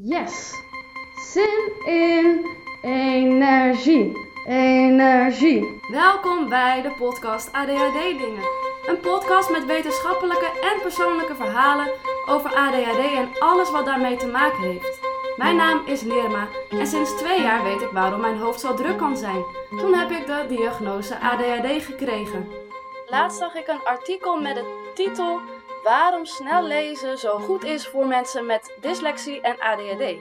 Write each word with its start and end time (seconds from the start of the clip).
Yes! 0.00 0.62
Zin 1.32 1.72
in 1.86 2.46
energie. 2.82 4.12
Energie. 4.46 5.80
Welkom 5.90 6.48
bij 6.48 6.82
de 6.82 6.90
podcast 6.90 7.52
ADHD 7.52 8.18
Dingen. 8.18 8.42
Een 8.86 9.00
podcast 9.00 9.50
met 9.50 9.66
wetenschappelijke 9.66 10.46
en 10.46 10.80
persoonlijke 10.82 11.34
verhalen 11.34 11.90
over 12.26 12.54
ADHD 12.54 13.14
en 13.14 13.28
alles 13.38 13.70
wat 13.70 13.84
daarmee 13.84 14.16
te 14.16 14.26
maken 14.26 14.62
heeft. 14.62 15.00
Mijn 15.36 15.56
naam 15.56 15.86
is 15.86 16.02
Lerma 16.02 16.48
en 16.70 16.86
sinds 16.86 17.16
twee 17.16 17.42
jaar 17.42 17.62
weet 17.62 17.80
ik 17.80 17.90
waarom 17.90 18.20
mijn 18.20 18.38
hoofd 18.38 18.60
zo 18.60 18.74
druk 18.74 18.98
kan 18.98 19.16
zijn. 19.16 19.44
Toen 19.70 19.94
heb 19.94 20.10
ik 20.10 20.26
de 20.26 20.44
diagnose 20.48 21.18
ADHD 21.20 21.84
gekregen. 21.84 22.48
Laatst 23.06 23.38
zag 23.38 23.54
ik 23.54 23.68
een 23.68 23.84
artikel 23.84 24.40
met 24.40 24.54
de 24.54 24.90
titel 24.94 25.40
Waarom 25.82 26.24
snel 26.24 26.62
lezen 26.62 27.18
zo 27.18 27.38
goed 27.38 27.64
is 27.64 27.88
voor 27.88 28.06
mensen 28.06 28.46
met 28.46 28.76
dyslexie 28.80 29.40
en 29.40 29.60
ADHD. 29.60 30.16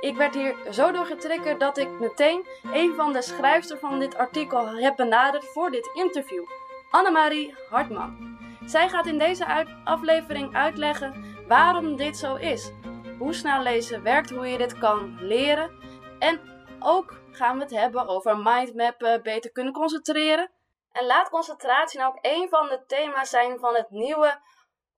Ik 0.00 0.16
werd 0.16 0.34
hier 0.34 0.56
zo 0.70 0.92
door 0.92 1.04
getriggerd 1.04 1.60
dat 1.60 1.78
ik 1.78 1.88
meteen 2.00 2.46
een 2.72 2.94
van 2.94 3.12
de 3.12 3.22
schrijfsters 3.22 3.80
van 3.80 3.98
dit 3.98 4.16
artikel 4.16 4.66
heb 4.66 4.96
benaderd 4.96 5.44
voor 5.44 5.70
dit 5.70 5.90
interview. 5.94 6.44
Annemarie 6.90 7.54
Hartman. 7.70 8.38
Zij 8.64 8.88
gaat 8.88 9.06
in 9.06 9.18
deze 9.18 9.66
aflevering 9.84 10.54
uitleggen 10.54 11.24
waarom 11.48 11.96
dit 11.96 12.16
zo 12.16 12.34
is. 12.34 12.72
Hoe 13.18 13.34
snel 13.34 13.62
lezen 13.62 14.02
werkt, 14.02 14.30
hoe 14.30 14.46
je 14.46 14.58
dit 14.58 14.78
kan 14.78 15.16
leren. 15.20 15.70
En 16.18 16.40
ook 16.80 17.20
gaan 17.30 17.56
we 17.56 17.62
het 17.62 17.74
hebben 17.74 18.08
over 18.08 18.38
mindmappen, 18.38 19.22
beter 19.22 19.52
kunnen 19.52 19.72
concentreren. 19.72 20.50
En 20.92 21.06
laat 21.06 21.28
concentratie 21.28 21.98
nou 21.98 22.12
ook 22.12 22.18
een 22.22 22.48
van 22.48 22.68
de 22.68 22.84
thema's 22.86 23.30
zijn 23.30 23.58
van 23.58 23.74
het 23.74 23.90
nieuwe 23.90 24.40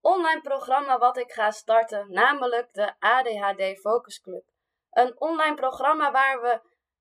online 0.06 0.40
programma 0.40 0.98
wat 0.98 1.16
ik 1.16 1.32
ga 1.32 1.50
starten, 1.50 2.12
namelijk 2.12 2.72
de 2.72 2.94
ADHD 2.98 3.80
Focus 3.80 4.20
Club. 4.20 4.44
Een 4.90 5.20
online 5.20 5.54
programma 5.54 6.10
waar 6.10 6.40
we 6.40 6.60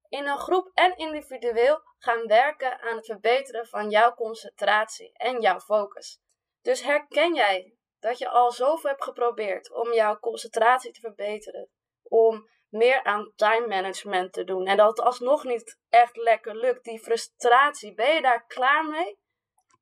in 0.09 0.27
een 0.27 0.37
groep 0.37 0.71
en 0.73 0.97
individueel 0.97 1.81
gaan 1.97 2.27
werken 2.27 2.79
aan 2.79 2.95
het 2.95 3.05
verbeteren 3.05 3.67
van 3.67 3.89
jouw 3.89 4.13
concentratie 4.13 5.11
en 5.13 5.41
jouw 5.41 5.59
focus. 5.59 6.19
Dus 6.61 6.81
herken 6.81 7.33
jij 7.33 7.77
dat 7.99 8.17
je 8.17 8.29
al 8.29 8.51
zoveel 8.51 8.89
hebt 8.89 9.03
geprobeerd 9.03 9.71
om 9.71 9.93
jouw 9.93 10.19
concentratie 10.19 10.91
te 10.91 10.99
verbeteren, 10.99 11.69
om 12.03 12.49
meer 12.69 13.03
aan 13.03 13.31
time 13.35 13.67
management 13.67 14.33
te 14.33 14.43
doen 14.43 14.67
en 14.67 14.77
dat 14.77 14.97
het 14.97 15.05
alsnog 15.05 15.43
niet 15.43 15.79
echt 15.89 16.17
lekker 16.17 16.55
lukt, 16.55 16.83
die 16.83 16.99
frustratie, 16.99 17.93
ben 17.93 18.13
je 18.13 18.21
daar 18.21 18.45
klaar 18.45 18.85
mee? 18.85 19.19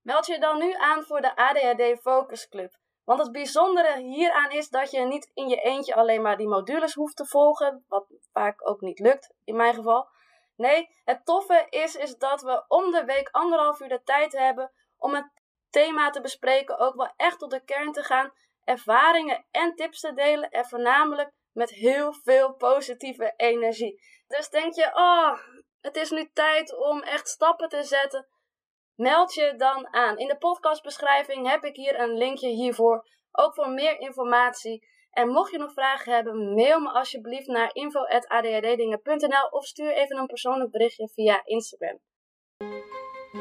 Meld 0.01 0.25
je 0.25 0.39
dan 0.39 0.57
nu 0.57 0.73
aan 0.73 1.03
voor 1.03 1.21
de 1.21 1.35
ADHD 1.35 2.01
Focus 2.01 2.47
Club. 2.47 2.81
Want 3.05 3.19
het 3.19 3.31
bijzondere 3.31 3.99
hieraan 4.01 4.51
is 4.51 4.69
dat 4.69 4.91
je 4.91 4.99
niet 4.99 5.31
in 5.33 5.47
je 5.47 5.61
eentje 5.61 5.95
alleen 5.95 6.21
maar 6.21 6.37
die 6.37 6.47
modules 6.47 6.93
hoeft 6.93 7.15
te 7.15 7.25
volgen, 7.25 7.85
wat 7.87 8.05
vaak 8.31 8.69
ook 8.69 8.81
niet 8.81 8.99
lukt 8.99 9.33
in 9.43 9.55
mijn 9.55 9.73
geval. 9.73 10.07
Nee, 10.55 10.89
het 11.03 11.25
toffe 11.25 11.67
is, 11.69 11.95
is 11.95 12.15
dat 12.15 12.41
we 12.41 12.63
om 12.67 12.91
de 12.91 13.05
week 13.05 13.29
anderhalf 13.31 13.79
uur 13.79 13.89
de 13.89 14.03
tijd 14.03 14.31
hebben 14.31 14.71
om 14.97 15.13
het 15.13 15.31
thema 15.69 16.09
te 16.09 16.21
bespreken, 16.21 16.77
ook 16.77 16.95
wel 16.95 17.13
echt 17.15 17.39
tot 17.39 17.51
de 17.51 17.63
kern 17.63 17.91
te 17.91 18.03
gaan, 18.03 18.31
ervaringen 18.63 19.45
en 19.51 19.75
tips 19.75 19.99
te 19.99 20.13
delen 20.13 20.49
en 20.49 20.65
voornamelijk 20.65 21.31
met 21.51 21.69
heel 21.69 22.13
veel 22.13 22.53
positieve 22.53 23.33
energie. 23.35 24.01
Dus 24.27 24.49
denk 24.49 24.73
je, 24.73 24.91
oh, 24.93 25.39
het 25.81 25.95
is 25.95 26.09
nu 26.09 26.29
tijd 26.33 26.77
om 26.77 27.01
echt 27.01 27.27
stappen 27.27 27.69
te 27.69 27.83
zetten 27.83 28.27
Meld 28.95 29.33
je 29.33 29.53
dan 29.57 29.93
aan. 29.93 30.17
In 30.17 30.27
de 30.27 30.37
podcastbeschrijving 30.37 31.49
heb 31.49 31.63
ik 31.63 31.75
hier 31.75 31.99
een 31.99 32.17
linkje 32.17 32.49
hiervoor, 32.49 33.07
ook 33.31 33.53
voor 33.53 33.69
meer 33.69 33.99
informatie. 33.99 34.91
En 35.11 35.27
mocht 35.27 35.51
je 35.51 35.57
nog 35.57 35.73
vragen 35.73 36.13
hebben, 36.13 36.53
mail 36.53 36.79
me 36.79 36.89
alsjeblieft 36.89 37.47
naar 37.47 37.69
info.adhddingen.nl 37.73 39.47
of 39.49 39.65
stuur 39.65 39.91
even 39.91 40.17
een 40.17 40.25
persoonlijk 40.25 40.71
berichtje 40.71 41.09
via 41.13 41.41
Instagram. 41.43 41.99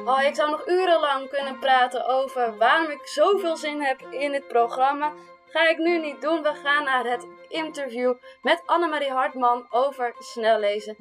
Oh, 0.04 0.22
ik 0.22 0.34
zou 0.34 0.50
nog 0.50 0.66
urenlang 0.66 1.28
kunnen 1.28 1.58
praten 1.58 2.06
over 2.06 2.56
waarom 2.56 2.90
ik 2.90 3.06
zoveel 3.06 3.56
zin 3.56 3.80
heb 3.82 4.00
in 4.00 4.32
dit 4.32 4.48
programma. 4.48 5.12
Ga 5.46 5.68
ik 5.68 5.78
nu 5.78 5.98
niet 5.98 6.20
doen. 6.20 6.42
We 6.42 6.54
gaan 6.54 6.84
naar 6.84 7.04
het 7.04 7.26
interview 7.48 8.14
met 8.42 8.62
Annemarie 8.66 9.10
Hartman 9.10 9.66
over 9.70 10.14
snel 10.18 10.58
lezen. 10.58 10.96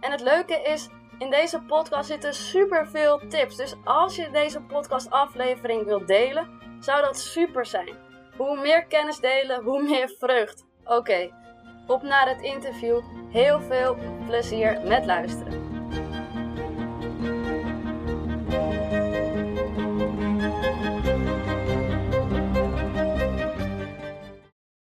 En 0.00 0.10
het 0.10 0.20
leuke 0.20 0.62
is, 0.62 0.88
in 1.18 1.30
deze 1.30 1.60
podcast 1.60 2.08
zitten 2.08 2.34
super 2.34 2.88
veel 2.88 3.20
tips. 3.28 3.56
Dus 3.56 3.74
als 3.84 4.16
je 4.16 4.30
deze 4.30 4.60
podcastaflevering 4.60 5.84
wilt 5.84 6.06
delen, 6.06 6.48
zou 6.80 7.02
dat 7.02 7.18
super 7.18 7.66
zijn. 7.66 7.96
Hoe 8.36 8.60
meer 8.60 8.86
kennis 8.86 9.20
delen, 9.20 9.62
hoe 9.62 9.82
meer 9.82 10.14
vreugd. 10.18 10.64
Oké, 10.84 11.30
op 11.86 12.02
naar 12.02 12.28
het 12.28 12.42
interview. 12.42 13.00
Heel 13.30 13.60
veel 13.60 13.96
plezier 14.26 14.80
met 14.80 15.04
luisteren. 15.04 15.63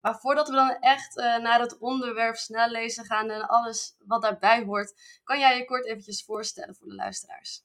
Maar 0.06 0.18
voordat 0.20 0.48
we 0.48 0.54
dan 0.54 0.76
echt 0.80 1.16
uh, 1.16 1.36
naar 1.36 1.60
het 1.60 1.78
onderwerp 1.78 2.36
snel 2.36 2.68
lezen 2.68 3.04
gaan 3.04 3.30
en 3.30 3.48
alles 3.48 3.96
wat 3.98 4.22
daarbij 4.22 4.64
hoort, 4.64 5.20
kan 5.24 5.38
jij 5.38 5.56
je 5.56 5.64
kort 5.64 5.86
eventjes 5.86 6.24
voorstellen 6.24 6.74
voor 6.74 6.88
de 6.88 6.94
luisteraars? 6.94 7.62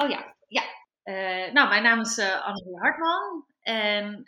Oh 0.00 0.08
ja, 0.08 0.34
ja. 0.48 0.62
Uh, 1.04 1.52
nou, 1.52 1.68
mijn 1.68 1.82
naam 1.82 2.00
is 2.00 2.18
uh, 2.18 2.46
Annelie 2.46 2.78
Hartman 2.78 3.46
en 3.60 4.24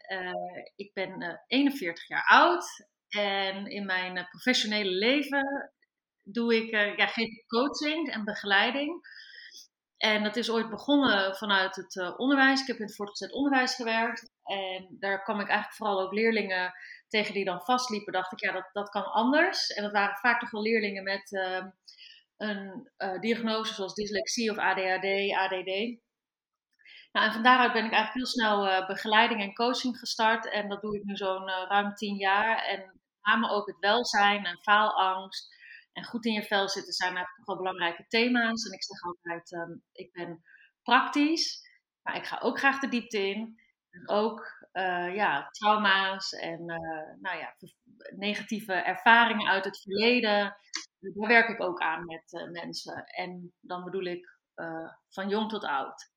ik 0.76 0.90
ben 0.94 1.42
41 1.46 2.08
jaar 2.08 2.26
oud. 2.26 2.86
En 3.08 3.66
in 3.66 3.86
mijn 3.86 4.26
professionele 4.30 4.90
leven 4.90 5.72
doe 6.22 6.56
ik, 6.56 6.70
ja, 6.70 7.06
geef 7.06 7.28
ik 7.28 7.46
coaching 7.46 8.12
en 8.12 8.24
begeleiding. 8.24 9.08
En 9.96 10.22
dat 10.22 10.36
is 10.36 10.50
ooit 10.50 10.70
begonnen 10.70 11.36
vanuit 11.36 11.76
het 11.76 12.16
onderwijs. 12.16 12.60
Ik 12.60 12.66
heb 12.66 12.76
in 12.76 12.86
het 12.86 12.96
voortgezet 12.96 13.32
onderwijs 13.32 13.74
gewerkt. 13.74 14.34
En 14.46 14.96
daar 14.98 15.22
kwam 15.22 15.40
ik 15.40 15.48
eigenlijk 15.48 15.76
vooral 15.76 16.00
ook 16.00 16.12
leerlingen 16.12 16.72
tegen 17.08 17.34
die 17.34 17.44
dan 17.44 17.60
vastliepen, 17.60 18.12
dacht 18.12 18.32
ik, 18.32 18.40
ja, 18.40 18.52
dat, 18.52 18.68
dat 18.72 18.88
kan 18.88 19.04
anders. 19.04 19.68
En 19.68 19.82
dat 19.82 19.92
waren 19.92 20.16
vaak 20.16 20.40
toch 20.40 20.50
wel 20.50 20.62
leerlingen 20.62 21.02
met 21.02 21.30
uh, 21.30 21.64
een 22.36 22.90
uh, 22.98 23.20
diagnose 23.20 23.74
zoals 23.74 23.94
dyslexie 23.94 24.50
of 24.50 24.58
ADHD, 24.58 25.34
ADD. 25.34 26.04
Nou, 27.12 27.26
en 27.26 27.32
van 27.32 27.42
daaruit 27.42 27.72
ben 27.72 27.84
ik 27.84 27.92
eigenlijk 27.92 28.14
heel 28.14 28.40
snel 28.40 28.66
uh, 28.66 28.86
begeleiding 28.86 29.40
en 29.40 29.54
coaching 29.54 29.98
gestart. 29.98 30.50
En 30.50 30.68
dat 30.68 30.80
doe 30.80 30.96
ik 30.96 31.04
nu 31.04 31.16
zo'n 31.16 31.48
eh, 31.48 31.64
ruim 31.68 31.94
tien 31.94 32.16
jaar. 32.16 32.64
En 32.64 32.78
met 32.78 33.22
name 33.22 33.50
ook 33.50 33.66
het 33.66 33.78
welzijn 33.78 34.44
en 34.44 34.58
faalangst 34.62 35.54
en 35.92 36.04
goed 36.04 36.24
in 36.24 36.32
je 36.32 36.42
vel 36.42 36.68
zitten 36.68 36.92
zijn 36.92 37.16
eigenlijk 37.16 37.36
toch 37.36 37.46
wel 37.46 37.64
belangrijke 37.64 38.06
thema's. 38.08 38.64
En 38.64 38.72
ik 38.72 38.82
zeg 38.82 39.02
altijd, 39.02 39.52
um, 39.52 39.82
ik 39.92 40.12
ben 40.12 40.42
praktisch, 40.82 41.60
maar 42.02 42.16
ik 42.16 42.26
ga 42.26 42.38
ook 42.40 42.58
graag 42.58 42.78
de 42.78 42.88
diepte 42.88 43.28
in. 43.28 43.60
Ook 44.04 44.66
uh, 44.72 45.14
ja, 45.14 45.48
trauma's 45.50 46.32
en 46.32 46.60
uh, 46.60 47.20
nou 47.20 47.38
ja, 47.38 47.54
negatieve 48.16 48.72
ervaringen 48.72 49.48
uit 49.48 49.64
het 49.64 49.80
verleden. 49.80 50.56
Daar 51.00 51.28
werk 51.28 51.48
ik 51.48 51.60
ook 51.60 51.80
aan 51.80 52.04
met 52.04 52.32
uh, 52.32 52.50
mensen. 52.50 53.04
En 53.04 53.52
dan 53.60 53.84
bedoel 53.84 54.04
ik 54.04 54.34
van 55.08 55.28
jong 55.28 55.48
tot 55.48 55.64
oud. 55.64 56.10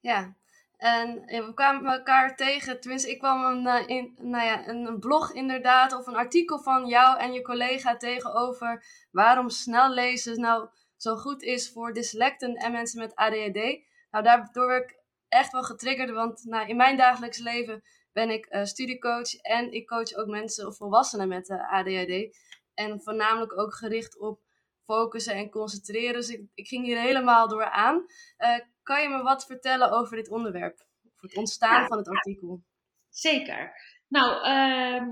Ja, 0.00 0.36
en 0.76 1.20
we 1.24 1.52
kwamen 1.54 1.92
elkaar 1.92 2.36
tegen, 2.36 2.80
tenminste 2.80 3.10
ik 3.10 3.18
kwam 3.18 3.44
een, 3.44 3.88
in, 3.88 4.14
nou 4.18 4.44
ja, 4.44 4.68
een 4.68 4.98
blog 4.98 5.32
inderdaad 5.32 5.92
of 5.92 6.06
een 6.06 6.16
artikel 6.16 6.58
van 6.58 6.86
jou 6.86 7.18
en 7.18 7.32
je 7.32 7.42
collega 7.42 7.96
tegenover 7.96 8.84
waarom 9.10 9.48
snel 9.48 9.90
lezen 9.90 10.40
nou 10.40 10.68
zo 10.96 11.16
goed 11.16 11.42
is 11.42 11.72
voor 11.72 11.92
dyslecten 11.92 12.54
en 12.54 12.72
mensen 12.72 13.00
met 13.00 13.14
ADHD. 13.14 13.80
Nou, 14.10 14.24
daardoor 14.24 14.66
werd 14.66 14.90
ik 14.90 15.01
echt 15.32 15.52
wel 15.52 15.62
getriggerd, 15.62 16.10
want 16.10 16.44
nou, 16.44 16.68
in 16.68 16.76
mijn 16.76 16.96
dagelijks 16.96 17.38
leven 17.38 17.82
ben 18.12 18.30
ik 18.30 18.46
uh, 18.50 18.64
studiecoach 18.64 19.34
en 19.34 19.72
ik 19.72 19.86
coach 19.86 20.14
ook 20.14 20.26
mensen 20.26 20.66
of 20.66 20.76
volwassenen 20.76 21.28
met 21.28 21.48
uh, 21.48 21.72
ADHD. 21.72 22.36
En 22.74 23.00
voornamelijk 23.02 23.58
ook 23.58 23.74
gericht 23.74 24.18
op 24.18 24.40
focussen 24.84 25.34
en 25.34 25.50
concentreren. 25.50 26.14
Dus 26.14 26.28
ik, 26.28 26.42
ik 26.54 26.68
ging 26.68 26.84
hier 26.84 27.00
helemaal 27.00 27.48
door 27.48 27.64
aan. 27.64 28.04
Uh, 28.38 28.58
kan 28.82 29.02
je 29.02 29.08
me 29.08 29.22
wat 29.22 29.46
vertellen 29.46 29.90
over 29.90 30.16
dit 30.16 30.28
onderwerp? 30.28 30.86
Of 31.14 31.20
het 31.20 31.36
ontstaan 31.36 31.86
van 31.86 31.98
het 31.98 32.08
artikel? 32.08 32.62
Zeker. 33.08 33.72
Nou, 34.08 34.44
ehm, 34.44 35.08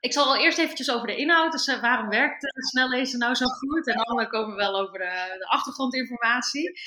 ik 0.00 0.12
zal 0.12 0.24
al 0.24 0.36
eerst 0.36 0.58
eventjes 0.58 0.90
over 0.90 1.06
de 1.06 1.16
inhoud. 1.16 1.52
Dus 1.52 1.80
waarom 1.80 2.08
werkt 2.08 2.46
snel 2.54 2.88
lezen 2.88 3.18
nou 3.18 3.34
zo 3.34 3.46
goed? 3.46 3.86
En 3.86 3.94
dan 3.94 4.28
komen 4.28 4.56
we 4.56 4.62
wel 4.62 4.80
over 4.80 4.98
de, 4.98 5.36
de 5.38 5.46
achtergrondinformatie 5.46 6.80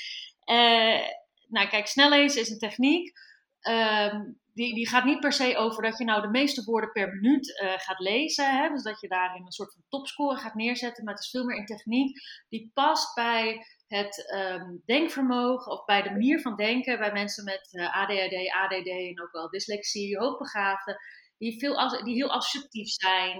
nou 1.48 1.68
kijk, 1.68 1.86
snel 1.86 2.08
lezen 2.08 2.40
is 2.40 2.50
een 2.50 2.58
techniek. 2.58 3.12
Ehm, 3.60 4.20
die, 4.54 4.74
die 4.74 4.88
gaat 4.88 5.04
niet 5.04 5.20
per 5.20 5.32
se 5.32 5.56
over 5.56 5.82
dat 5.82 5.98
je 5.98 6.04
nou 6.04 6.22
de 6.22 6.28
meeste 6.28 6.64
woorden 6.64 6.92
per 6.92 7.08
minuut 7.08 7.60
uh, 7.62 7.72
gaat 7.76 7.98
lezen. 7.98 8.56
Hè? 8.56 8.68
Dus 8.68 8.82
dat 8.82 9.00
je 9.00 9.08
daarin 9.08 9.44
een 9.44 9.52
soort 9.52 9.72
van 9.72 9.82
topscore 9.88 10.36
gaat 10.36 10.54
neerzetten. 10.54 11.04
Maar 11.04 11.14
het 11.14 11.22
is 11.22 11.30
veel 11.30 11.44
meer 11.44 11.58
een 11.58 11.66
techniek 11.66 12.20
die 12.48 12.70
past 12.74 13.14
bij 13.14 13.66
het 13.86 14.32
um, 14.34 14.82
denkvermogen 14.84 15.72
of 15.72 15.84
bij 15.84 16.02
de 16.02 16.10
manier 16.10 16.40
van 16.40 16.56
denken 16.56 16.98
bij 16.98 17.12
mensen 17.12 17.44
met 17.44 17.68
eh, 17.72 17.96
ADHD, 17.96 18.52
ADD 18.52 18.88
en 18.88 19.22
ook 19.22 19.32
wel 19.32 19.50
dyslexie, 19.50 20.18
hoogbegaafden. 20.18 20.96
Die, 21.38 21.58
veel, 21.58 22.02
die 22.04 22.14
heel 22.14 22.32
assertief 22.32 22.88
zijn, 22.88 23.38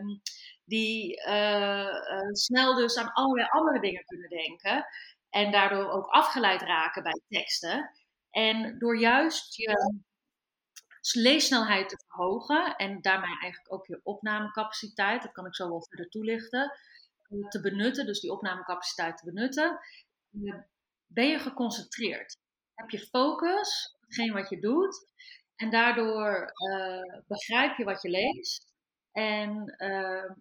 um, 0.00 0.20
die 0.64 1.20
snel 2.32 2.74
dus 2.74 2.96
aan 2.96 3.12
allerlei 3.12 3.48
andere 3.50 3.80
dingen 3.80 4.04
kunnen 4.04 4.28
denken. 4.28 4.86
En 5.30 5.50
daardoor 5.50 5.90
ook 5.90 6.06
afgeleid 6.06 6.62
raken 6.62 7.02
bij 7.02 7.20
teksten. 7.28 7.90
En 8.30 8.78
door 8.78 8.98
juist 8.98 9.56
je 9.56 10.00
leessnelheid 11.12 11.88
te 11.88 12.04
verhogen 12.06 12.76
en 12.76 13.00
daarmee 13.00 13.38
eigenlijk 13.38 13.72
ook 13.72 13.86
je 13.86 14.00
opnamecapaciteit, 14.02 15.22
dat 15.22 15.32
kan 15.32 15.46
ik 15.46 15.54
zo 15.54 15.68
wel 15.68 15.82
verder 15.82 16.08
toelichten, 16.08 16.72
te 17.48 17.60
benutten, 17.60 18.06
dus 18.06 18.20
die 18.20 18.32
opnamecapaciteit 18.32 19.16
te 19.16 19.24
benutten, 19.24 19.78
ben 21.06 21.28
je 21.28 21.38
geconcentreerd. 21.38 22.36
Heb 22.74 22.90
je 22.90 22.98
focus 22.98 23.96
op 24.00 24.30
wat 24.30 24.48
je 24.48 24.60
doet 24.60 25.12
en 25.56 25.70
daardoor 25.70 26.52
uh, 26.70 27.22
begrijp 27.26 27.76
je 27.76 27.84
wat 27.84 28.02
je 28.02 28.08
leest 28.08 28.72
en 29.12 29.74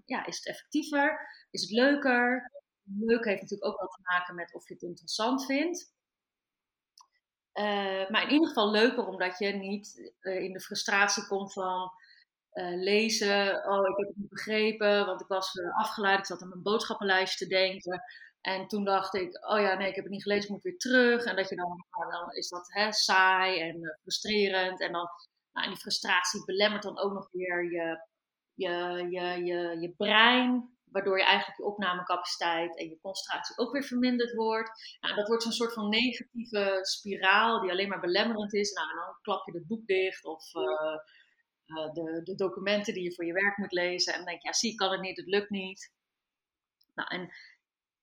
ja, 0.06 0.26
is 0.26 0.36
het 0.36 0.48
effectiever, 0.48 1.30
is 1.52 1.62
het 1.62 1.72
leuker. 1.72 2.52
Leuk 2.98 3.26
heeft 3.26 3.42
natuurlijk 3.42 3.72
ook 3.72 3.80
wel 3.80 3.88
te 3.88 4.02
maken 4.04 4.36
met 4.36 4.54
of 4.54 4.68
je 4.68 4.74
het 4.74 4.84
interessant 4.84 5.46
vindt. 5.46 5.98
Uh, 7.54 8.10
maar 8.10 8.24
in 8.24 8.30
ieder 8.30 8.48
geval 8.48 8.72
leuker 8.72 9.06
omdat 9.06 9.38
je 9.38 9.48
niet 9.48 10.12
in 10.22 10.54
de 10.54 10.60
frustratie 10.62 11.28
komt 11.28 11.54
van 11.54 11.92
uh, 12.54 12.84
lezen. 12.84 13.66
Oh, 13.66 13.88
ik 13.88 13.98
heb 13.98 14.08
het 14.08 14.18
niet 14.18 14.30
begrepen, 14.30 15.06
want 15.06 15.22
ik 15.22 15.28
was 15.28 15.52
afgeleid. 15.78 16.20
Ik 16.20 16.26
zat 16.26 16.42
aan 16.42 16.50
mijn 16.50 16.62
boodschappenlijst 16.62 17.38
te 17.38 17.48
denken. 17.48 18.04
En 18.42 18.68
toen 18.68 18.84
dacht 18.84 19.14
ik, 19.14 19.48
oh 19.50 19.60
ja, 19.60 19.76
nee, 19.76 19.88
ik 19.88 19.96
heb 19.96 20.04
het 20.04 20.14
niet 20.14 20.24
gelezen, 20.24 20.44
ik 20.44 20.50
moet 20.50 20.64
weer 20.64 20.78
terug. 20.78 21.24
En 21.24 21.36
dat 21.36 21.50
je 21.50 21.56
dan, 21.56 21.86
nou, 22.10 22.32
is 22.32 22.50
dat 22.50 22.74
hè, 22.74 22.92
saai 22.92 23.60
en 23.60 23.98
frustrerend. 24.02 24.82
En 24.82 24.92
dan, 24.92 25.08
nou, 25.52 25.68
die 25.68 25.78
frustratie 25.78 26.46
belemmert 26.46 26.84
dan 26.84 27.00
ook 27.00 27.14
nog 27.14 27.30
weer 27.32 27.72
je, 27.72 28.02
je, 28.54 29.08
je, 29.10 29.78
je 29.80 29.94
brein. 29.98 30.79
Waardoor 30.92 31.18
je 31.18 31.24
eigenlijk 31.24 31.58
je 31.58 31.66
opnamecapaciteit 31.66 32.78
en 32.78 32.90
je 32.90 33.00
concentratie 33.02 33.58
ook 33.58 33.72
weer 33.72 33.84
verminderd 33.84 34.34
wordt. 34.34 34.98
Nou, 35.00 35.16
dat 35.16 35.28
wordt 35.28 35.44
zo'n 35.44 35.52
soort 35.52 35.74
van 35.74 35.90
negatieve 35.90 36.80
spiraal 36.82 37.62
die 37.62 37.72
alleen 37.72 37.90
maar 37.90 38.00
belemmerend 38.00 38.54
is. 38.54 38.72
Nou, 38.72 38.90
en 38.90 38.96
dan 38.96 39.18
klap 39.22 39.46
je 39.46 39.58
het 39.58 39.68
boek 39.68 39.86
dicht 39.86 40.26
of 40.26 40.54
uh, 40.54 41.94
de, 41.94 42.22
de, 42.24 42.36
documenten 42.36 42.94
die 42.94 43.04
je 43.04 43.14
voor 43.14 43.26
je 43.26 43.34
werk 43.34 43.58
moet 43.58 43.72
lezen. 43.72 44.14
En 44.14 44.20
dan 44.20 44.28
denk 44.28 44.42
je, 44.42 44.48
ja, 44.48 44.54
zie, 44.54 44.72
ik 44.72 44.78
kan 44.78 44.92
het 44.92 45.02
niet, 45.02 45.18
het 45.18 45.28
lukt 45.28 45.50
niet. 45.50 45.94
Nou, 46.96 47.10
en 47.10 47.34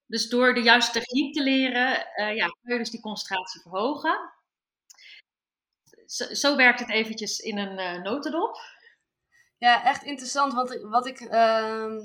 dus 0.07 0.29
door 0.29 0.55
de 0.55 0.63
juiste 0.63 0.93
techniek 0.93 1.35
te 1.35 1.43
leren, 1.43 2.07
uh, 2.17 2.37
ja, 2.37 2.47
kun 2.47 2.73
je 2.73 2.79
dus 2.79 2.91
die 2.91 3.01
concentratie 3.01 3.61
verhogen. 3.61 4.35
Zo, 6.07 6.35
zo 6.35 6.57
werkt 6.57 6.81
het 6.81 6.91
eventjes 6.91 7.39
in 7.39 7.59
een 7.59 8.03
notendop. 8.03 8.76
Ja, 9.59 9.85
echt 9.85 10.03
interessant. 10.03 10.53
Want 10.53 10.79
wat 10.83 11.07
ik, 11.07 11.21
uh, 11.21 11.99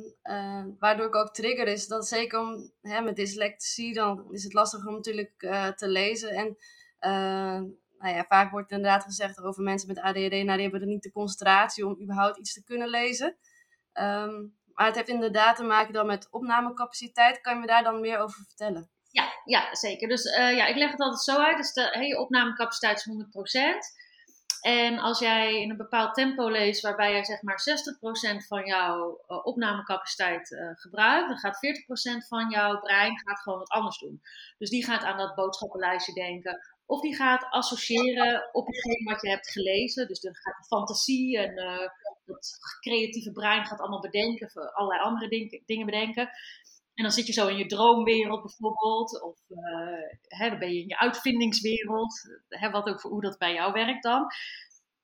waardoor 0.79 1.07
ik 1.07 1.15
ook 1.15 1.33
trigger 1.33 1.67
is, 1.67 1.87
dat 1.87 2.07
zeker 2.07 2.39
om, 2.39 2.71
hè, 2.81 3.01
met 3.01 3.15
dyslexie, 3.15 3.93
dan 3.93 4.27
is 4.31 4.43
het 4.43 4.53
lastig 4.53 4.87
om 4.87 4.93
natuurlijk 4.93 5.33
te 5.75 5.87
lezen. 5.87 6.29
En 6.29 6.57
nou 8.01 8.15
ja, 8.15 8.25
vaak 8.27 8.51
wordt 8.51 8.71
inderdaad 8.71 9.03
gezegd 9.03 9.41
over 9.41 9.63
mensen 9.63 9.87
met 9.87 9.99
ADHD, 9.99 10.31
nou 10.31 10.45
die 10.45 10.61
hebben 10.61 10.81
er 10.81 10.87
niet 10.87 11.03
de 11.03 11.11
concentratie 11.11 11.85
om 11.85 12.01
überhaupt 12.01 12.37
iets 12.37 12.53
te 12.53 12.63
kunnen 12.63 12.89
lezen. 12.89 13.37
Ehm, 13.93 14.45
maar 14.73 14.85
het 14.85 14.95
heeft 14.95 15.09
inderdaad 15.09 15.55
te 15.55 15.63
maken 15.63 15.93
dan 15.93 16.05
met 16.05 16.27
opnamecapaciteit. 16.31 17.41
Kan 17.41 17.53
je 17.53 17.59
me 17.59 17.67
daar 17.67 17.83
dan 17.83 17.99
meer 17.99 18.17
over 18.17 18.43
vertellen? 18.47 18.89
Ja, 19.09 19.31
ja 19.45 19.75
zeker. 19.75 20.07
Dus 20.07 20.35
ja, 20.35 20.67
ik 20.67 20.75
leg 20.75 20.91
het 20.91 20.99
altijd 20.99 21.21
zo 21.21 21.37
uit. 21.37 21.57
Dus 21.57 21.73
de, 21.73 22.17
opnamecapaciteit 22.19 22.97
is 22.97 23.07
100%. 23.07 23.99
En 24.61 24.99
als 24.99 25.19
jij 25.19 25.61
in 25.61 25.69
een 25.69 25.77
bepaald 25.77 26.13
tempo 26.13 26.49
leest, 26.49 26.81
waarbij 26.81 27.11
jij 27.11 27.23
zeg 27.23 27.41
maar 27.41 27.63
60% 28.43 28.47
van 28.47 28.65
jouw 28.65 29.23
uh, 29.27 29.45
opnamecapaciteit 29.45 30.51
uh, 30.51 30.69
gebruikt, 30.73 31.27
dan 31.27 31.37
gaat 31.37 31.59
40% 32.23 32.27
van 32.27 32.49
jouw 32.49 32.79
brein 32.79 33.19
gaat 33.19 33.39
gewoon 33.39 33.59
wat 33.59 33.69
anders 33.69 33.97
doen. 33.99 34.21
Dus 34.57 34.69
die 34.69 34.85
gaat 34.85 35.03
aan 35.03 35.17
dat 35.17 35.35
boodschappenlijstje 35.35 36.13
denken, 36.13 36.61
of 36.85 37.01
die 37.01 37.15
gaat 37.15 37.47
associëren 37.49 38.49
op 38.51 38.67
hetgeen 38.67 39.03
wat 39.03 39.21
je 39.21 39.29
hebt 39.29 39.51
gelezen. 39.51 40.07
Dus 40.07 40.19
dan 40.19 40.35
gaat 40.35 40.57
de 40.57 40.65
fantasie 40.67 41.37
en 41.37 41.57
uh, 41.57 41.87
het 42.25 42.57
creatieve 42.79 43.31
brein 43.31 43.65
gaat 43.65 43.79
allemaal 43.79 44.01
bedenken, 44.01 44.73
allerlei 44.73 45.01
andere 45.01 45.27
ding, 45.27 45.65
dingen 45.65 45.85
bedenken. 45.85 46.29
En 46.93 47.03
dan 47.03 47.11
zit 47.11 47.27
je 47.27 47.33
zo 47.33 47.47
in 47.47 47.57
je 47.57 47.65
droomwereld 47.65 48.41
bijvoorbeeld, 48.41 49.21
of 49.21 49.39
uh, 49.47 49.57
hè, 50.27 50.49
dan 50.49 50.59
ben 50.59 50.73
je 50.73 50.81
in 50.81 50.87
je 50.87 50.99
uitvindingswereld, 50.99 52.39
hè, 52.47 52.69
wat 52.69 52.89
ook 52.89 53.01
hoe 53.01 53.21
dat 53.21 53.37
bij 53.37 53.53
jou 53.53 53.73
werkt 53.73 54.03
dan. 54.03 54.25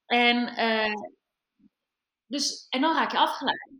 En, 0.06 0.36
uh, 0.60 1.02
dus, 2.26 2.66
en 2.68 2.80
dan 2.80 2.94
raak 2.94 3.12
je 3.12 3.18
afgeleid. 3.18 3.70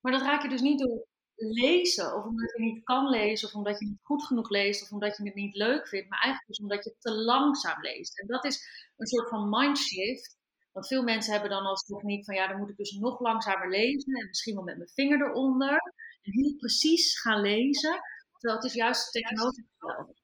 Maar 0.00 0.12
dat 0.12 0.22
raak 0.22 0.42
je 0.42 0.48
dus 0.48 0.60
niet 0.60 0.78
door 0.78 1.06
lezen, 1.36 2.16
of 2.16 2.24
omdat 2.24 2.52
je 2.56 2.62
niet 2.62 2.84
kan 2.84 3.08
lezen, 3.08 3.48
of 3.48 3.54
omdat 3.54 3.78
je 3.78 3.86
niet 3.86 4.00
goed 4.02 4.24
genoeg 4.24 4.50
leest, 4.50 4.82
of 4.82 4.90
omdat 4.90 5.16
je 5.16 5.22
het 5.22 5.34
niet 5.34 5.54
leuk 5.54 5.88
vindt, 5.88 6.08
maar 6.08 6.20
eigenlijk 6.20 6.48
dus 6.48 6.60
omdat 6.60 6.84
je 6.84 6.94
te 6.98 7.12
langzaam 7.12 7.82
leest. 7.82 8.20
En 8.20 8.26
dat 8.26 8.44
is 8.44 8.68
een 8.96 9.06
soort 9.06 9.28
van 9.28 9.48
mindshift. 9.48 10.36
Want 10.72 10.86
veel 10.86 11.02
mensen 11.02 11.32
hebben 11.32 11.50
dan 11.50 11.64
als 11.64 11.84
techniek 11.84 12.24
van 12.24 12.34
ja, 12.34 12.46
dan 12.48 12.58
moet 12.58 12.70
ik 12.70 12.76
dus 12.76 12.90
nog 12.90 13.20
langzamer 13.20 13.70
lezen 13.70 14.14
en 14.14 14.26
misschien 14.26 14.54
wel 14.54 14.64
met 14.64 14.76
mijn 14.76 14.88
vinger 14.88 15.28
eronder. 15.28 15.94
Heel 16.32 16.56
precies 16.56 17.20
gaan 17.20 17.40
lezen, 17.40 18.00
terwijl 18.32 18.60
het 18.60 18.70
is 18.70 18.74
juist 18.74 19.12
tegenovergestelde. 19.12 20.14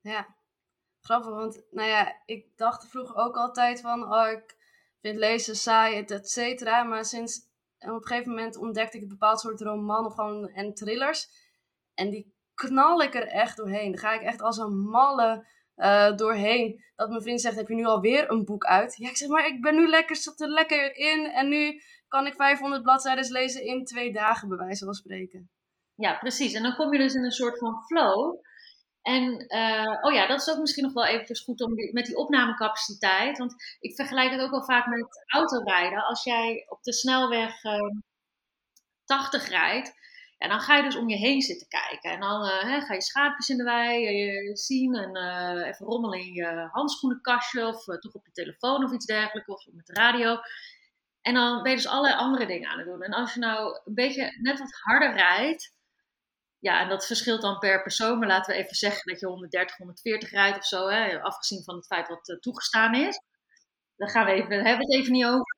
Ja, 0.00 0.36
grappig, 1.00 1.30
want 1.30 1.62
nou 1.70 1.88
ja, 1.88 2.22
ik 2.24 2.56
dacht 2.56 2.88
vroeger 2.88 3.16
ook 3.16 3.36
altijd 3.36 3.80
van, 3.80 4.12
oh, 4.12 4.30
ik 4.30 4.56
vind 5.00 5.18
lezen 5.18 5.56
saai, 5.56 6.04
et 6.04 6.28
cetera. 6.28 6.82
Maar 6.82 7.04
sinds 7.04 7.38
op 7.78 7.88
een 7.88 8.06
gegeven 8.06 8.30
moment 8.30 8.56
ontdekte 8.56 8.96
ik 8.96 9.02
een 9.02 9.08
bepaald 9.08 9.40
soort 9.40 9.60
roman 9.60 10.06
of 10.06 10.14
gewoon, 10.14 10.48
en 10.48 10.74
thrillers. 10.74 11.28
En 11.94 12.10
die 12.10 12.34
knal 12.54 13.02
ik 13.02 13.14
er 13.14 13.26
echt 13.26 13.56
doorheen. 13.56 13.90
Dan 13.90 14.00
ga 14.00 14.12
ik 14.12 14.22
echt 14.22 14.40
als 14.40 14.56
een 14.56 14.78
malle 14.78 15.46
uh, 15.78 16.16
doorheen. 16.16 16.84
Dat 16.96 17.08
mijn 17.08 17.22
vriend 17.22 17.40
zegt, 17.40 17.56
heb 17.56 17.68
je 17.68 17.74
nu 17.74 17.84
alweer 17.84 18.30
een 18.30 18.44
boek 18.44 18.64
uit? 18.64 18.96
Ja, 18.96 19.08
ik 19.08 19.16
zeg, 19.16 19.28
maar 19.28 19.46
ik 19.46 19.62
ben 19.62 19.74
nu 19.74 19.88
lekker, 19.88 20.16
zat 20.16 20.40
er 20.40 20.48
lekker 20.48 20.96
in. 20.96 21.26
En 21.26 21.48
nu 21.48 21.82
kan 22.08 22.26
ik 22.26 22.34
500 22.34 22.82
bladzijden 22.82 23.32
lezen 23.32 23.64
in 23.64 23.84
twee 23.84 24.12
dagen, 24.12 24.48
bij 24.48 24.58
wijze 24.58 24.84
van 24.84 24.94
spreken. 24.94 25.50
Ja, 25.94 26.18
precies. 26.18 26.52
En 26.52 26.62
dan 26.62 26.76
kom 26.76 26.92
je 26.92 26.98
dus 26.98 27.14
in 27.14 27.24
een 27.24 27.30
soort 27.30 27.58
van 27.58 27.82
flow. 27.86 28.40
En 29.02 29.44
uh, 29.54 29.96
oh 30.00 30.12
ja, 30.12 30.26
dat 30.26 30.40
is 30.40 30.50
ook 30.50 30.58
misschien 30.58 30.84
nog 30.84 30.92
wel 30.92 31.06
eventjes 31.06 31.40
goed 31.40 31.60
om 31.62 31.72
met 31.92 32.06
die 32.06 32.16
opnamecapaciteit. 32.16 33.38
Want 33.38 33.54
ik 33.80 33.94
vergelijk 33.94 34.30
het 34.30 34.40
ook 34.40 34.50
wel 34.50 34.64
vaak 34.64 34.86
met 34.86 35.24
autorijden. 35.26 36.04
Als 36.04 36.24
jij 36.24 36.64
op 36.68 36.82
de 36.82 36.92
snelweg 36.92 37.64
uh, 37.64 37.72
ehm, 37.72 37.98
80 39.04 39.48
rijdt, 39.48 39.92
ja, 40.38 40.48
dan 40.48 40.60
ga 40.60 40.76
je 40.76 40.82
dus 40.82 40.96
om 40.96 41.08
je 41.08 41.16
heen 41.16 41.42
zitten 41.42 41.68
kijken. 41.68 42.10
En 42.10 42.20
dan 42.20 42.44
uh, 42.44 42.62
hè, 42.62 42.80
ga 42.80 42.94
je 42.94 43.02
schaapjes 43.02 43.48
in 43.48 43.56
de 43.56 43.64
wei 43.64 44.06
eh, 44.06 44.54
zien 44.54 44.94
en 44.94 45.16
even 45.64 45.86
rommelen 45.86 46.18
in 46.18 46.32
je 46.32 46.68
handschoenenkastje 46.72 47.66
of 47.66 47.84
toch 47.84 48.14
op 48.14 48.26
je 48.26 48.32
telefoon 48.32 48.84
of 48.84 48.92
iets 48.92 49.06
dergelijks 49.06 49.48
of 49.48 49.66
met 49.72 49.86
de 49.86 49.92
radio. 49.92 50.40
En 51.20 51.34
dan 51.34 51.62
ben 51.62 51.70
je 51.70 51.76
dus 51.76 51.86
allerlei 51.86 52.14
andere 52.14 52.46
dingen 52.46 52.68
aan 52.68 52.78
het 52.78 52.86
doen. 52.86 53.02
En 53.02 53.12
als 53.12 53.34
je 53.34 53.40
nou 53.40 53.80
een 53.84 53.94
beetje 53.94 54.36
net 54.40 54.58
wat 54.58 54.72
harder 54.72 55.12
rijdt, 55.12 55.76
ja, 56.58 56.80
en 56.80 56.88
dat 56.88 57.06
verschilt 57.06 57.40
dan 57.40 57.58
per 57.58 57.82
persoon. 57.82 58.18
Maar 58.18 58.28
laten 58.28 58.54
we 58.54 58.60
even 58.60 58.76
zeggen 58.76 59.10
dat 59.12 59.20
je 59.20 59.26
130, 59.26 59.76
140 59.76 60.30
rijdt 60.30 60.56
of 60.58 60.64
zo. 60.64 60.88
Hè, 60.88 61.20
afgezien 61.20 61.64
van 61.64 61.76
het 61.76 61.86
feit 61.86 62.08
wat 62.08 62.36
toegestaan 62.40 62.94
is. 62.94 63.20
Dan 63.96 64.08
gaan 64.08 64.24
we 64.24 64.32
even, 64.32 64.64
hebben 64.64 64.86
we 64.86 64.94
het 64.94 65.02
even 65.02 65.12
niet 65.12 65.24
over. 65.24 65.56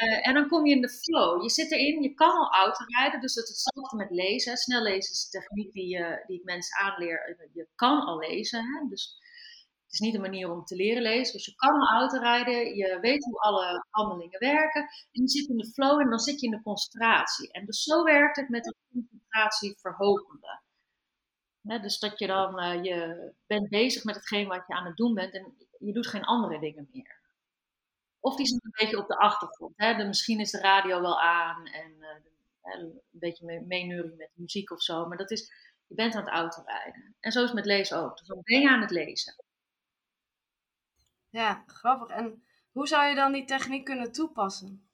Uh, 0.00 0.28
en 0.28 0.34
dan 0.34 0.48
kom 0.48 0.66
je 0.66 0.74
in 0.74 0.80
de 0.80 0.88
flow. 0.88 1.42
Je 1.42 1.50
zit 1.50 1.72
erin, 1.72 2.02
je 2.02 2.14
kan 2.14 2.30
al 2.30 2.52
auto 2.52 2.84
rijden. 2.86 3.20
Dus 3.20 3.34
het 3.34 3.48
is 3.48 3.50
hetzelfde 3.50 3.96
met 3.96 4.10
lezen. 4.10 4.56
Snel 4.56 4.82
lezen 4.82 5.12
is 5.12 5.28
de 5.28 5.38
techniek 5.38 5.72
die, 5.72 5.98
uh, 5.98 6.26
die 6.26 6.38
ik 6.38 6.44
mensen 6.44 6.78
aanleer. 6.78 7.48
Je 7.52 7.68
kan 7.74 8.00
al 8.00 8.18
lezen. 8.18 8.60
Hè? 8.64 8.88
Dus 8.88 9.16
het 9.84 9.92
is 9.92 9.98
niet 9.98 10.14
een 10.14 10.20
manier 10.20 10.50
om 10.50 10.64
te 10.64 10.76
leren 10.76 11.02
lezen. 11.02 11.32
Dus 11.32 11.44
je 11.44 11.54
kan 11.54 11.80
al 11.80 11.98
auto 11.98 12.18
rijden. 12.18 12.76
Je 12.76 12.98
weet 13.00 13.24
hoe 13.24 13.40
alle 13.40 13.86
handelingen 13.90 14.38
werken. 14.38 14.80
En 14.82 15.22
je 15.22 15.28
zit 15.28 15.48
in 15.48 15.56
de 15.56 15.72
flow 15.72 16.00
en 16.00 16.10
dan 16.10 16.18
zit 16.18 16.40
je 16.40 16.46
in 16.46 16.52
de 16.52 16.62
concentratie. 16.62 17.52
En 17.52 17.66
dus 17.66 17.82
zo 17.82 18.02
werkt 18.02 18.36
het 18.36 18.48
met 18.48 18.64
de 18.64 18.74
concentratieverhogende. 18.92 20.60
dus 21.62 21.98
dat 21.98 22.18
je 22.18 22.26
dan, 22.26 22.62
uh, 22.62 22.84
je 22.84 23.32
bent 23.46 23.68
bezig 23.68 24.04
met 24.04 24.14
hetgeen 24.14 24.48
wat 24.48 24.64
je 24.66 24.74
aan 24.74 24.86
het 24.86 24.96
doen 24.96 25.14
bent 25.14 25.34
en 25.34 25.56
je 25.78 25.92
doet 25.92 26.06
geen 26.06 26.24
andere 26.24 26.60
dingen 26.60 26.88
meer. 26.92 27.21
Of 28.22 28.36
die 28.36 28.46
zijn 28.46 28.60
een 28.62 28.84
beetje 28.84 28.98
op 28.98 29.08
de 29.08 29.18
achtergrond. 29.18 29.72
Hè? 29.76 29.94
De, 29.94 30.04
misschien 30.04 30.40
is 30.40 30.50
de 30.50 30.60
radio 30.60 31.00
wel 31.00 31.20
aan 31.20 31.66
en 31.66 31.96
uh, 31.98 32.08
een 32.74 33.00
beetje 33.10 33.62
meeneuren 33.66 34.16
met 34.16 34.30
muziek 34.34 34.70
of 34.70 34.82
zo. 34.82 35.06
Maar 35.06 35.16
dat 35.16 35.30
is, 35.30 35.52
je 35.86 35.94
bent 35.94 36.14
aan 36.14 36.24
het 36.24 36.32
autorijden. 36.32 37.14
En 37.20 37.32
zo 37.32 37.38
is 37.38 37.44
het 37.44 37.54
met 37.54 37.66
lezen 37.66 37.98
ook. 37.98 38.18
Dus 38.18 38.26
dan 38.26 38.40
ben 38.42 38.60
je 38.60 38.68
aan 38.68 38.80
het 38.80 38.90
lezen. 38.90 39.34
Ja, 41.30 41.64
grappig. 41.66 42.08
En 42.08 42.44
hoe 42.72 42.86
zou 42.86 43.04
je 43.08 43.14
dan 43.14 43.32
die 43.32 43.44
techniek 43.44 43.84
kunnen 43.84 44.12
toepassen? 44.12 44.88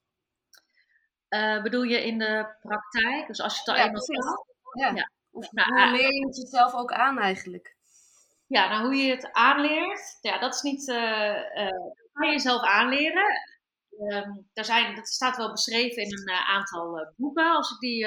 Uh, 1.29 1.63
bedoel 1.63 1.83
je 1.83 2.05
in 2.05 2.19
de 2.19 2.55
praktijk? 2.61 3.27
Dus 3.27 3.41
als 3.41 3.53
je 3.55 3.59
het 3.59 3.69
al 3.69 3.77
ja, 3.77 3.85
eenmaal 3.85 4.03
zegt. 4.03 4.45
Ja. 4.73 4.89
ja. 4.95 5.11
Of 5.31 5.53
nou, 5.53 5.73
hoe 5.73 5.97
leer 5.97 6.15
je 6.15 6.27
het 6.27 6.37
jezelf 6.37 6.75
ook 6.75 6.93
aan 6.93 7.19
eigenlijk? 7.19 7.77
Ja, 8.47 8.69
nou 8.69 8.85
hoe 8.85 8.95
je 8.95 9.11
het 9.11 9.33
aanleert, 9.33 10.19
ja, 10.21 10.39
dat 10.39 10.55
is 10.55 10.61
niet. 10.61 10.89
Uh, 10.89 11.37
uh, 11.55 11.87
kan 12.19 12.27
je 12.29 12.35
jezelf 12.35 12.63
aanleren. 12.63 13.27
ehm, 14.09 14.31
daar 14.53 14.65
zijn, 14.65 14.95
dat 14.95 15.09
staat 15.09 15.37
wel 15.37 15.51
beschreven 15.51 16.03
in 16.03 16.13
een 16.13 16.31
aantal 16.31 17.13
boeken. 17.17 17.51
Als 17.57 17.71
ik 17.71 17.79
die, 17.79 18.07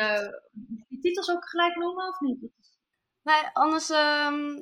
die 0.88 1.00
titels 1.00 1.30
ook 1.30 1.50
gelijk 1.50 1.76
noemen, 1.76 2.08
of 2.08 2.20
niet? 2.20 2.40
Nee, 3.24 3.44
anders, 3.54 3.90
ehm, 3.90 4.60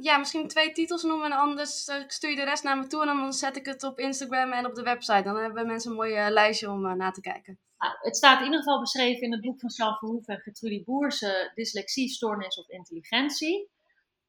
ja, 0.00 0.18
misschien 0.18 0.48
twee 0.48 0.72
titels 0.72 1.02
noemen 1.02 1.26
en 1.26 1.38
anders 1.38 1.90
stuur 2.06 2.30
je 2.30 2.36
de 2.36 2.44
rest 2.44 2.62
naar 2.64 2.78
me 2.78 2.86
toe 2.86 3.00
en 3.00 3.06
dan 3.06 3.32
zet 3.32 3.56
ik 3.56 3.66
het 3.66 3.82
op 3.82 3.98
Instagram 3.98 4.52
en 4.52 4.66
op 4.66 4.74
de 4.74 4.82
website. 4.82 5.22
Dan 5.22 5.36
hebben 5.36 5.66
mensen 5.66 5.90
een 5.90 5.96
mooi 5.96 6.30
lijstje 6.30 6.70
om 6.70 6.86
uh, 6.86 6.92
na 6.92 7.10
te 7.10 7.20
kijken. 7.20 7.58
Nou, 7.78 7.94
het 8.00 8.16
staat 8.16 8.38
in 8.38 8.44
ieder 8.44 8.58
geval 8.58 8.80
beschreven 8.80 9.22
in 9.22 9.32
het 9.32 9.40
boek 9.40 9.60
van 9.60 9.70
Jean 9.76 9.96
Verhoeven 9.96 10.34
en 10.34 10.40
Gertrudie 10.40 10.84
Boerse, 10.84 11.52
Dyslexie, 11.54 12.08
Stoornis 12.08 12.58
of 12.58 12.68
Intelligentie. 12.68 13.70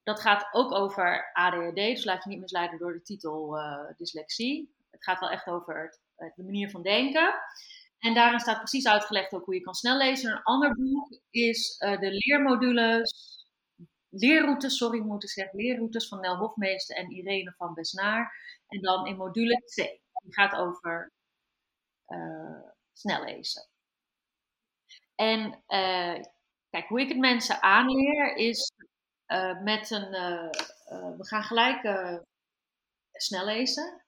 Dat 0.04 0.20
gaat 0.20 0.48
ook 0.52 0.72
over 0.72 1.32
ADHD, 1.34 1.76
dus 1.76 2.06
laat 2.06 2.24
je 2.24 2.30
niet 2.30 2.40
misleiden 2.40 2.80
door 2.80 2.94
de 2.94 3.02
titel 3.02 3.58
uh, 3.58 3.80
dyslexie. 3.98 4.76
Het 4.92 5.04
gaat 5.04 5.20
wel 5.20 5.30
echt 5.30 5.48
over 5.48 6.00
het, 6.16 6.36
de 6.36 6.44
manier 6.44 6.70
van 6.70 6.82
denken. 6.82 7.34
En 8.00 8.14
daarin 8.14 8.40
staat 8.40 8.58
precies 8.58 8.88
uitgelegd 8.88 9.34
ook 9.34 9.46
hoe 9.46 9.56
je 9.56 9.62
kan 9.62 9.74
snel 9.74 9.98
lezen. 9.98 10.32
Een 10.32 10.44
ander 10.44 10.76
boek 10.76 11.20
is 11.30 11.80
uh, 11.80 12.00
de 12.00 12.12
leermodules, 12.12 13.38
leerroutes, 14.10 14.78
sorry, 14.78 14.98
ik 14.98 15.04
moet 15.04 15.30
zeggen, 15.30 15.60
leerroutes 15.60 16.08
van 16.08 16.20
Nel 16.20 16.38
Hofmeester 16.38 16.96
en 16.96 17.12
Irene 17.12 17.54
van 17.58 17.74
Besnaar. 17.74 18.36
En 18.68 18.82
dan 18.82 19.08
in 19.08 19.18
module 19.18 19.56
C. 19.56 19.76
Die 20.24 20.34
gaat 20.34 20.56
over 20.56 21.12
uh, 22.08 22.70
snel 22.94 23.24
lezen. 23.24 23.68
En 25.16 25.64
kijk, 26.70 26.88
hoe 26.88 27.02
ik 27.02 27.08
het 27.08 27.18
mensen 27.18 27.62
aanleer 27.62 28.36
is 28.36 28.72
uh, 29.34 29.62
met 29.62 29.92
een, 29.92 30.14
uh, 30.14 30.50
uh, 30.92 31.18
we 31.18 31.28
gaan 31.28 31.44
gelijk 31.44 31.82
snel 33.12 33.46
lezen. 33.46 34.02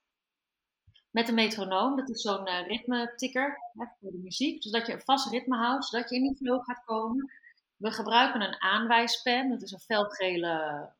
Met 1.11 1.27
een 1.27 1.35
metronoom, 1.35 1.95
dat 1.95 2.09
is 2.09 2.21
zo'n 2.21 2.63
ritme-tikker 2.63 3.57
voor 3.73 4.11
de 4.11 4.17
muziek. 4.17 4.63
Zodat 4.63 4.87
je 4.87 4.93
een 4.93 5.01
vast 5.01 5.31
ritme 5.31 5.57
houdt, 5.57 5.85
zodat 5.85 6.09
je 6.09 6.15
in 6.15 6.21
die 6.21 6.35
flow 6.35 6.63
gaat 6.63 6.83
komen. 6.85 7.31
We 7.75 7.91
gebruiken 7.91 8.41
een 8.41 8.61
aanwijspen, 8.61 9.49
dat 9.49 9.61
is 9.61 9.71
een 9.71 9.79
felgele 9.79 10.93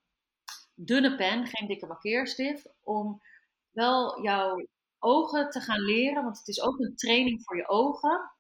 dunne 0.74 1.16
pen, 1.16 1.48
geen 1.48 1.68
dikke 1.68 1.86
markeerstift. 1.86 2.70
Om 2.84 3.22
wel 3.72 4.22
jouw 4.24 4.68
ogen 5.00 5.50
te 5.50 5.60
gaan 5.60 5.82
leren, 5.82 6.24
want 6.24 6.38
het 6.38 6.48
is 6.48 6.62
ook 6.62 6.80
een 6.80 6.96
training 6.96 7.44
voor 7.44 7.58
je 7.58 7.68
ogen. 7.68 8.32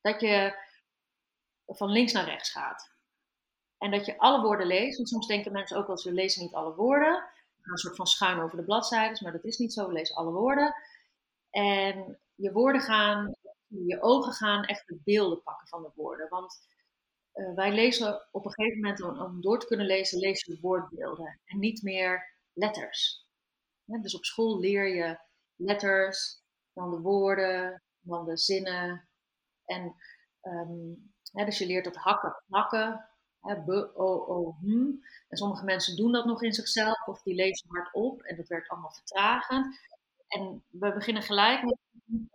Dat 0.00 0.20
je 0.20 0.64
van 1.66 1.90
links 1.90 2.12
naar 2.12 2.24
rechts 2.24 2.50
gaat. 2.50 2.95
En 3.78 3.90
dat 3.90 4.06
je 4.06 4.18
alle 4.18 4.42
woorden 4.42 4.66
leest. 4.66 4.96
Want 4.96 5.08
soms 5.08 5.26
denken 5.26 5.52
mensen 5.52 5.76
ook 5.76 5.86
wel, 5.86 5.98
ze 5.98 6.12
lezen 6.12 6.42
niet 6.42 6.54
alle 6.54 6.74
woorden. 6.74 7.12
We 7.56 7.62
gaan 7.62 7.72
een 7.72 7.78
soort 7.78 7.96
van 7.96 8.06
schuin 8.06 8.40
over 8.40 8.56
de 8.56 8.64
bladzijden, 8.64 9.22
maar 9.22 9.32
dat 9.32 9.44
is 9.44 9.58
niet 9.58 9.72
zo. 9.72 9.86
We 9.86 9.92
lezen 9.92 10.16
alle 10.16 10.32
woorden. 10.32 10.74
En 11.50 12.18
je 12.34 12.52
woorden 12.52 12.80
gaan, 12.80 13.34
je 13.66 14.02
ogen 14.02 14.32
gaan 14.32 14.64
echt 14.64 14.86
de 14.86 15.00
beelden 15.04 15.42
pakken 15.42 15.68
van 15.68 15.82
de 15.82 15.90
woorden. 15.94 16.28
Want 16.28 16.58
uh, 17.34 17.54
wij 17.54 17.72
lezen 17.72 18.26
op 18.30 18.44
een 18.44 18.52
gegeven 18.52 18.80
moment, 18.80 19.02
om, 19.02 19.40
door 19.40 19.60
te 19.60 19.66
kunnen 19.66 19.86
lezen, 19.86 20.18
lees 20.18 20.44
je 20.44 20.58
woordbeelden. 20.60 21.40
En 21.44 21.58
niet 21.58 21.82
meer 21.82 22.34
letters. 22.52 23.24
Dus 23.84 24.16
op 24.16 24.24
school 24.24 24.58
leer 24.58 24.94
je 24.94 25.18
letters, 25.54 26.42
dan 26.72 26.90
de 26.90 27.00
woorden, 27.00 27.82
dan 28.00 28.24
de 28.24 28.36
zinnen. 28.36 29.08
En 29.64 29.94
um, 30.42 31.14
dus 31.32 31.58
je 31.58 31.66
leert 31.66 31.84
dat 31.84 31.96
hakken, 31.96 33.08
plakken, 33.46 33.64
B, 33.64 33.98
O, 33.98 34.26
O, 34.26 34.56
hm. 34.60 34.90
En 35.28 35.36
sommige 35.36 35.64
mensen 35.64 35.96
doen 35.96 36.12
dat 36.12 36.24
nog 36.24 36.42
in 36.42 36.52
zichzelf 36.52 37.06
of 37.06 37.22
die 37.22 37.34
lezen 37.34 37.68
hardop 37.68 38.22
en 38.22 38.36
dat 38.36 38.48
werkt 38.48 38.68
allemaal 38.68 38.92
vertragend. 38.92 39.78
En 40.28 40.64
we 40.68 40.92
beginnen 40.92 41.22
gelijk 41.22 41.62
met 41.62 41.78
om 42.08 42.28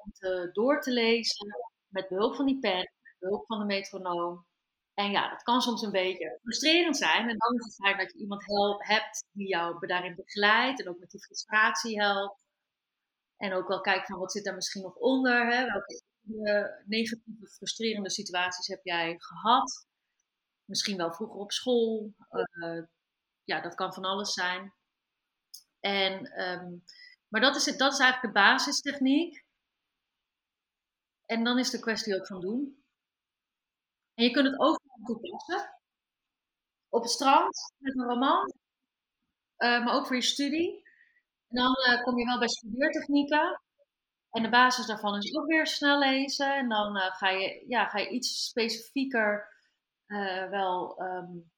door 0.53 0.81
te 0.81 0.91
lezen 0.91 1.47
met 1.87 2.07
behulp 2.07 2.35
van 2.35 2.45
die 2.45 2.59
pen, 2.59 2.77
met 2.77 3.15
behulp 3.19 3.45
van 3.45 3.59
de 3.59 3.65
metronoom. 3.65 4.45
En 4.93 5.11
ja, 5.11 5.29
dat 5.29 5.43
kan 5.43 5.61
soms 5.61 5.81
een 5.81 5.91
beetje 5.91 6.39
frustrerend 6.41 6.97
zijn. 6.97 7.29
En 7.29 7.37
dan 7.37 7.53
is 7.53 7.65
het 7.65 7.75
fijn 7.75 7.97
dat 7.97 8.11
je 8.11 8.19
iemand 8.19 8.45
helpt, 8.45 8.87
hebt 8.87 9.25
die 9.31 9.47
jou 9.47 9.87
daarin 9.87 10.15
begeleidt 10.15 10.81
en 10.81 10.89
ook 10.89 10.99
met 10.99 11.09
die 11.09 11.23
frustratie 11.23 12.01
helpt. 12.01 12.39
En 13.37 13.53
ook 13.53 13.67
wel 13.67 13.81
kijkt 13.81 14.07
van 14.07 14.19
wat 14.19 14.31
zit 14.31 14.43
daar 14.43 14.55
misschien 14.55 14.81
nog 14.81 14.95
onder. 14.95 15.47
Hè? 15.47 15.65
Welke 15.65 16.03
negatieve, 16.85 17.47
frustrerende 17.47 18.09
situaties 18.09 18.67
heb 18.67 18.79
jij 18.83 19.15
gehad? 19.17 19.85
Misschien 20.71 20.97
wel 20.97 21.13
vroeger 21.13 21.39
op 21.39 21.51
school. 21.51 22.13
Uh, 22.31 22.83
ja, 23.43 23.61
dat 23.61 23.75
kan 23.75 23.93
van 23.93 24.03
alles 24.03 24.33
zijn. 24.33 24.73
En, 25.79 26.41
um, 26.41 26.83
maar 27.27 27.41
dat 27.41 27.55
is, 27.55 27.63
dat 27.77 27.93
is 27.93 27.99
eigenlijk 27.99 28.33
de 28.33 28.39
basistechniek. 28.39 29.45
En 31.25 31.43
dan 31.43 31.59
is 31.59 31.69
de 31.69 31.79
kwestie 31.79 32.15
ook 32.15 32.27
van 32.27 32.39
doen. 32.39 32.83
En 34.13 34.23
je 34.23 34.31
kunt 34.31 34.47
het 34.47 34.59
overal 34.59 34.99
toepassen. 35.03 35.79
Op 36.89 37.01
het 37.01 37.11
strand, 37.11 37.73
met 37.77 37.97
een 37.97 38.05
roman. 38.05 38.53
Uh, 39.57 39.85
maar 39.85 39.93
ook 39.93 40.07
voor 40.07 40.15
je 40.15 40.21
studie. 40.21 40.83
En 41.47 41.55
dan 41.55 41.75
uh, 41.89 42.03
kom 42.03 42.17
je 42.17 42.25
wel 42.25 42.39
bij 42.39 42.49
studeertechnieken. 42.49 43.61
En 44.29 44.43
de 44.43 44.49
basis 44.49 44.85
daarvan 44.85 45.17
is 45.17 45.35
ook 45.35 45.47
weer 45.47 45.67
snel 45.67 45.99
lezen. 45.99 46.55
En 46.55 46.69
dan 46.69 46.97
ga, 46.97 47.29
je, 47.29 47.65
ja, 47.67 47.87
ga 47.87 47.97
je 47.97 48.09
iets 48.09 48.45
specifieker 48.45 49.49
wel 50.49 51.01
um, 51.01 51.51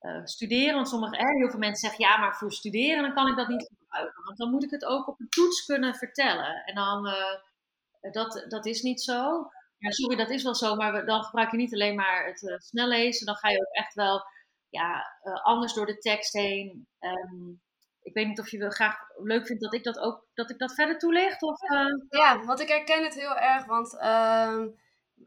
uh, 0.00 0.20
studeren. 0.24 0.74
Want 0.74 0.88
sommige, 0.88 1.16
eh, 1.16 1.36
heel 1.36 1.50
veel 1.50 1.58
mensen 1.58 1.88
zeggen, 1.88 2.04
ja, 2.04 2.18
maar 2.18 2.36
voor 2.36 2.52
studeren 2.52 3.02
dan 3.02 3.14
kan 3.14 3.28
ik 3.28 3.36
dat 3.36 3.48
niet 3.48 3.70
gebruiken. 3.78 4.24
Want 4.24 4.38
dan 4.38 4.50
moet 4.50 4.64
ik 4.64 4.70
het 4.70 4.84
ook 4.84 5.08
op 5.08 5.20
een 5.20 5.28
toets 5.28 5.64
kunnen 5.64 5.94
vertellen. 5.94 6.64
En 6.64 6.74
dan, 6.74 7.06
uh, 7.06 8.12
dat, 8.12 8.44
dat 8.48 8.66
is 8.66 8.82
niet 8.82 9.02
zo. 9.02 9.50
Ja, 9.78 9.90
sorry, 9.90 10.16
dat 10.16 10.30
is 10.30 10.42
wel 10.42 10.54
zo, 10.54 10.74
maar 10.74 11.06
dan 11.06 11.24
gebruik 11.24 11.50
je 11.50 11.56
niet 11.56 11.72
alleen 11.72 11.94
maar 11.94 12.26
het 12.26 12.64
snel 12.64 12.88
lezen. 12.88 13.26
Dan 13.26 13.36
ga 13.36 13.48
je 13.48 13.60
ook 13.60 13.74
echt 13.74 13.94
wel 13.94 14.22
ja, 14.68 15.04
anders 15.42 15.74
door 15.74 15.86
de 15.86 15.98
tekst 15.98 16.32
heen. 16.32 16.86
Um, 17.00 17.60
ik 18.02 18.14
weet 18.14 18.26
niet 18.26 18.40
of 18.40 18.50
je 18.50 18.58
wel 18.58 18.70
graag 18.70 18.96
leuk 19.16 19.46
vindt 19.46 19.62
dat 19.62 19.74
ik 19.74 19.84
dat 19.84 19.98
ook 19.98 20.26
dat 20.34 20.50
ik 20.50 20.58
dat 20.58 20.74
verder 20.74 20.98
toelicht. 20.98 21.42
Of, 21.42 21.60
Ja, 22.08 22.44
want 22.44 22.60
ik 22.60 22.68
herken 22.68 23.04
het 23.04 23.14
heel 23.14 23.36
erg. 23.36 23.66
Want 23.66 23.94
uh, 23.94 24.64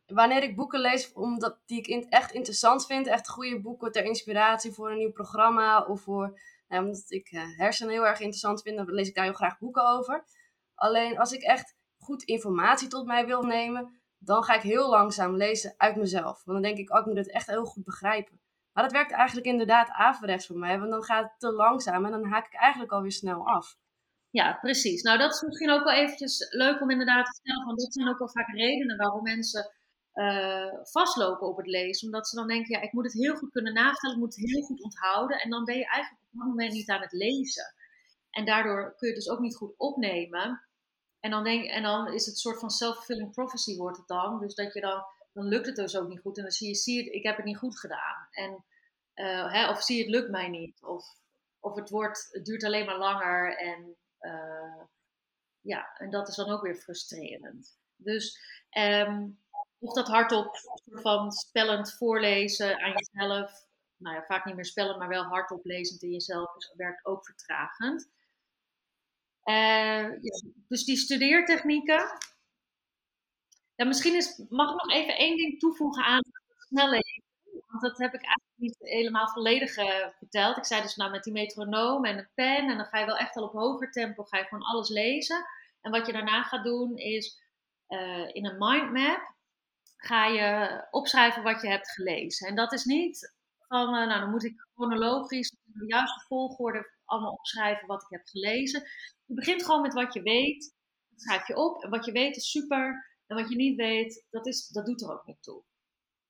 wanneer 0.06 0.44
ik 0.44 0.56
boeken 0.56 0.80
lees 0.80 1.14
omdat, 1.14 1.60
die 1.66 1.82
ik 1.82 2.06
echt 2.10 2.32
interessant 2.32 2.86
vind, 2.86 3.08
echt 3.08 3.30
goede 3.30 3.62
boeken 3.62 3.92
ter 3.92 4.04
inspiratie 4.04 4.72
voor 4.72 4.92
een 4.92 4.98
nieuw 4.98 5.12
programma 5.12 5.82
of 5.82 6.02
voor, 6.02 6.40
nou, 6.68 6.84
omdat 6.84 7.06
ik 7.08 7.32
uh, 7.32 7.58
hersenen 7.58 7.94
heel 7.94 8.08
erg 8.08 8.20
interessant 8.20 8.62
vind, 8.62 8.78
dan 8.78 8.92
lees 8.92 9.08
ik 9.08 9.16
daar 9.16 9.24
heel 9.24 9.34
graag 9.34 9.58
boeken 9.58 9.88
over. 9.88 10.26
Alleen 10.76 11.18
als 11.20 11.32
ik 11.32 11.42
echt 11.42 11.76
goed 11.98 12.24
informatie 12.24 12.88
tot 12.88 13.06
mij 13.06 13.26
wil 13.26 13.44
nemen, 13.44 14.02
dan 14.18 14.44
ga 14.44 14.56
ik 14.56 14.62
heel 14.62 14.90
langzaam 14.90 15.36
lezen 15.36 15.74
uit 15.78 15.96
mezelf. 15.96 16.44
Want 16.44 16.62
dan 16.62 16.62
denk 16.62 16.78
ik, 16.78 16.94
oh, 16.94 17.00
ik 17.00 17.06
moet 17.06 17.18
het 17.18 17.32
echt 17.32 17.48
heel 17.48 17.66
goed 17.66 17.84
begrijpen. 17.84 18.40
Maar 18.74 18.84
dat 18.84 18.94
werkt 18.94 19.12
eigenlijk 19.12 19.48
inderdaad 19.48 19.90
averechts 19.90 20.48
voor 20.48 20.58
mij, 20.58 20.80
want 20.80 20.92
dan 20.92 21.04
gaat 21.04 21.24
het 21.24 21.40
te 21.40 21.52
langzaam 21.52 22.06
en 22.06 22.12
dan 22.12 22.26
haak 22.26 22.46
ik 22.46 22.54
eigenlijk 22.54 22.92
alweer 22.92 23.12
snel 23.12 23.48
af. 23.48 23.78
Ja, 24.30 24.58
precies. 24.62 25.02
Nou, 25.02 25.18
dat 25.18 25.34
is 25.34 25.42
misschien 25.42 25.70
ook 25.70 25.84
wel 25.84 25.94
eventjes 25.94 26.48
leuk 26.50 26.82
om 26.82 26.90
inderdaad 26.90 27.26
te 27.26 27.40
stellen, 27.42 27.66
want 27.66 27.80
dat 27.80 27.94
zijn 27.94 28.08
ook 28.08 28.20
wel 28.20 28.30
vaak 28.30 28.48
redenen 28.48 28.98
waarom 28.98 29.24
mensen 29.24 29.72
uh, 30.16 30.74
vastlopen 30.84 31.48
op 31.48 31.58
het 31.58 31.68
lezen. 31.68 32.06
Omdat 32.06 32.28
ze 32.28 32.36
dan 32.36 32.48
denken, 32.48 32.76
ja, 32.76 32.82
ik 32.82 32.94
moet 32.94 33.04
het 33.04 33.14
heel 33.14 33.36
goed 33.36 33.52
kunnen 33.52 33.74
navertellen, 33.74 34.16
ik 34.16 34.22
moet 34.22 34.36
het 34.36 34.50
heel 34.50 34.64
goed 34.64 34.84
onthouden. 34.84 35.40
En 35.40 35.50
dan 35.50 35.64
ben 35.64 35.78
je 35.78 35.86
eigenlijk 35.86 36.24
op 36.24 36.40
dat 36.40 36.48
moment 36.48 36.74
niet 36.74 36.90
aan 36.90 37.02
het 37.02 37.12
lezen. 37.12 37.74
En 38.30 38.46
daardoor 38.46 38.96
kun 38.98 39.08
je 39.08 39.14
het 39.14 39.24
dus 39.24 39.34
ook 39.34 39.40
niet 39.40 39.56
goed 39.56 39.74
opnemen. 39.78 40.64
En 41.20 41.32
dan, 41.32 41.44
denk, 41.44 41.66
en 41.66 41.84
dan 41.84 42.14
is 42.14 42.26
het 42.26 42.34
een 42.34 42.40
soort 42.40 42.60
van 42.60 42.70
self-fulfilling 42.70 43.32
prophecy 43.32 43.78
wordt 43.78 43.98
het 43.98 44.08
dan. 44.08 44.40
Dus 44.40 44.56
dat 44.56 44.74
je 44.74 44.82
dan, 44.82 45.04
dan 45.34 45.46
lukt 45.46 45.66
het 45.66 45.76
dus 45.76 45.98
ook 45.98 46.08
niet 46.08 46.20
goed. 46.20 46.38
En 46.38 46.44
dan 46.44 46.52
zie 46.52 46.68
je, 46.68 46.76
zie 46.76 47.04
je 47.04 47.12
ik 47.12 47.24
heb 47.24 47.36
het 47.36 47.46
niet 47.46 47.58
goed 47.58 47.80
gedaan. 47.80 48.28
En, 48.32 48.64
uh, 49.16 49.52
hè, 49.52 49.70
of 49.70 49.84
zie 49.84 49.98
je, 49.98 50.04
het 50.04 50.12
lukt 50.12 50.30
mij 50.30 50.50
niet. 50.50 50.84
Of, 50.84 51.06
of 51.60 51.76
het, 51.76 51.90
wordt, 51.90 52.28
het 52.32 52.46
duurt 52.46 52.64
alleen 52.64 52.86
maar 52.86 52.98
langer. 52.98 53.58
En 53.58 53.96
uh, 54.22 54.84
ja, 55.62 55.96
en 55.98 56.10
dat 56.10 56.28
is 56.28 56.36
dan 56.36 56.50
ook 56.50 56.62
weer 56.62 56.76
frustrerend. 56.76 57.78
Dus 57.96 58.40
um, 58.78 59.40
of 59.80 59.94
dat 59.94 60.08
hardop 60.08 60.58
van 60.86 61.32
spellend 61.32 61.94
voorlezen 61.94 62.80
aan 62.80 62.92
jezelf. 62.92 63.68
Nou 63.98 64.16
ja, 64.16 64.24
vaak 64.24 64.46
niet 64.46 64.56
meer 64.56 64.66
spellen, 64.66 64.98
maar 64.98 65.08
wel 65.08 65.24
hardop 65.24 65.66
lezend 65.66 66.02
in 66.02 66.12
jezelf. 66.12 66.54
Dus 66.54 66.74
werkt 66.76 67.06
ook 67.06 67.26
vertragend. 67.26 68.10
Ja, 69.44 70.10
dus 70.68 70.84
die 70.84 70.98
studeertechnieken. 70.98 72.18
Ja, 73.76 73.86
misschien 73.86 74.16
is, 74.16 74.44
mag 74.50 74.72
ik 74.72 74.82
nog 74.82 74.92
even 74.92 75.18
één 75.18 75.38
ding 75.38 75.60
toevoegen 75.60 76.04
aan 76.04 76.18
het 76.18 76.66
snelle 76.68 77.24
Want 77.68 77.82
dat 77.82 77.98
heb 77.98 78.14
ik 78.14 78.22
eigenlijk 78.22 78.54
niet 78.56 78.78
helemaal 78.80 79.28
volledig 79.28 79.78
uh, 79.78 80.08
verteld. 80.18 80.58
Ik 80.58 80.66
zei 80.66 80.82
dus 80.82 80.96
nou 80.96 81.12
met 81.12 81.24
die 81.24 81.34
metronoom 81.34 82.06
en 82.06 82.18
een 82.18 82.30
pen. 82.34 82.70
En 82.70 82.78
dan 82.78 82.86
ga 82.86 83.00
je 83.00 83.06
wel 83.06 83.18
echt 83.18 83.36
al 83.36 83.44
op 83.44 83.54
hoger 83.54 83.92
tempo 83.92 84.24
ga 84.24 84.38
je 84.38 84.44
gewoon 84.44 84.64
alles 84.64 84.90
lezen. 84.90 85.46
En 85.82 85.92
wat 85.92 86.06
je 86.06 86.14
daarna 86.14 86.44
gaat 86.44 86.64
doen 86.64 86.98
is 86.98 87.42
uh, 87.88 88.36
in 88.36 88.46
een 88.46 88.58
mindmap 88.58 89.35
ga 89.98 90.26
je 90.26 90.88
opschrijven 90.92 91.44
wat 91.44 91.62
je 91.62 91.68
hebt 91.68 91.92
gelezen. 91.92 92.48
En 92.48 92.56
dat 92.56 92.74
is 92.74 92.84
niet 92.84 93.34
van, 93.68 93.96
uh, 93.96 94.08
nou 94.08 94.20
dan 94.20 94.30
moet 94.30 94.44
ik 94.44 94.68
chronologisch 94.74 95.50
in 95.50 95.80
de 95.80 95.86
juiste 95.86 96.26
volgorde 96.28 96.94
allemaal 97.06 97.32
opschrijven 97.32 97.88
wat 97.88 98.02
ik 98.02 98.10
heb 98.10 98.26
gelezen. 98.26 98.82
Je 99.26 99.34
begint 99.34 99.66
gewoon 99.66 99.82
met 99.82 99.94
wat 99.94 100.14
je 100.14 100.22
weet. 100.22 100.76
dat 101.10 101.22
schrijf 101.22 101.48
je 101.48 101.56
op. 101.56 101.84
En 101.84 101.90
wat 101.90 102.06
je 102.06 102.12
weet 102.12 102.36
is 102.36 102.52
super. 102.52 103.14
En 103.28 103.36
wat 103.36 103.50
je 103.50 103.56
niet 103.56 103.76
weet, 103.76 104.26
dat, 104.30 104.48
is, 104.48 104.68
dat 104.68 104.86
doet 104.86 105.02
er 105.02 105.12
ook 105.12 105.26
niet 105.26 105.44
toe. 105.44 105.64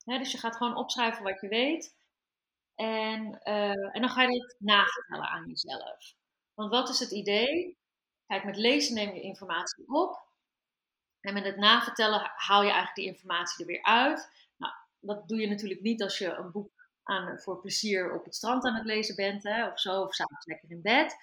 dus 0.06 0.32
je 0.32 0.38
gaat 0.38 0.56
gewoon 0.56 0.78
opschrijven 0.78 1.24
wat 1.24 1.42
je 1.42 1.48
weet. 1.48 1.96
En, 2.76 3.40
eh, 3.42 3.96
en 3.96 4.02
dan 4.02 4.10
ga 4.10 4.22
je 4.22 4.42
het 4.42 4.56
navertellen 4.60 5.28
aan 5.28 5.48
jezelf. 5.48 6.14
Want 6.54 6.72
wat 6.72 6.90
is 6.90 7.00
het 7.00 7.12
idee? 7.12 7.78
Kijk, 8.28 8.44
met 8.44 8.58
lezen 8.58 8.96
neem 8.96 9.14
je 9.14 9.22
informatie 9.22 9.88
op. 9.88 10.26
En 11.26 11.34
met 11.34 11.46
het 11.46 11.58
navertellen 11.58 12.32
haal 12.36 12.62
je 12.62 12.68
eigenlijk 12.72 12.96
die 12.96 13.06
informatie 13.06 13.66
er 13.66 13.72
weer 13.72 13.84
uit. 13.84 14.30
Nou, 14.58 14.74
dat 15.00 15.28
doe 15.28 15.40
je 15.40 15.48
natuurlijk 15.48 15.82
niet 15.82 16.02
als 16.02 16.18
je 16.18 16.28
een 16.28 16.52
boek 16.52 16.90
aan, 17.04 17.40
voor 17.40 17.60
plezier 17.60 18.14
op 18.14 18.26
het 18.26 18.36
strand 18.36 18.66
aan 18.66 18.76
het 18.76 18.86
lezen 18.86 19.16
bent, 19.16 19.44
hè, 19.44 19.68
of 19.68 19.80
zo, 19.80 20.02
of 20.02 20.14
s'avonds 20.14 20.46
lekker 20.46 20.72
in 20.72 20.82
bed. 20.82 21.16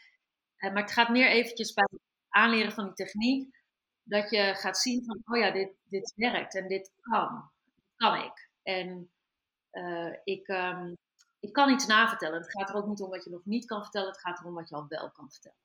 Uh, 0.58 0.72
maar 0.72 0.82
het 0.82 0.92
gaat 0.92 1.08
meer 1.08 1.28
eventjes 1.28 1.72
bij 1.72 1.88
het 1.90 2.00
aanleren 2.28 2.72
van 2.72 2.84
die 2.84 2.94
techniek, 2.94 3.62
dat 4.02 4.30
je 4.30 4.54
gaat 4.54 4.78
zien 4.78 5.04
van, 5.04 5.22
oh 5.24 5.38
ja, 5.38 5.50
dit, 5.50 5.70
dit 5.82 6.12
werkt 6.16 6.56
en 6.56 6.68
dit 6.68 6.90
kan. 7.00 7.50
kan 7.96 8.24
ik. 8.24 8.50
En 8.62 9.12
uh, 9.72 10.16
ik, 10.24 10.48
um, 10.48 10.96
ik 11.40 11.52
kan 11.52 11.70
iets 11.70 11.86
navertellen. 11.86 12.40
Het 12.40 12.50
gaat 12.50 12.68
er 12.68 12.74
ook 12.74 12.86
niet 12.86 13.00
om 13.00 13.10
wat 13.10 13.24
je 13.24 13.30
nog 13.30 13.44
niet 13.44 13.66
kan 13.66 13.82
vertellen, 13.82 14.08
het 14.08 14.20
gaat 14.20 14.40
erom 14.40 14.54
wat 14.54 14.68
je 14.68 14.74
al 14.74 14.86
wel 14.88 15.10
kan 15.10 15.30
vertellen. 15.30 15.58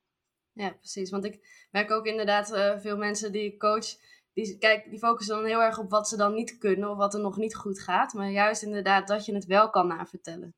Ja, 0.52 0.70
precies. 0.70 1.10
Want 1.10 1.24
ik 1.24 1.66
merk 1.70 1.90
ook 1.90 2.06
inderdaad 2.06 2.52
uh, 2.52 2.78
veel 2.78 2.96
mensen 2.96 3.32
die 3.32 3.52
ik 3.52 3.58
coach, 3.58 3.96
die, 4.44 4.58
kijk, 4.58 4.90
die 4.90 4.98
focussen 4.98 5.36
dan 5.36 5.44
heel 5.44 5.62
erg 5.62 5.78
op 5.78 5.90
wat 5.90 6.08
ze 6.08 6.16
dan 6.16 6.34
niet 6.34 6.58
kunnen 6.58 6.90
of 6.90 6.96
wat 6.96 7.14
er 7.14 7.20
nog 7.20 7.36
niet 7.36 7.56
goed 7.56 7.80
gaat. 7.80 8.12
Maar 8.12 8.30
juist 8.30 8.62
inderdaad 8.62 9.08
dat 9.08 9.24
je 9.24 9.34
het 9.34 9.44
wel 9.44 9.70
kan 9.70 9.86
navertellen. 9.86 10.54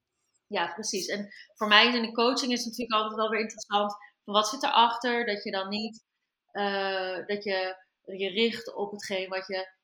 Ja, 0.47 0.73
precies. 0.73 1.07
En 1.07 1.29
voor 1.55 1.69
mij 1.69 1.95
in 1.95 2.03
de 2.03 2.13
coaching 2.13 2.53
is 2.53 2.59
het 2.59 2.69
natuurlijk 2.69 3.01
altijd 3.01 3.17
wel 3.17 3.29
weer 3.29 3.41
interessant. 3.41 3.93
Van 4.25 4.35
wat 4.35 4.49
zit 4.49 4.63
erachter? 4.63 5.27
Dat 5.27 5.45
je 5.45 5.51
dan 5.51 5.69
niet, 5.69 6.05
uh, 6.53 7.27
dat 7.27 7.45
je 7.45 7.77
je 8.03 8.29
richt 8.29 8.75
op 8.75 8.91
hetgeen 8.91 9.29
wat 9.29 9.47
je 9.47 9.79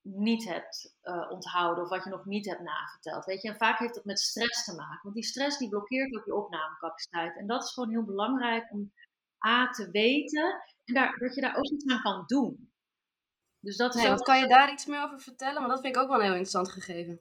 niet 0.00 0.44
hebt 0.44 0.94
uh, 1.02 1.30
onthouden 1.30 1.84
of 1.84 1.90
wat 1.90 2.04
je 2.04 2.10
nog 2.10 2.24
niet 2.24 2.46
hebt 2.46 2.62
naverteld. 2.62 3.24
Weet 3.24 3.42
je, 3.42 3.48
en 3.48 3.56
vaak 3.56 3.78
heeft 3.78 3.94
dat 3.94 4.04
met 4.04 4.20
stress 4.20 4.64
te 4.64 4.74
maken. 4.74 5.00
Want 5.02 5.14
die 5.14 5.24
stress 5.24 5.58
die 5.58 5.68
blokkeert 5.68 6.16
ook 6.16 6.24
je 6.24 6.34
opnamecapaciteit. 6.34 7.36
En 7.36 7.46
dat 7.46 7.62
is 7.62 7.72
gewoon 7.72 7.90
heel 7.90 8.04
belangrijk 8.04 8.72
om 8.72 8.92
A 9.46 9.70
te 9.70 9.90
weten 9.90 10.62
en 10.84 10.94
daar, 10.94 11.18
dat 11.18 11.34
je 11.34 11.40
daar 11.40 11.56
ook 11.56 11.70
iets 11.70 11.92
aan 11.92 12.02
kan 12.02 12.24
doen. 12.26 12.73
Dus 13.64 13.76
dat 13.76 14.22
kan 14.22 14.38
je 14.38 14.46
daar 14.46 14.72
iets 14.72 14.86
meer 14.86 15.02
over 15.02 15.20
vertellen? 15.20 15.60
Maar 15.60 15.70
dat 15.70 15.80
vind 15.80 15.96
ik 15.96 16.02
ook 16.02 16.08
wel 16.08 16.16
een 16.16 16.22
heel 16.22 16.30
interessant 16.30 16.70
gegeven. 16.70 17.20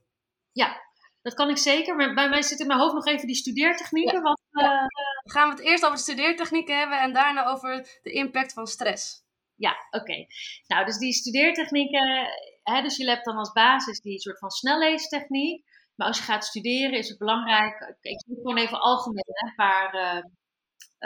Ja, 0.51 0.81
dat 1.21 1.33
kan 1.33 1.49
ik 1.49 1.57
zeker. 1.57 1.95
Maar 1.95 2.13
bij 2.13 2.29
mij 2.29 2.41
zit 2.41 2.59
in 2.59 2.67
mijn 2.67 2.79
hoofd 2.79 2.93
nog 2.93 3.05
even 3.05 3.27
die 3.27 3.35
studeertechnieken. 3.35 4.21
Want, 4.21 4.39
uh, 4.51 4.85
gaan 5.23 5.49
we 5.49 5.55
het 5.55 5.63
eerst 5.63 5.85
over 5.85 5.97
studeertechnieken 5.97 6.77
hebben 6.77 7.01
en 7.01 7.13
daarna 7.13 7.45
over 7.45 7.99
de 8.01 8.11
impact 8.11 8.53
van 8.53 8.67
stress. 8.67 9.21
Ja, 9.55 9.75
oké. 9.89 10.25
Nou, 10.67 10.85
dus 10.85 10.97
die 10.97 11.13
studeertechnieken, 11.13 12.27
hè, 12.63 12.81
dus 12.81 12.97
je 12.97 13.09
hebt 13.09 13.25
dan 13.25 13.37
als 13.37 13.51
basis 13.51 13.99
die 13.99 14.19
soort 14.19 14.39
van 14.39 14.49
snelleestechniek. 14.49 15.65
Maar 15.95 16.07
als 16.07 16.17
je 16.17 16.23
gaat 16.23 16.45
studeren 16.45 16.97
is 16.97 17.09
het 17.09 17.17
belangrijk, 17.17 17.95
ik 18.01 18.23
doe 18.25 18.35
gewoon 18.35 18.57
even 18.57 18.79
algemeen 18.79 19.23
een 19.25 19.55
paar 19.55 19.95
uh, 19.95 20.23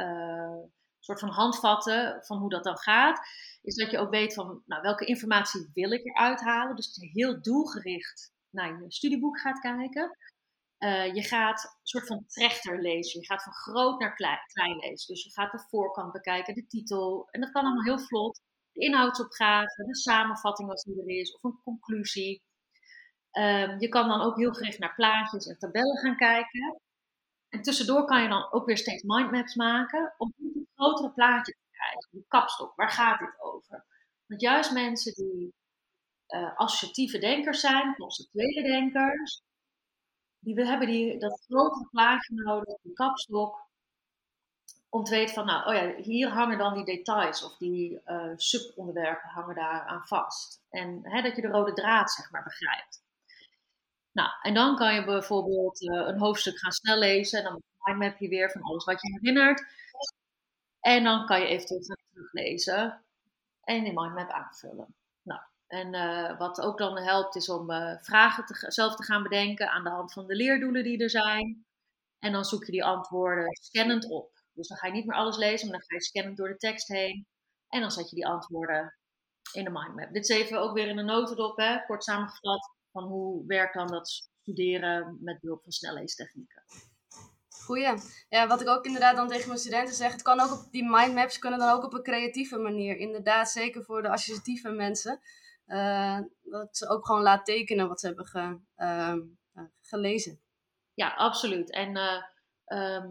uh, 0.06 0.64
soort 1.08 1.20
van 1.20 1.30
handvatten 1.30 2.24
van 2.26 2.38
hoe 2.38 2.50
dat 2.50 2.64
dan 2.64 2.78
gaat. 2.78 3.20
Is 3.62 3.76
dat 3.76 3.92
je 3.92 3.98
ook 3.98 4.10
weet 4.10 4.34
van 4.34 4.64
nou, 4.66 4.82
welke 4.82 5.06
informatie 5.06 5.70
wil 5.74 5.92
ik 5.92 6.06
eruit 6.06 6.42
halen. 6.42 6.76
Dus 6.76 6.98
heel 7.14 7.42
doelgericht 7.42 8.34
naar 8.50 8.82
je 8.82 8.92
studieboek 8.92 9.40
gaat 9.40 9.60
kijken. 9.60 10.18
Uh, 10.80 11.14
je 11.14 11.24
gaat 11.24 11.64
een 11.64 11.88
soort 11.88 12.08
van 12.08 12.26
trechter 12.28 12.82
lezen. 12.82 13.20
Je 13.20 13.26
gaat 13.26 13.44
van 13.44 13.54
groot 13.54 14.00
naar 14.00 14.16
klein, 14.16 14.78
lezen. 14.78 15.14
Dus 15.14 15.24
je 15.24 15.32
gaat 15.32 15.52
de 15.52 15.66
voorkant 15.70 16.12
bekijken, 16.12 16.54
de 16.54 16.68
titel. 16.68 17.28
En 17.32 17.42
dat 17.42 17.52
kan 17.52 17.64
allemaal 17.64 17.84
heel 17.84 18.00
vlot. 18.00 18.42
De 18.72 18.86
inhoudsopgave, 18.86 19.86
de 19.86 19.96
samenvatting 19.96 20.70
als 20.70 20.84
die 20.84 21.02
er 21.02 21.20
is, 21.20 21.34
of 21.34 21.44
een 21.44 21.60
conclusie. 21.64 22.42
Um, 23.32 23.80
je 23.80 23.90
kan 23.90 24.08
dan 24.08 24.22
ook 24.22 24.38
heel 24.38 24.54
gericht 24.54 24.80
naar 24.80 24.96
plaatjes 24.96 25.46
en 25.46 25.58
tabellen 25.58 25.98
gaan 25.98 26.18
kijken. 26.18 26.82
En 27.50 27.62
tussendoor 27.62 28.06
kan 28.06 28.22
je 28.22 28.30
dan 28.30 28.52
ook 28.52 28.66
weer 28.66 28.78
steeds 28.78 29.04
mindmaps 29.04 29.56
maken 29.56 30.14
om 30.18 30.34
een 30.38 30.67
grotere 30.78 31.12
plaatje 31.12 31.52
te 31.52 31.68
krijgen. 31.72 32.08
Die 32.12 32.26
kapstok, 32.28 32.76
waar 32.76 32.90
gaat 32.90 33.20
dit 33.20 33.36
over? 33.40 33.86
Want 34.26 34.42
juist 34.42 34.72
mensen 34.72 35.14
die 35.14 35.54
uh, 36.28 36.58
associatieve 36.58 37.18
denkers 37.18 37.60
zijn, 37.60 37.96
conceptuele 37.96 38.62
denkers, 38.62 39.42
die 40.40 40.66
hebben 40.66 40.88
die, 40.88 41.20
dat 41.20 41.44
grotere 41.48 41.88
plaatje 41.90 42.34
nodig, 42.34 42.82
die 42.82 42.94
kapstok, 42.94 43.66
om 44.90 45.04
te 45.04 45.12
weten 45.12 45.34
van, 45.34 45.46
nou, 45.46 45.68
oh 45.68 45.74
ja, 45.74 46.04
hier 46.04 46.30
hangen 46.30 46.58
dan 46.58 46.74
die 46.74 46.86
details 46.86 47.44
of 47.44 47.58
die 47.58 48.02
uh, 48.06 48.32
subonderwerpen 48.36 49.30
hangen 49.30 49.56
daar 49.56 49.86
aan 49.86 50.08
vast. 50.08 50.62
En 50.70 51.00
hè, 51.04 51.22
dat 51.22 51.36
je 51.36 51.42
de 51.42 51.48
rode 51.48 51.74
draad, 51.74 52.12
zeg 52.12 52.32
maar, 52.32 52.44
begrijpt. 52.44 53.06
Nou, 54.12 54.30
en 54.42 54.54
dan 54.54 54.76
kan 54.76 54.96
je 54.96 55.06
bijvoorbeeld 55.06 55.82
uh, 55.82 56.08
een 56.08 56.20
hoofdstuk 56.20 56.60
gaan 56.60 56.72
snel 56.72 56.98
lezen 56.98 57.40
en 57.40 57.44
dan 57.44 57.62
mindmap 57.84 58.18
je 58.18 58.28
weer 58.28 58.52
van 58.52 58.62
alles 58.62 58.86
wat 58.86 59.02
je 59.02 59.20
herinnert. 59.20 59.66
En 60.88 61.04
dan 61.04 61.26
kan 61.26 61.40
je 61.40 61.48
eventueel 61.48 61.98
teruglezen 62.14 63.06
en 63.64 63.84
die 63.84 63.94
mindmap 63.94 64.30
aanvullen. 64.30 64.96
Nou, 65.24 65.42
en 65.68 65.94
uh, 65.94 66.38
wat 66.38 66.62
ook 66.62 66.78
dan 66.78 66.98
helpt 66.98 67.36
is 67.36 67.50
om 67.50 67.72
uh, 67.72 67.98
vragen 68.02 68.46
te, 68.46 68.72
zelf 68.72 68.96
te 68.96 69.04
gaan 69.04 69.24
bedenken 69.24 69.72
aan 69.72 69.84
de 69.84 69.90
hand 69.90 70.14
van 70.14 70.28
de 70.28 70.36
leerdoelen 70.36 70.84
die 70.84 71.04
er 71.04 71.10
zijn. 71.10 71.66
En 72.20 72.32
dan 72.32 72.46
zoek 72.46 72.66
je 72.66 72.72
die 72.72 72.84
antwoorden 72.84 73.56
scannend 73.62 74.10
op. 74.10 74.32
Dus 74.54 74.68
dan 74.68 74.78
ga 74.78 74.88
je 74.88 74.94
niet 74.94 75.06
meer 75.06 75.18
alles 75.18 75.38
lezen, 75.38 75.68
maar 75.68 75.78
dan 75.78 75.88
ga 75.88 75.96
je 75.96 76.04
scannend 76.04 76.38
door 76.38 76.50
de 76.50 76.58
tekst 76.58 76.88
heen. 76.88 77.28
En 77.68 77.82
dan 77.82 77.92
zet 77.92 78.10
je 78.10 78.16
die 78.16 78.28
antwoorden 78.28 78.98
in 79.54 79.64
de 79.64 79.70
mindmap. 79.70 80.14
Dit 80.14 80.30
is 80.30 80.38
even 80.38 80.60
ook 80.60 80.74
weer 80.74 80.88
in 80.88 80.98
een 80.98 81.06
notendop, 81.06 81.58
hè, 81.58 81.86
kort 81.86 82.04
samengevat, 82.04 82.76
van 82.92 83.04
hoe 83.04 83.46
werkt 83.48 83.74
dan 83.74 83.88
dat 83.88 84.08
studeren 84.42 85.18
met 85.22 85.40
behulp 85.40 85.64
van 85.64 85.72
snelleestechnieken. 85.72 86.64
Goeie. 87.68 87.98
Ja, 88.30 88.48
wat 88.48 88.62
ik 88.62 88.68
ook 88.68 88.86
inderdaad 88.86 89.16
dan 89.16 89.28
tegen 89.28 89.48
mijn 89.48 89.60
studenten 89.60 89.96
zeg, 89.96 90.12
het 90.12 90.22
kan 90.22 90.40
ook 90.40 90.52
op, 90.52 90.72
die 90.72 90.90
mindmaps 90.90 91.40
kunnen 91.40 91.60
dan 91.60 91.70
ook 91.70 91.84
op 91.84 91.94
een 91.94 92.04
creatieve 92.04 92.58
manier. 92.58 92.98
Inderdaad, 92.98 93.50
zeker 93.50 93.84
voor 93.84 94.02
de 94.02 94.10
associatieve 94.10 94.70
mensen. 94.70 95.20
Uh, 95.68 96.20
dat 96.44 96.78
ze 96.78 96.90
ook 96.90 97.06
gewoon 97.06 97.22
laat 97.22 97.46
tekenen 97.46 97.88
wat 97.88 98.00
ze 98.00 98.08
hebben 98.08 98.26
ge, 98.26 98.60
uh, 98.78 99.14
gelezen. 99.82 100.40
Ja, 100.94 101.14
absoluut. 101.14 101.72
En 101.72 101.98
uh, 102.68 103.06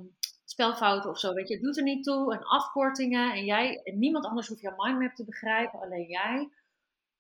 spelfouten 0.44 1.10
of 1.10 1.18
zo, 1.18 1.32
weet 1.32 1.48
je, 1.48 1.54
het 1.54 1.62
doet 1.62 1.76
er 1.76 1.82
niet 1.82 2.04
toe. 2.04 2.34
En 2.34 2.44
afkortingen. 2.44 3.32
En 3.32 3.44
jij, 3.44 3.80
niemand 3.94 4.24
anders 4.24 4.48
hoeft 4.48 4.60
jouw 4.60 4.74
mindmap 4.76 5.14
te 5.14 5.24
begrijpen, 5.24 5.80
alleen 5.80 6.06
jij. 6.08 6.50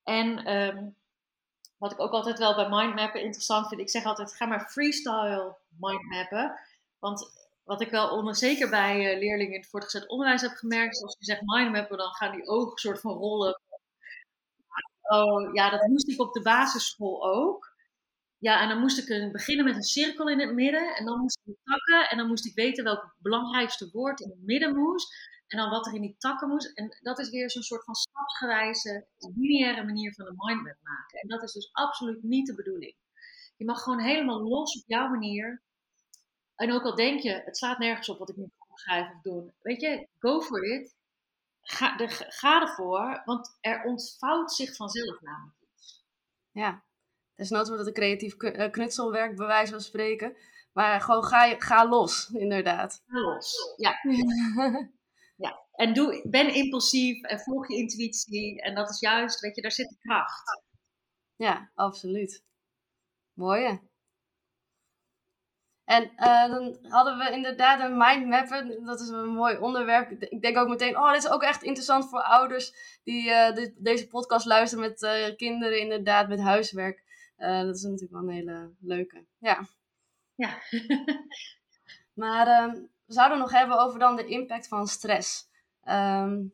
En 0.02 0.56
um, 0.56 0.96
wat 1.78 1.92
ik 1.92 2.00
ook 2.00 2.12
altijd 2.12 2.38
wel 2.38 2.54
bij 2.54 2.68
mindmappen 2.68 3.22
interessant 3.22 3.68
vind, 3.68 3.80
ik 3.80 3.90
zeg 3.90 4.04
altijd, 4.04 4.34
ga 4.34 4.46
maar 4.46 4.68
freestyle 4.68 5.56
mindmappen. 5.78 6.58
Want 6.98 7.48
wat 7.64 7.80
ik 7.80 7.90
wel 7.90 8.10
onder, 8.10 8.36
zeker 8.36 8.70
bij 8.70 8.96
uh, 8.96 9.18
leerlingen 9.18 9.52
in 9.52 9.60
het 9.60 9.70
voortgezet 9.70 10.08
onderwijs 10.08 10.40
heb 10.40 10.50
gemerkt, 10.50 11.02
als 11.02 11.16
je 11.18 11.24
zegt 11.24 11.42
mindmappen, 11.44 11.98
dan 11.98 12.14
gaan 12.14 12.32
die 12.32 12.46
ogen 12.46 12.78
soort 12.78 13.00
van 13.00 13.12
rollen. 13.12 13.60
Oh, 15.02 15.54
ja, 15.54 15.70
dat 15.70 15.86
moest 15.86 16.08
ik 16.08 16.20
op 16.20 16.32
de 16.32 16.42
basisschool 16.42 17.34
ook. 17.34 17.74
Ja, 18.38 18.60
en 18.62 18.68
dan 18.68 18.80
moest 18.80 18.98
ik 18.98 19.32
beginnen 19.32 19.64
met 19.64 19.76
een 19.76 19.82
cirkel 19.82 20.28
in 20.28 20.40
het 20.40 20.54
midden. 20.54 20.96
En 20.96 21.04
dan 21.04 21.20
moest 21.20 21.40
ik 21.44 21.56
takken. 21.64 22.08
En 22.08 22.16
dan 22.16 22.26
moest 22.26 22.46
ik 22.46 22.54
weten 22.54 22.84
welk 22.84 23.14
belangrijkste 23.18 23.90
woord 23.92 24.20
in 24.20 24.30
het 24.30 24.42
midden 24.42 24.76
moest. 24.76 25.14
En 25.46 25.58
dan 25.58 25.70
wat 25.70 25.86
er 25.86 25.94
in 25.94 26.00
die 26.00 26.16
takken 26.18 26.48
moest. 26.48 26.72
En 26.74 26.98
dat 27.02 27.18
is 27.18 27.30
weer 27.30 27.50
zo'n 27.50 27.62
soort 27.62 27.84
van 27.84 27.94
stapsgewijze, 27.94 29.06
lineaire 29.18 29.84
manier 29.84 30.14
van 30.14 30.26
een 30.26 30.36
mindmap 30.36 30.78
maken. 30.82 31.20
En 31.20 31.28
dat 31.28 31.42
is 31.42 31.52
dus 31.52 31.72
absoluut 31.72 32.22
niet 32.22 32.46
de 32.46 32.54
bedoeling. 32.54 32.94
Je 33.56 33.64
mag 33.64 33.82
gewoon 33.82 34.00
helemaal 34.00 34.42
los 34.42 34.80
op 34.80 34.84
jouw 34.86 35.08
manier. 35.08 35.62
En 36.56 36.72
ook 36.72 36.82
al 36.82 36.94
denk 36.94 37.20
je, 37.20 37.42
het 37.44 37.56
slaat 37.56 37.78
nergens 37.78 38.08
op 38.08 38.18
wat 38.18 38.28
ik 38.28 38.36
nu 38.36 38.50
schrijven 38.74 39.14
of 39.14 39.22
doen. 39.22 39.52
Weet 39.60 39.80
je, 39.80 40.08
go 40.18 40.40
for 40.40 40.64
it. 40.64 40.94
Ga, 41.62 41.96
de, 41.96 42.08
ga 42.08 42.60
ervoor, 42.60 43.22
want 43.24 43.58
er 43.60 43.84
ontvouwt 43.84 44.52
zich 44.52 44.76
vanzelf 44.76 45.20
namelijk 45.20 45.56
iets. 45.60 46.04
Ja, 46.50 46.84
Desnoods 47.34 47.68
wordt 47.68 47.84
het 47.84 47.96
een 47.96 48.02
creatief 48.02 48.36
eh, 48.36 48.70
knutselwerk, 48.70 49.36
bij 49.36 49.46
wijze 49.46 49.72
van 49.72 49.80
spreken. 49.80 50.36
Maar 50.72 51.00
gewoon 51.00 51.24
ga, 51.24 51.54
ga 51.58 51.88
los, 51.88 52.30
inderdaad. 52.30 53.02
Ga 53.06 53.20
los, 53.20 53.74
ja. 53.76 53.98
ja. 55.46 55.64
En 55.72 55.94
doe, 55.94 56.28
ben 56.28 56.54
impulsief 56.54 57.22
en 57.22 57.38
volg 57.38 57.68
je 57.68 57.76
intuïtie. 57.76 58.62
En 58.62 58.74
dat 58.74 58.90
is 58.90 59.00
juist, 59.00 59.40
weet 59.40 59.56
je, 59.56 59.62
daar 59.62 59.72
zit 59.72 59.88
de 59.88 59.96
kracht. 59.98 60.62
Ja, 61.36 61.70
absoluut. 61.74 62.44
Mooi. 63.32 63.80
En 65.86 66.10
uh, 66.16 66.48
dan 66.48 66.76
hadden 66.88 67.18
we 67.18 67.30
inderdaad 67.30 67.80
een 67.80 67.96
mindmapper. 67.96 68.84
Dat 68.84 69.00
is 69.00 69.08
een 69.08 69.28
mooi 69.28 69.56
onderwerp. 69.58 70.10
Ik 70.10 70.42
denk 70.42 70.56
ook 70.56 70.68
meteen, 70.68 70.96
oh, 70.98 71.12
dit 71.12 71.24
is 71.24 71.30
ook 71.30 71.42
echt 71.42 71.62
interessant 71.62 72.08
voor 72.08 72.22
ouders 72.22 72.72
die 73.04 73.28
uh, 73.28 73.66
deze 73.76 74.06
podcast 74.08 74.46
luisteren 74.46 74.88
met 74.88 75.02
uh, 75.02 75.36
kinderen, 75.36 75.80
inderdaad, 75.80 76.28
met 76.28 76.40
huiswerk. 76.40 77.04
Dat 77.36 77.74
is 77.74 77.82
natuurlijk 77.82 78.12
wel 78.12 78.20
een 78.20 78.28
hele 78.28 78.70
leuke. 78.80 79.24
Ja. 79.38 79.66
Ja. 80.34 80.58
maar 82.22 82.62
um, 82.62 82.90
we 83.04 83.12
zouden 83.12 83.38
nog 83.38 83.50
hebben 83.50 83.78
over 83.78 83.98
dan 83.98 84.16
de 84.16 84.26
impact 84.26 84.68
van 84.68 84.86
stress. 84.86 85.48
Um, 85.88 86.52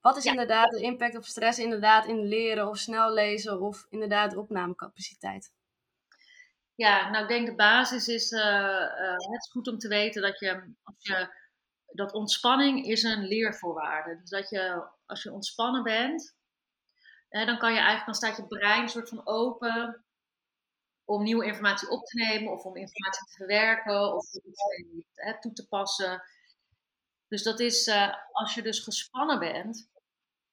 Wat 0.00 0.16
is 0.16 0.24
inderdaad 0.24 0.70
de 0.70 0.80
impact 0.80 1.16
op 1.16 1.24
stress 1.24 1.58
inderdaad 1.58 2.06
in 2.06 2.26
leren 2.26 2.68
of 2.68 2.78
snel 2.78 3.12
lezen 3.12 3.60
of 3.60 3.86
inderdaad 3.88 4.36
opnamecapaciteit? 4.36 5.52
Ja, 6.80 7.10
nou 7.10 7.22
ik 7.22 7.28
denk 7.28 7.46
de 7.46 7.54
basis 7.54 8.08
is, 8.08 8.30
uh, 8.30 8.80
het 9.16 9.42
is 9.42 9.50
goed 9.50 9.68
om 9.68 9.78
te 9.78 9.88
weten 9.88 10.22
dat 10.22 10.38
je, 10.38 10.74
als 10.82 10.96
je, 10.98 11.34
dat 11.86 12.12
ontspanning 12.12 12.86
is 12.86 13.02
een 13.02 13.26
leervoorwaarde. 13.26 14.16
Dus 14.20 14.30
dat 14.30 14.48
je, 14.48 14.88
als 15.06 15.22
je 15.22 15.32
ontspannen 15.32 15.82
bent, 15.82 16.34
dan 17.28 17.58
kan 17.58 17.72
je 17.72 17.78
eigenlijk, 17.78 18.04
dan 18.04 18.14
staat 18.14 18.36
je 18.36 18.46
brein 18.46 18.88
soort 18.88 19.08
van 19.08 19.26
open 19.26 20.04
om 21.04 21.22
nieuwe 21.22 21.44
informatie 21.44 21.90
op 21.90 22.04
te 22.04 22.16
nemen 22.16 22.52
of 22.52 22.64
om 22.64 22.76
informatie 22.76 23.24
te 23.24 23.36
verwerken 23.36 24.14
of 24.14 24.34
iets 24.34 24.62
toe 25.40 25.52
te 25.52 25.68
passen. 25.68 26.22
Dus 27.28 27.42
dat 27.42 27.60
is, 27.60 27.86
uh, 27.86 28.14
als 28.32 28.54
je 28.54 28.62
dus 28.62 28.80
gespannen 28.80 29.38
bent, 29.38 29.88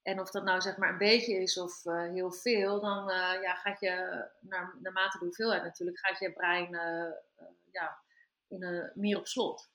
en 0.07 0.19
of 0.19 0.31
dat 0.31 0.43
nou 0.43 0.61
zeg 0.61 0.77
maar 0.77 0.89
een 0.89 0.97
beetje 0.97 1.41
is 1.41 1.57
of 1.57 1.85
uh, 1.85 2.01
heel 2.01 2.31
veel, 2.31 2.81
dan 2.81 3.09
uh, 3.09 3.41
ja, 3.41 3.53
gaat 3.53 3.79
je, 3.79 4.25
naar, 4.39 4.75
naarmate 4.81 5.17
de 5.17 5.25
hoeveelheid 5.25 5.63
natuurlijk, 5.63 5.99
gaat 5.99 6.19
je 6.19 6.33
brein 6.33 6.69
ja, 7.71 7.97
in 8.47 8.63
een, 8.63 8.91
meer 8.93 9.17
op 9.17 9.27
slot. 9.27 9.69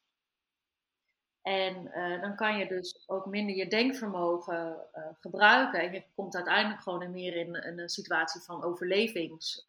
En 1.43 1.91
dan 2.21 2.37
kan 2.37 2.59
je 2.59 2.67
dus 2.67 3.03
ook 3.07 3.27
minder 3.27 3.57
je 3.57 3.69
denkvermogen 3.69 4.87
gebruiken. 5.21 5.81
En 5.81 5.93
je 5.93 6.05
komt 6.15 6.35
uiteindelijk 6.35 6.83
gewoon 6.83 7.11
meer 7.11 7.37
in, 7.37 7.55
een 7.55 7.89
situatie 7.89 8.41
van 8.41 8.65
overlevings 8.65 9.67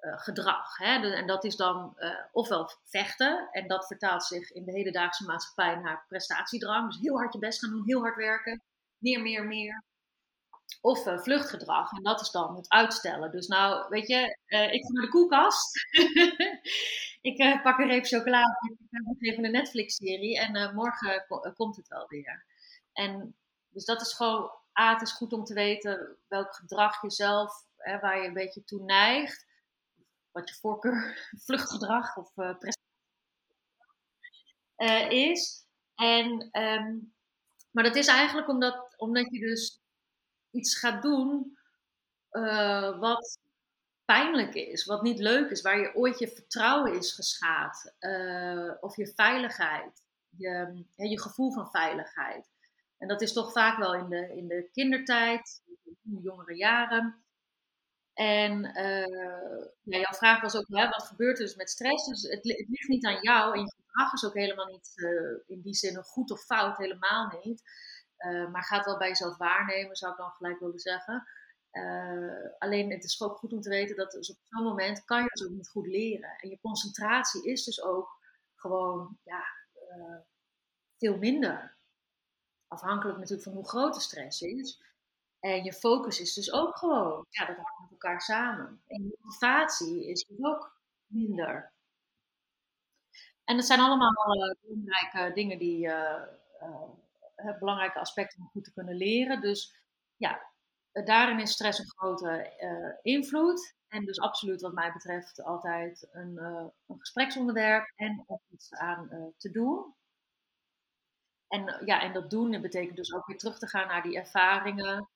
gedrag. 0.00 0.76
Hè? 0.76 1.14
en 1.14 1.26
dat 1.26 1.44
is 1.44 1.56
dan 1.56 1.96
ofwel 2.32 2.70
vechten, 2.84 3.48
en 3.50 3.68
dat 3.68 3.86
vertaalt 3.86 4.24
zich 4.24 4.52
in 4.52 4.64
de 4.64 4.72
hedendaagse 4.72 5.24
maatschappij 5.24 5.74
naar 5.74 6.04
prestatiedrang. 6.08 6.86
Dus 6.86 7.00
heel 7.00 7.16
hard 7.18 7.32
je 7.32 7.38
best 7.38 7.60
gaan 7.60 7.70
doen, 7.70 7.86
heel 7.86 8.00
hard 8.00 8.16
werken, 8.16 8.62
meer, 8.98 9.22
meer, 9.22 9.46
meer. 9.46 9.84
Of 10.80 11.06
uh, 11.06 11.18
vluchtgedrag, 11.18 11.92
en 11.92 12.02
dat 12.02 12.20
is 12.20 12.30
dan 12.30 12.56
het 12.56 12.68
uitstellen. 12.68 13.30
Dus 13.30 13.46
nou, 13.46 13.88
weet 13.88 14.08
je, 14.08 14.38
ik 14.46 14.84
ga 14.84 14.92
naar 14.92 15.02
de 15.02 15.08
koelkast. 15.08 15.88
ik 17.30 17.62
pak 17.62 17.78
een 17.78 17.88
reep 17.88 18.04
chocolade, 18.04 18.76
ik 18.78 18.86
ga 18.90 19.28
even 19.30 19.44
een 19.44 19.50
Netflix-serie 19.50 20.38
en 20.38 20.74
morgen 20.74 21.24
komt 21.54 21.76
het 21.76 21.88
wel 21.88 22.06
weer. 22.08 22.44
En 22.92 23.36
dus 23.68 23.84
dat 23.84 24.00
is 24.00 24.12
gewoon, 24.12 24.50
A, 24.80 24.92
het 24.92 25.02
is 25.02 25.12
goed 25.12 25.32
om 25.32 25.44
te 25.44 25.54
weten 25.54 26.16
welk 26.28 26.54
gedrag 26.54 27.02
je 27.02 27.10
zelf, 27.10 27.66
hè, 27.76 27.98
waar 27.98 28.20
je 28.20 28.26
een 28.26 28.34
beetje 28.34 28.64
toe 28.64 28.84
neigt 28.84 29.46
wat 30.36 30.48
je 30.48 30.54
voorkeur, 30.54 31.18
vluchtgedrag 31.44 32.16
of 32.16 32.32
uh, 34.76 35.10
is. 35.10 35.66
En, 35.94 36.48
ehm, 36.50 36.98
maar 37.70 37.84
dat 37.84 37.96
is 37.96 38.06
eigenlijk 38.06 38.48
omdat, 38.48 38.85
omdat 38.96 39.30
je 39.30 39.40
dus 39.40 39.80
iets 40.50 40.78
gaat 40.78 41.02
doen 41.02 41.58
uh, 42.30 42.98
wat 42.98 43.38
pijnlijk 44.04 44.54
is, 44.54 44.84
wat 44.84 45.02
niet 45.02 45.18
leuk 45.18 45.50
is, 45.50 45.62
waar 45.62 45.78
je 45.78 45.94
ooit 45.94 46.18
je 46.18 46.28
vertrouwen 46.28 46.94
is 46.94 47.12
geschaad, 47.12 47.94
of 48.80 48.96
je 48.96 49.12
veiligheid, 49.14 50.02
je, 50.36 50.84
je 50.94 51.20
gevoel 51.20 51.52
van 51.52 51.70
veiligheid. 51.70 52.48
En 52.98 53.08
dat 53.08 53.22
is 53.22 53.32
toch 53.32 53.52
vaak 53.52 53.78
wel 53.78 53.94
in 53.94 54.08
de, 54.08 54.36
in 54.36 54.48
de 54.48 54.68
kindertijd, 54.72 55.62
in 55.84 56.14
de 56.14 56.20
jongere 56.20 56.56
jaren. 56.56 57.24
En 58.14 58.64
uh, 58.64 59.66
ja, 59.82 59.98
jouw 59.98 60.16
vraag 60.16 60.40
was 60.40 60.56
ook, 60.56 60.68
wat 60.68 61.02
gebeurt 61.02 61.38
er 61.38 61.44
dus 61.44 61.56
met 61.56 61.70
stress? 61.70 62.06
Dus 62.06 62.22
het, 62.22 62.44
ligt 62.44 62.88
niet 62.88 63.06
aan 63.06 63.20
jou 63.20 63.54
en 63.54 63.60
je 63.60 63.74
gedrag 63.76 64.12
is 64.12 64.24
ook 64.24 64.34
helemaal 64.34 64.66
niet 64.66 64.92
uh, 64.96 65.38
in 65.46 65.60
die 65.60 65.74
zin 65.74 65.96
goed 65.96 66.30
of 66.30 66.40
fout, 66.40 66.76
helemaal 66.76 67.38
niet. 67.44 67.62
Uh, 68.18 68.50
maar 68.50 68.64
gaat 68.64 68.84
wel 68.84 68.98
bij 68.98 69.08
jezelf 69.08 69.36
waarnemen, 69.36 69.96
zou 69.96 70.12
ik 70.12 70.18
dan 70.18 70.30
gelijk 70.30 70.58
willen 70.58 70.78
zeggen. 70.78 71.28
alleen 72.58 72.90
het 72.90 73.04
is 73.04 73.22
ook 73.22 73.36
goed 73.36 73.52
om 73.52 73.60
te 73.60 73.68
weten 73.68 73.96
dat 73.96 74.10
dus 74.10 74.30
op 74.30 74.36
zo'n 74.48 74.64
moment 74.64 75.04
kan 75.04 75.22
je 75.22 75.28
dus 75.32 75.46
ook 75.46 75.52
niet 75.52 75.68
goed 75.68 75.86
leren. 75.86 76.38
En 76.38 76.48
je 76.48 76.60
concentratie 76.60 77.44
is 77.44 77.64
dus 77.64 77.82
ook 77.82 78.18
gewoon 78.54 79.18
ja, 79.22 79.44
veel 80.98 81.18
minder. 81.18 81.76
Afhankelijk 82.68 83.18
natuurlijk 83.18 83.48
van 83.48 83.52
hoe 83.52 83.68
groot 83.68 83.94
de 83.94 84.00
stress 84.00 84.40
is. 84.40 84.82
En 85.40 85.64
je 85.64 85.72
focus 85.72 86.20
is 86.20 86.34
dus 86.34 86.52
ook 86.52 86.76
gewoon, 86.76 87.26
ja, 87.28 87.46
dat 87.46 87.56
hangt 87.56 87.80
met 87.80 87.90
elkaar 87.90 88.20
samen. 88.20 88.82
En 88.86 89.02
je 89.02 89.18
motivatie 89.20 90.08
is 90.08 90.24
dus 90.24 90.44
ook 90.44 90.80
minder. 91.06 91.72
En 93.44 93.56
dat 93.56 93.66
zijn 93.66 93.80
allemaal 93.80 94.12
belangrijke 94.60 95.34
dingen 95.34 95.58
die, 95.58 95.88
belangrijke 97.58 97.98
aspecten 97.98 98.40
om 98.40 98.48
goed 98.48 98.64
te 98.64 98.72
kunnen 98.72 98.96
leren. 98.96 99.40
Dus 99.40 99.80
ja, 100.16 100.52
daarin 100.92 101.40
is 101.40 101.50
stress 101.50 101.78
een 101.78 101.90
grote 101.90 102.98
invloed. 103.02 103.74
En 103.88 104.04
dus 104.04 104.20
absoluut 104.20 104.60
wat 104.60 104.72
mij 104.72 104.92
betreft 104.92 105.42
altijd 105.42 106.08
een, 106.12 106.36
een 106.86 106.98
gespreksonderwerp 106.98 107.92
en 107.94 108.24
om 108.26 108.40
iets 108.48 108.74
aan 108.74 109.34
te 109.36 109.50
doen. 109.50 109.94
En, 111.48 111.82
ja, 111.84 112.02
en 112.02 112.12
dat 112.12 112.30
doen 112.30 112.60
betekent 112.60 112.96
dus 112.96 113.14
ook 113.14 113.26
weer 113.26 113.38
terug 113.38 113.58
te 113.58 113.68
gaan 113.68 113.88
naar 113.88 114.02
die 114.02 114.16
ervaringen 114.16 115.08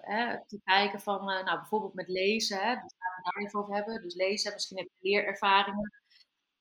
hè, 0.00 0.46
te 0.46 0.60
kijken 0.64 1.00
van, 1.00 1.24
nou 1.24 1.44
bijvoorbeeld 1.44 1.94
met 1.94 2.08
lezen, 2.08 2.58
hè, 2.58 2.74
dus 2.74 2.94
gaan 2.98 3.16
we 3.16 3.22
daar 3.22 3.44
even 3.44 3.60
over 3.60 3.74
hebben. 3.74 4.02
Dus 4.02 4.14
lezen, 4.14 4.52
misschien 4.52 4.78
heb 4.78 4.86
je 4.86 5.08
leerervaringen. 5.08 5.92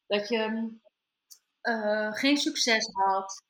Dat 0.06 0.28
je 0.28 0.74
uh, 1.62 2.14
geen 2.14 2.38
succes 2.38 2.90
had, 2.92 3.44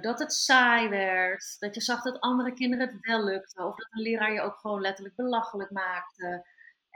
dat 0.00 0.18
het 0.18 0.32
saai 0.32 0.88
werd, 0.88 1.56
dat 1.58 1.74
je 1.74 1.80
zag 1.80 2.02
dat 2.02 2.20
andere 2.20 2.52
kinderen 2.52 2.88
het 2.88 3.00
wel 3.00 3.24
lukte, 3.24 3.64
of 3.64 3.76
dat 3.76 3.88
een 3.90 4.02
leraar 4.02 4.32
je 4.32 4.40
ook 4.40 4.58
gewoon 4.58 4.80
letterlijk 4.80 5.16
belachelijk 5.16 5.70
maakte. 5.70 6.46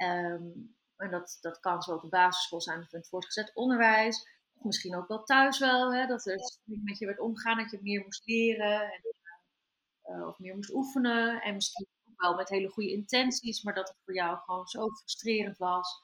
Um, 0.02 0.76
en 0.96 1.10
dat, 1.10 1.38
dat 1.40 1.60
kan 1.60 1.82
zo 1.82 1.94
op 1.94 2.02
de 2.02 2.08
basisschool 2.08 2.60
zijn 2.60 2.80
of 2.80 2.92
in 2.92 2.98
het 2.98 3.08
voortgezet 3.08 3.54
onderwijs. 3.54 4.28
Of 4.54 4.64
misschien 4.64 4.96
ook 4.96 5.08
wel 5.08 5.22
thuis 5.22 5.58
wel, 5.58 5.94
hè, 5.94 6.06
dat 6.06 6.26
er 6.26 6.38
met 6.64 6.98
je 6.98 7.06
werd 7.06 7.20
omgaan, 7.20 7.56
dat 7.56 7.70
je 7.70 7.78
meer 7.82 8.02
moest 8.04 8.26
leren. 8.26 8.80
En, 8.80 9.02
uh, 10.04 10.26
of 10.26 10.38
meer 10.38 10.54
moest 10.54 10.74
oefenen. 10.74 11.42
En 11.42 11.54
misschien 11.54 11.86
ook 12.10 12.20
wel 12.20 12.34
met 12.34 12.48
hele 12.48 12.68
goede 12.68 12.92
intenties, 12.92 13.62
maar 13.62 13.74
dat 13.74 13.88
het 13.88 13.98
voor 14.04 14.14
jou 14.14 14.38
gewoon 14.38 14.66
zo 14.66 14.88
frustrerend 14.88 15.58
was. 15.58 16.02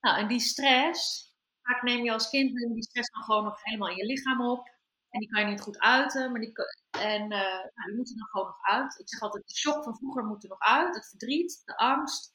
Nou, 0.00 0.18
en 0.18 0.28
die 0.28 0.40
stress, 0.40 1.32
vaak 1.62 1.82
neem 1.82 2.04
je 2.04 2.12
als 2.12 2.28
kind 2.28 2.52
die 2.52 2.82
stress 2.82 3.10
dan 3.10 3.22
gewoon 3.22 3.44
nog 3.44 3.62
helemaal 3.62 3.88
in 3.88 3.96
je 3.96 4.04
lichaam 4.04 4.48
op. 4.48 4.73
En 5.14 5.20
die 5.20 5.28
kan 5.28 5.42
je 5.42 5.48
niet 5.48 5.60
goed 5.60 5.78
uiten, 5.78 6.30
maar 6.30 6.40
die, 6.40 6.52
en, 6.90 7.22
uh, 7.22 7.38
nou, 7.74 7.86
die 7.86 7.96
moeten 7.96 8.18
er 8.18 8.28
gewoon 8.30 8.46
nog 8.46 8.62
uit. 8.62 8.98
Ik 8.98 9.08
zeg 9.08 9.20
altijd, 9.20 9.46
de 9.46 9.54
shock 9.54 9.84
van 9.84 9.96
vroeger 9.96 10.24
moet 10.24 10.42
er 10.42 10.48
nog 10.48 10.58
uit. 10.58 10.94
Het 10.94 11.08
verdriet, 11.08 11.62
de 11.64 11.76
angst, 11.76 12.34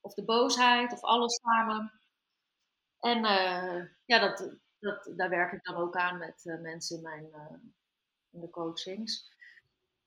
of 0.00 0.14
de 0.14 0.24
boosheid, 0.24 0.92
of 0.92 1.00
alles 1.00 1.40
samen. 1.42 1.92
En 2.98 3.18
uh, 3.18 3.84
ja, 4.04 4.18
dat, 4.18 4.56
dat, 4.78 5.12
daar 5.16 5.28
werk 5.28 5.52
ik 5.52 5.64
dan 5.64 5.76
ook 5.76 5.96
aan 5.96 6.18
met 6.18 6.44
uh, 6.44 6.60
mensen 6.60 6.96
in, 6.96 7.02
mijn, 7.02 7.28
in 8.30 8.40
de 8.40 8.50
coachings. 8.50 9.32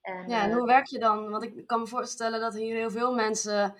En, 0.01 0.27
ja, 0.27 0.43
en 0.43 0.51
hoe 0.51 0.65
werk 0.65 0.85
je 0.85 0.99
dan? 0.99 1.29
Want 1.29 1.43
ik 1.43 1.67
kan 1.67 1.79
me 1.79 1.87
voorstellen 1.87 2.39
dat 2.39 2.53
hier 2.53 2.75
heel 2.75 2.91
veel 2.91 3.13
mensen 3.13 3.75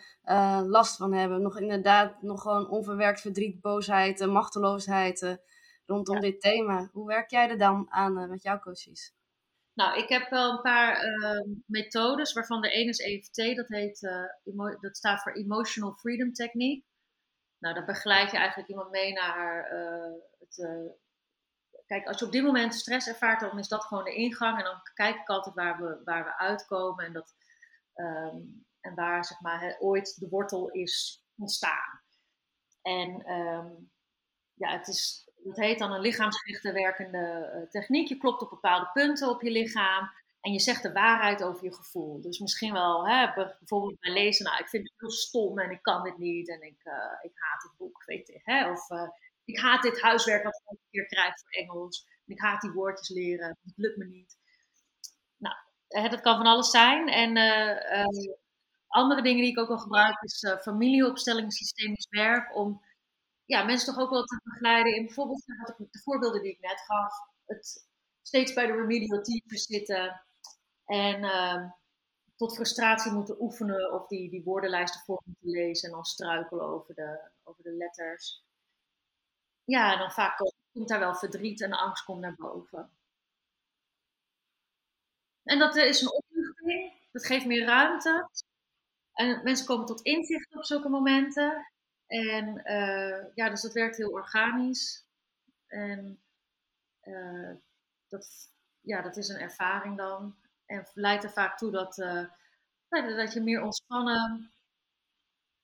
last 0.67 0.97
van 0.97 1.13
hebben. 1.13 1.41
Nog 1.41 1.59
inderdaad, 1.59 2.21
nog 2.21 2.41
gewoon 2.41 2.69
onverwerkt 2.69 3.21
verdriet, 3.21 3.61
boosheid, 3.61 4.25
machteloosheid 4.25 5.39
rondom 5.87 6.19
dit 6.19 6.41
thema. 6.41 6.89
Hoe 6.91 7.07
werk 7.07 7.29
jij 7.29 7.49
er 7.49 7.57
dan 7.57 7.85
aan 7.89 8.19
uh, 8.19 8.29
met 8.29 8.43
jouw 8.43 8.59
coaches? 8.59 9.15
Nou, 9.73 9.97
ik 9.97 10.09
heb 10.09 10.29
wel 10.29 10.51
een 10.51 10.61
paar 10.61 11.05
uh, 11.05 11.55
methodes, 11.65 12.33
waarvan 12.33 12.61
de 12.61 12.69
ene 12.69 12.89
is 12.89 12.99
EFT, 12.99 13.55
dat, 13.55 13.67
heet, 13.67 13.99
dat 14.79 14.97
staat 14.97 15.21
voor 15.21 15.31
Emotional 15.31 15.93
Freedom 15.93 16.33
Technique. 16.33 16.85
Nou, 17.59 17.75
dan 17.75 17.85
begeleid 17.85 18.31
je 18.31 18.37
eigenlijk 18.37 18.69
iemand 18.69 18.91
mee 18.91 19.13
naar 19.13 19.69
het 20.39 20.55
kijk, 21.87 22.07
als 22.07 22.19
je 22.19 22.25
op 22.25 22.31
dit 22.31 22.43
moment 22.43 22.73
stress 22.73 23.07
ervaart, 23.07 23.39
dan 23.39 23.59
is 23.59 23.67
dat 23.67 23.83
gewoon 23.83 24.03
de 24.03 24.15
ingang. 24.15 24.57
En 24.57 24.63
dan 24.63 24.81
kijk 24.93 25.15
ik 25.15 25.27
altijd 25.27 25.55
waar 25.55 25.81
we, 25.81 26.01
waar 26.03 26.23
we 26.23 26.37
uitkomen 26.37 27.05
en, 27.05 27.13
dat, 27.13 27.35
ehm, 27.93 28.37
en 28.81 28.95
waar 28.95 29.25
zeg 29.25 29.41
maar, 29.41 29.77
ooit 29.79 30.19
de 30.19 30.27
wortel 30.29 30.69
is 30.69 31.23
ontstaan. 31.37 32.01
En 32.81 33.31
um, 33.31 33.91
ja, 34.53 34.77
het 34.77 34.87
is, 34.87 35.29
dat 35.47 35.57
heet 35.57 35.79
dan 35.79 35.91
een 35.91 36.01
lichaamsgerichte 36.01 36.71
werkende 36.71 37.51
uh, 37.55 37.69
techniek. 37.69 38.07
Je 38.07 38.17
klopt 38.17 38.41
op 38.41 38.49
bepaalde 38.49 38.89
punten 38.93 39.29
op 39.29 39.41
je 39.41 39.51
lichaam. 39.51 40.11
En 40.41 40.51
je 40.51 40.59
zegt 40.59 40.83
de 40.83 40.91
waarheid 40.91 41.43
over 41.43 41.63
je 41.63 41.73
gevoel. 41.73 42.21
Dus 42.21 42.39
misschien 42.39 42.73
wel, 42.73 43.07
hè, 43.07 43.33
bijvoorbeeld 43.33 43.99
bij 43.99 44.13
lezen, 44.13 44.45
nou, 44.45 44.57
ik 44.57 44.67
vind 44.67 44.83
het 44.83 44.93
heel 44.97 45.11
stom 45.11 45.59
en 45.59 45.71
ik 45.71 45.81
kan 45.81 46.03
dit 46.03 46.17
niet 46.17 46.49
en 46.49 46.61
ik, 46.61 46.81
uh, 46.83 46.93
ik 47.21 47.31
haat 47.33 47.63
het 47.63 47.71
boek, 47.77 48.03
weet 48.05 48.27
je. 48.27 48.39
Hè? 48.43 48.71
Of 48.71 48.89
uh, 48.89 49.09
ik 49.45 49.59
haat 49.59 49.81
dit 49.81 50.01
huiswerk 50.01 50.43
dat 50.43 50.55
ik 50.55 50.71
een 50.71 50.79
keer 50.91 51.05
krijg 51.05 51.39
voor 51.39 51.49
Engels. 51.49 52.07
ik 52.25 52.39
haat 52.39 52.61
die 52.61 52.71
woordjes 52.71 53.09
leren. 53.09 53.47
Het 53.47 53.73
lukt 53.75 53.97
me 53.97 54.05
niet. 54.05 54.37
Nou, 55.37 55.55
dat 56.09 56.21
kan 56.21 56.37
van 56.37 56.45
alles 56.45 56.69
zijn. 56.69 57.07
En 57.07 57.37
andere 58.87 59.21
dingen 59.21 59.41
die 59.41 59.51
ik 59.51 59.59
ook 59.59 59.69
al 59.69 59.77
gebruik 59.77 60.21
is 60.21 60.57
familieopstelling, 60.61 61.53
systemisch 61.53 62.07
werk. 62.09 62.55
Om 62.55 62.81
ja, 63.47 63.63
mensen 63.63 63.93
toch 63.93 64.03
ook 64.03 64.09
wel 64.09 64.23
te 64.23 64.39
begeleiden 64.43 64.95
in 64.95 65.05
bijvoorbeeld 65.05 65.45
de 65.45 66.01
voorbeelden 66.03 66.41
die 66.41 66.51
ik 66.51 66.61
net 66.61 66.81
gaf. 66.81 67.13
Het 67.45 67.87
steeds 68.21 68.53
bij 68.53 68.65
de 68.65 68.73
remedial 68.73 69.25
zitten. 69.47 70.21
En 70.85 71.23
ehm, 71.23 71.69
tot 72.35 72.55
frustratie 72.55 73.11
moeten 73.11 73.41
oefenen 73.41 73.93
of 73.93 74.07
die, 74.07 74.29
die 74.29 74.43
woordenlijsten 74.43 75.01
voor 75.01 75.21
moeten 75.25 75.49
lezen 75.49 75.89
en 75.89 75.95
dan 75.95 76.05
struikelen 76.05 76.65
over 76.65 76.95
de, 76.95 77.31
over 77.43 77.63
de 77.63 77.71
letters. 77.71 78.43
Ja, 79.63 79.93
en 79.93 79.99
dan 79.99 80.11
vaak 80.11 80.37
komt 80.71 80.87
daar 80.87 80.99
wel 80.99 81.15
verdriet 81.15 81.61
en 81.61 81.73
angst 81.73 82.03
komt 82.03 82.19
naar 82.19 82.35
boven. 82.35 82.91
En 85.43 85.59
dat 85.59 85.75
is 85.75 86.01
een 86.01 86.13
opluchting, 86.13 86.93
dat 87.11 87.25
geeft 87.25 87.45
meer 87.45 87.65
ruimte. 87.65 88.29
En 89.13 89.43
mensen 89.43 89.65
komen 89.65 89.85
tot 89.85 90.01
inzicht 90.01 90.55
op 90.55 90.65
zulke 90.65 90.89
momenten. 90.89 91.71
En 92.07 92.61
uh, 92.63 93.25
ja, 93.33 93.49
dus 93.49 93.61
dat 93.61 93.73
werkt 93.73 93.97
heel 93.97 94.09
organisch. 94.09 95.05
En 95.67 96.21
uh, 97.03 97.55
dat, 98.07 98.51
ja, 98.81 99.01
dat 99.01 99.17
is 99.17 99.27
een 99.29 99.39
ervaring 99.39 99.97
dan. 99.97 100.35
En 100.65 100.87
leidt 100.93 101.23
er 101.23 101.31
vaak 101.31 101.57
toe 101.57 101.71
dat, 101.71 101.97
uh, 101.97 102.25
dat 102.89 103.33
je 103.33 103.41
meer 103.41 103.61
ontspannen 103.61 104.51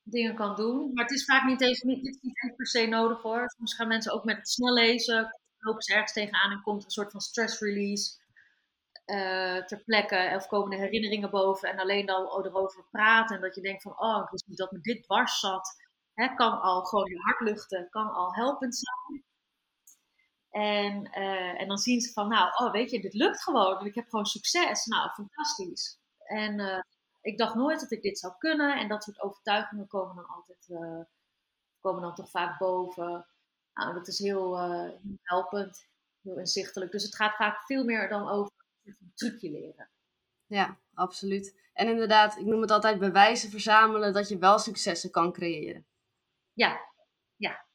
dingen 0.04 0.36
kan 0.36 0.56
doen. 0.56 0.94
Maar 0.94 1.04
het 1.04 1.14
is 1.14 1.26
vaak 1.26 1.46
niet, 1.46 1.62
even, 1.62 1.88
niet, 1.88 2.08
is 2.08 2.18
niet 2.22 2.56
per 2.56 2.68
se 2.68 2.86
nodig 2.86 3.22
hoor. 3.22 3.50
Soms 3.50 3.76
gaan 3.76 3.88
mensen 3.88 4.14
ook 4.14 4.24
met 4.24 4.38
het 4.38 4.50
snel 4.50 4.74
lezen, 4.74 5.40
lopen 5.58 5.82
ze 5.82 5.94
ergens 5.94 6.14
tegenaan 6.14 6.52
en 6.52 6.62
komt 6.62 6.84
een 6.84 6.92
soort 6.92 7.12
van 7.12 7.22
stress 7.22 7.60
release 7.60 8.22
ter 9.66 9.82
plekke. 9.86 10.32
Of 10.36 10.48
komen 10.48 10.70
de 10.70 10.84
herinneringen 10.84 11.30
boven 11.30 11.70
en 11.70 11.80
alleen 11.80 12.06
dan 12.06 12.46
erover 12.46 12.86
praten. 12.92 13.36
En 13.36 13.42
dat 13.42 13.56
je 13.56 13.62
denkt 13.62 13.82
van, 13.82 14.00
oh, 14.00 14.22
ik 14.24 14.30
wist 14.30 14.48
niet 14.48 14.58
dat 14.58 14.72
me 14.72 14.80
dit 14.82 15.04
dwars 15.04 15.40
zat. 15.40 15.83
Hè, 16.13 16.36
kan 16.36 16.62
al 16.62 16.84
gewoon 16.84 17.10
je 17.10 17.19
hart 17.19 17.39
luchten, 17.39 17.89
kan 17.89 18.12
al 18.12 18.34
helpend 18.34 18.76
zijn. 18.76 19.23
En, 20.49 21.10
uh, 21.19 21.62
en 21.62 21.67
dan 21.67 21.78
zien 21.78 22.02
ze 22.02 22.12
van, 22.13 22.28
nou, 22.28 22.52
oh, 22.56 22.71
weet 22.71 22.91
je, 22.91 23.02
dit 23.02 23.13
lukt 23.13 23.43
gewoon. 23.43 23.86
Ik 23.86 23.95
heb 23.95 24.10
gewoon 24.10 24.26
succes. 24.26 24.86
Nou, 24.86 25.10
fantastisch. 25.10 25.99
En 26.23 26.60
uh, 26.60 26.80
ik 27.21 27.38
dacht 27.38 27.56
nooit 27.56 27.80
dat 27.80 27.91
ik 27.91 28.02
dit 28.02 28.19
zou 28.19 28.34
kunnen. 28.38 28.78
En 28.78 28.88
dat 28.88 29.04
soort 29.04 29.21
overtuigingen 29.21 29.88
komen 29.88 30.15
dan 30.15 30.28
altijd, 30.28 30.67
uh, 30.69 31.02
komen 31.80 32.02
dan 32.02 32.15
toch 32.15 32.30
vaak 32.30 32.60
boven. 32.60 33.28
Nou, 33.73 33.93
dat 33.93 34.08
is 34.08 34.19
heel, 34.19 34.60
heel 34.62 35.19
helpend, 35.21 35.88
heel 36.21 36.38
inzichtelijk. 36.38 36.91
Dus 36.91 37.04
het 37.04 37.15
gaat 37.15 37.36
vaak 37.36 37.65
veel 37.65 37.84
meer 37.84 38.10
dan 38.10 38.30
over 38.30 38.52
een 38.84 39.12
trucje 39.15 39.52
leren. 39.52 39.89
Ja, 40.45 40.78
absoluut. 40.93 41.60
En 41.73 41.88
inderdaad, 41.88 42.38
ik 42.38 42.45
noem 42.45 42.62
het 42.62 42.71
altijd 42.71 42.99
bewijzen 42.99 43.49
verzamelen 43.49 44.13
dat 44.13 44.30
je 44.30 44.38
wel 44.38 44.60
successen 44.60 45.12
kan 45.12 45.32
creëren. 45.32 45.86
Ja, 46.54 46.80
ja. 47.36 47.66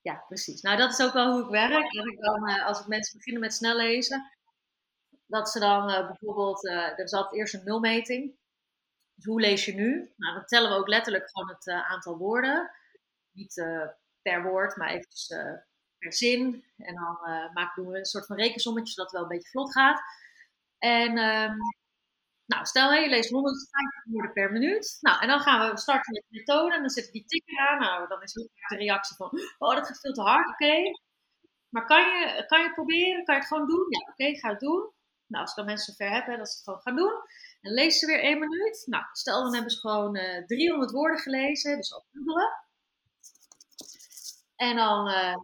Ja, 0.00 0.24
precies. 0.28 0.60
Nou, 0.60 0.76
dat 0.76 0.90
is 0.90 1.06
ook 1.06 1.12
wel 1.12 1.32
hoe 1.32 1.42
ik 1.42 1.50
werk. 1.50 1.92
Dat 1.92 2.06
ik 2.06 2.20
dan, 2.20 2.48
uh, 2.48 2.66
als 2.66 2.86
mensen 2.86 3.16
beginnen 3.16 3.42
met 3.42 3.54
snel 3.54 3.76
lezen, 3.76 4.32
dat 5.26 5.50
ze 5.50 5.58
dan 5.58 5.90
uh, 5.90 6.06
bijvoorbeeld, 6.06 6.64
uh, 6.64 6.98
er 6.98 7.08
zat 7.08 7.34
eerst 7.34 7.54
een 7.54 7.64
nulmeting. 7.64 8.36
Dus 9.14 9.24
hoe 9.24 9.40
lees 9.40 9.64
je 9.64 9.74
nu? 9.74 10.12
Nou, 10.16 10.34
dan 10.34 10.44
tellen 10.44 10.70
we 10.70 10.76
ook 10.76 10.88
letterlijk 10.88 11.30
gewoon 11.30 11.48
het 11.48 11.68
aantal 11.68 12.16
woorden. 12.16 12.70
Niet 13.30 13.54
per 14.22 14.42
woord, 14.42 14.76
maar 14.76 14.88
eventjes 14.88 15.26
per 15.98 16.12
zin. 16.12 16.64
En 16.76 16.94
dan 16.94 17.18
maken, 17.52 17.82
doen 17.82 17.92
we 17.92 17.98
een 17.98 18.04
soort 18.04 18.26
van 18.26 18.36
rekensommetje, 18.36 18.92
zodat 18.92 19.10
het 19.10 19.20
wel 19.20 19.30
een 19.30 19.36
beetje 19.36 19.50
vlot 19.50 19.72
gaat. 19.72 20.00
En 20.78 21.18
um, 21.18 21.56
nou, 22.52 22.64
stel 22.66 22.92
je 22.92 23.08
leest 23.08 23.30
150 23.30 24.04
woorden 24.04 24.32
per 24.32 24.52
minuut. 24.52 24.96
Nou, 25.00 25.20
en 25.22 25.28
dan 25.28 25.40
gaan 25.40 25.70
we 25.70 25.78
starten 25.78 26.12
met 26.12 26.24
de 26.28 26.38
methode. 26.38 26.74
En 26.74 26.80
dan 26.80 26.90
zet 26.90 27.06
ik 27.06 27.12
die 27.12 27.24
tikker 27.24 27.58
aan. 27.58 27.78
Nou, 27.78 28.08
dan 28.08 28.22
is 28.22 28.34
heel 28.34 28.50
de 28.68 28.76
reactie 28.76 29.16
van, 29.16 29.30
oh, 29.58 29.74
dat 29.74 29.86
gaat 29.86 30.00
veel 30.00 30.12
te 30.12 30.22
hard. 30.22 30.48
Oké. 30.48 30.74
Maar 31.68 31.86
kan 31.86 32.00
je, 32.00 32.44
kan 32.46 32.58
je 32.58 32.64
het 32.64 32.74
proberen? 32.74 33.24
Kan 33.24 33.34
je 33.34 33.40
het 33.40 33.48
gewoon 33.48 33.66
doen? 33.66 33.86
Ja, 33.88 34.12
oké, 34.12 34.38
ga 34.38 34.48
het 34.48 34.60
doen. 34.60 34.92
Nou, 35.26 35.42
als 35.42 35.50
ik 35.50 35.56
dan 35.56 35.66
mensen 35.66 35.94
zover 35.94 36.14
heb, 36.14 36.26
hè, 36.26 36.36
dat 36.36 36.48
ze 36.48 36.54
het 36.54 36.64
gewoon 36.64 36.80
gaan 36.80 36.96
doen. 36.96 37.22
En 37.60 37.72
lees 37.72 37.98
ze 37.98 38.06
weer 38.06 38.20
één 38.20 38.38
minuut. 38.38 38.82
Nou, 38.86 39.04
stel 39.12 39.42
dan 39.42 39.54
hebben 39.54 39.72
ze 39.72 39.78
gewoon 39.78 40.16
uh, 40.16 40.36
eh, 40.36 40.46
300 40.46 40.90
woorden 40.90 41.18
gelezen. 41.18 41.76
Dus 41.76 41.92
al 41.92 42.06
dubbele. 42.10 42.66
En 44.56 44.76
dan 44.76 45.08
uh, 45.08 45.36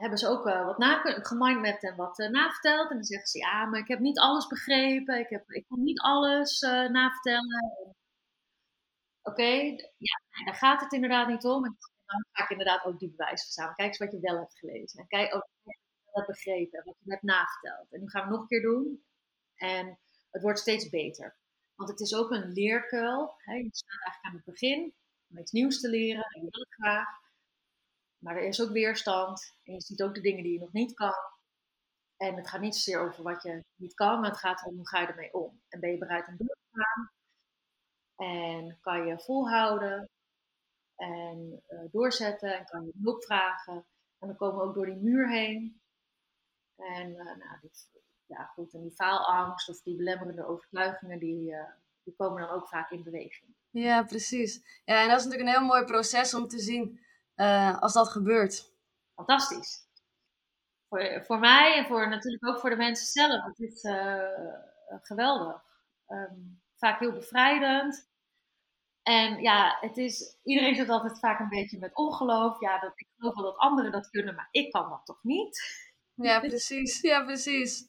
hebben 0.00 0.18
ze 0.18 0.28
ook 0.28 0.46
uh, 0.46 0.64
wat 0.64 1.26
gemindmapt 1.26 1.82
en 1.82 1.96
wat 1.96 2.18
uh, 2.18 2.28
naverteld. 2.28 2.90
En 2.90 2.96
dan 2.96 3.04
zeggen 3.04 3.28
ze, 3.28 3.38
ja, 3.38 3.64
maar 3.64 3.80
ik 3.80 3.88
heb 3.88 3.98
niet 3.98 4.18
alles 4.18 4.46
begrepen. 4.46 5.18
Ik, 5.18 5.28
heb, 5.28 5.50
ik 5.50 5.66
kon 5.68 5.82
niet 5.82 6.00
alles 6.00 6.62
uh, 6.62 6.88
navertellen. 6.88 7.94
Oké, 9.22 9.50
ja, 9.96 10.20
daar 10.44 10.54
gaat 10.54 10.80
het 10.80 10.92
inderdaad 10.92 11.28
niet 11.28 11.44
om. 11.44 11.64
En 11.64 11.76
dan 12.06 12.26
ga 12.32 12.42
ik 12.44 12.50
inderdaad 12.50 12.84
ook 12.84 12.98
die 12.98 13.10
bewijs 13.10 13.42
verzamelen. 13.42 13.76
Kijk 13.76 13.88
eens 13.88 13.98
wat 13.98 14.12
je 14.12 14.20
wel 14.20 14.38
hebt 14.38 14.58
gelezen. 14.58 15.00
En 15.00 15.06
kijk 15.06 15.34
ook 15.34 15.48
wat 15.62 15.74
je 15.74 16.10
hebt 16.12 16.26
begrepen. 16.26 16.82
Wat 16.84 16.96
je 16.98 17.10
hebt 17.10 17.22
naverteld. 17.22 17.92
En 17.92 18.00
nu 18.00 18.08
gaan 18.08 18.24
we 18.24 18.30
nog 18.30 18.40
een 18.40 18.46
keer 18.46 18.62
doen. 18.62 19.04
En 19.54 19.98
het 20.30 20.42
wordt 20.42 20.58
steeds 20.58 20.88
beter. 20.88 21.36
Want 21.74 21.90
het 21.90 22.00
is 22.00 22.14
ook 22.14 22.30
een 22.30 22.52
leerkuil. 22.52 23.34
Hè? 23.38 23.54
Je 23.54 23.68
staat 23.70 24.00
eigenlijk 24.02 24.24
aan 24.24 24.34
het 24.34 24.44
begin 24.44 24.94
om 25.30 25.38
iets 25.38 25.52
nieuws 25.52 25.80
te 25.80 25.88
leren. 25.88 26.22
En 26.22 26.42
je 26.42 26.48
wil 26.50 26.60
het 26.60 26.74
graag. 26.74 27.08
Maar 28.20 28.36
er 28.36 28.46
is 28.46 28.62
ook 28.62 28.70
weerstand. 28.70 29.54
En 29.62 29.72
je 29.72 29.80
ziet 29.80 30.02
ook 30.02 30.14
de 30.14 30.20
dingen 30.20 30.42
die 30.42 30.52
je 30.52 30.58
nog 30.58 30.72
niet 30.72 30.94
kan. 30.94 31.14
En 32.16 32.34
het 32.34 32.48
gaat 32.48 32.60
niet 32.60 32.76
zozeer 32.76 33.00
over 33.00 33.22
wat 33.22 33.42
je 33.42 33.64
niet 33.76 33.94
kan, 33.94 34.20
maar 34.20 34.30
het 34.30 34.38
gaat 34.38 34.60
erom 34.60 34.76
hoe 34.76 34.88
ga 34.88 35.00
je 35.00 35.06
ermee 35.06 35.32
om. 35.32 35.62
En 35.68 35.80
ben 35.80 35.90
je 35.90 35.98
bereid 35.98 36.28
om 36.28 36.36
door 36.36 36.56
te 36.56 36.80
gaan? 36.80 37.10
En 38.28 38.78
kan 38.80 39.06
je 39.06 39.20
volhouden? 39.20 40.08
En 40.96 41.62
uh, 41.68 41.80
doorzetten? 41.90 42.58
En 42.58 42.64
kan 42.64 42.84
je 42.84 42.92
hulp 43.02 43.24
vragen? 43.24 43.86
En 44.18 44.28
dan 44.28 44.36
komen 44.36 44.58
we 44.58 44.64
ook 44.64 44.74
door 44.74 44.86
die 44.86 45.02
muur 45.02 45.30
heen. 45.30 45.80
En 46.76 47.10
uh, 47.10 47.24
nou, 47.24 47.60
dit, 47.60 47.88
ja, 48.26 48.44
goed, 48.44 48.74
en 48.74 48.82
die 48.82 48.94
faalangst 48.94 49.68
of 49.68 49.82
die 49.82 49.96
belemmerende 49.96 50.46
overtuigingen, 50.46 51.18
die, 51.18 51.50
uh, 51.50 51.64
die 52.02 52.14
komen 52.16 52.40
dan 52.40 52.50
ook 52.50 52.68
vaak 52.68 52.90
in 52.90 53.02
beweging. 53.02 53.54
Ja, 53.70 54.02
precies. 54.02 54.80
Ja, 54.84 55.02
en 55.02 55.08
dat 55.08 55.18
is 55.18 55.24
natuurlijk 55.24 55.50
een 55.50 55.56
heel 55.56 55.68
mooi 55.68 55.84
proces 55.84 56.34
om 56.34 56.48
te 56.48 56.58
zien 56.58 57.00
uh, 57.40 57.80
als 57.80 57.92
dat 57.92 58.08
gebeurt. 58.08 58.72
Fantastisch. 59.14 59.88
Voor, 60.88 61.24
voor 61.26 61.38
mij 61.38 61.76
en 61.76 61.86
voor, 61.86 62.08
natuurlijk 62.08 62.46
ook 62.46 62.60
voor 62.60 62.70
de 62.70 62.76
mensen 62.76 63.06
zelf. 63.06 63.44
Het 63.44 63.58
is 63.58 63.84
uh, 63.84 64.22
geweldig. 65.02 65.62
Um, 66.08 66.62
vaak 66.76 66.98
heel 66.98 67.12
bevrijdend. 67.12 68.08
En 69.02 69.40
ja, 69.40 69.76
het 69.80 69.96
is, 69.96 70.38
iedereen 70.42 70.74
zit 70.74 70.88
altijd 70.88 71.18
vaak 71.18 71.40
een 71.40 71.48
beetje 71.48 71.78
met 71.78 71.94
ongeloof. 71.94 72.60
Ja, 72.60 72.78
dat, 72.78 72.92
ik 72.94 73.08
geloof 73.16 73.34
wel 73.34 73.44
dat 73.44 73.56
anderen 73.56 73.92
dat 73.92 74.10
kunnen, 74.10 74.34
maar 74.34 74.48
ik 74.50 74.72
kan 74.72 74.88
dat 74.88 75.04
toch 75.04 75.22
niet? 75.22 75.60
Ja, 76.14 76.40
precies. 76.40 77.00
Ja, 77.00 77.24
precies. 77.24 77.88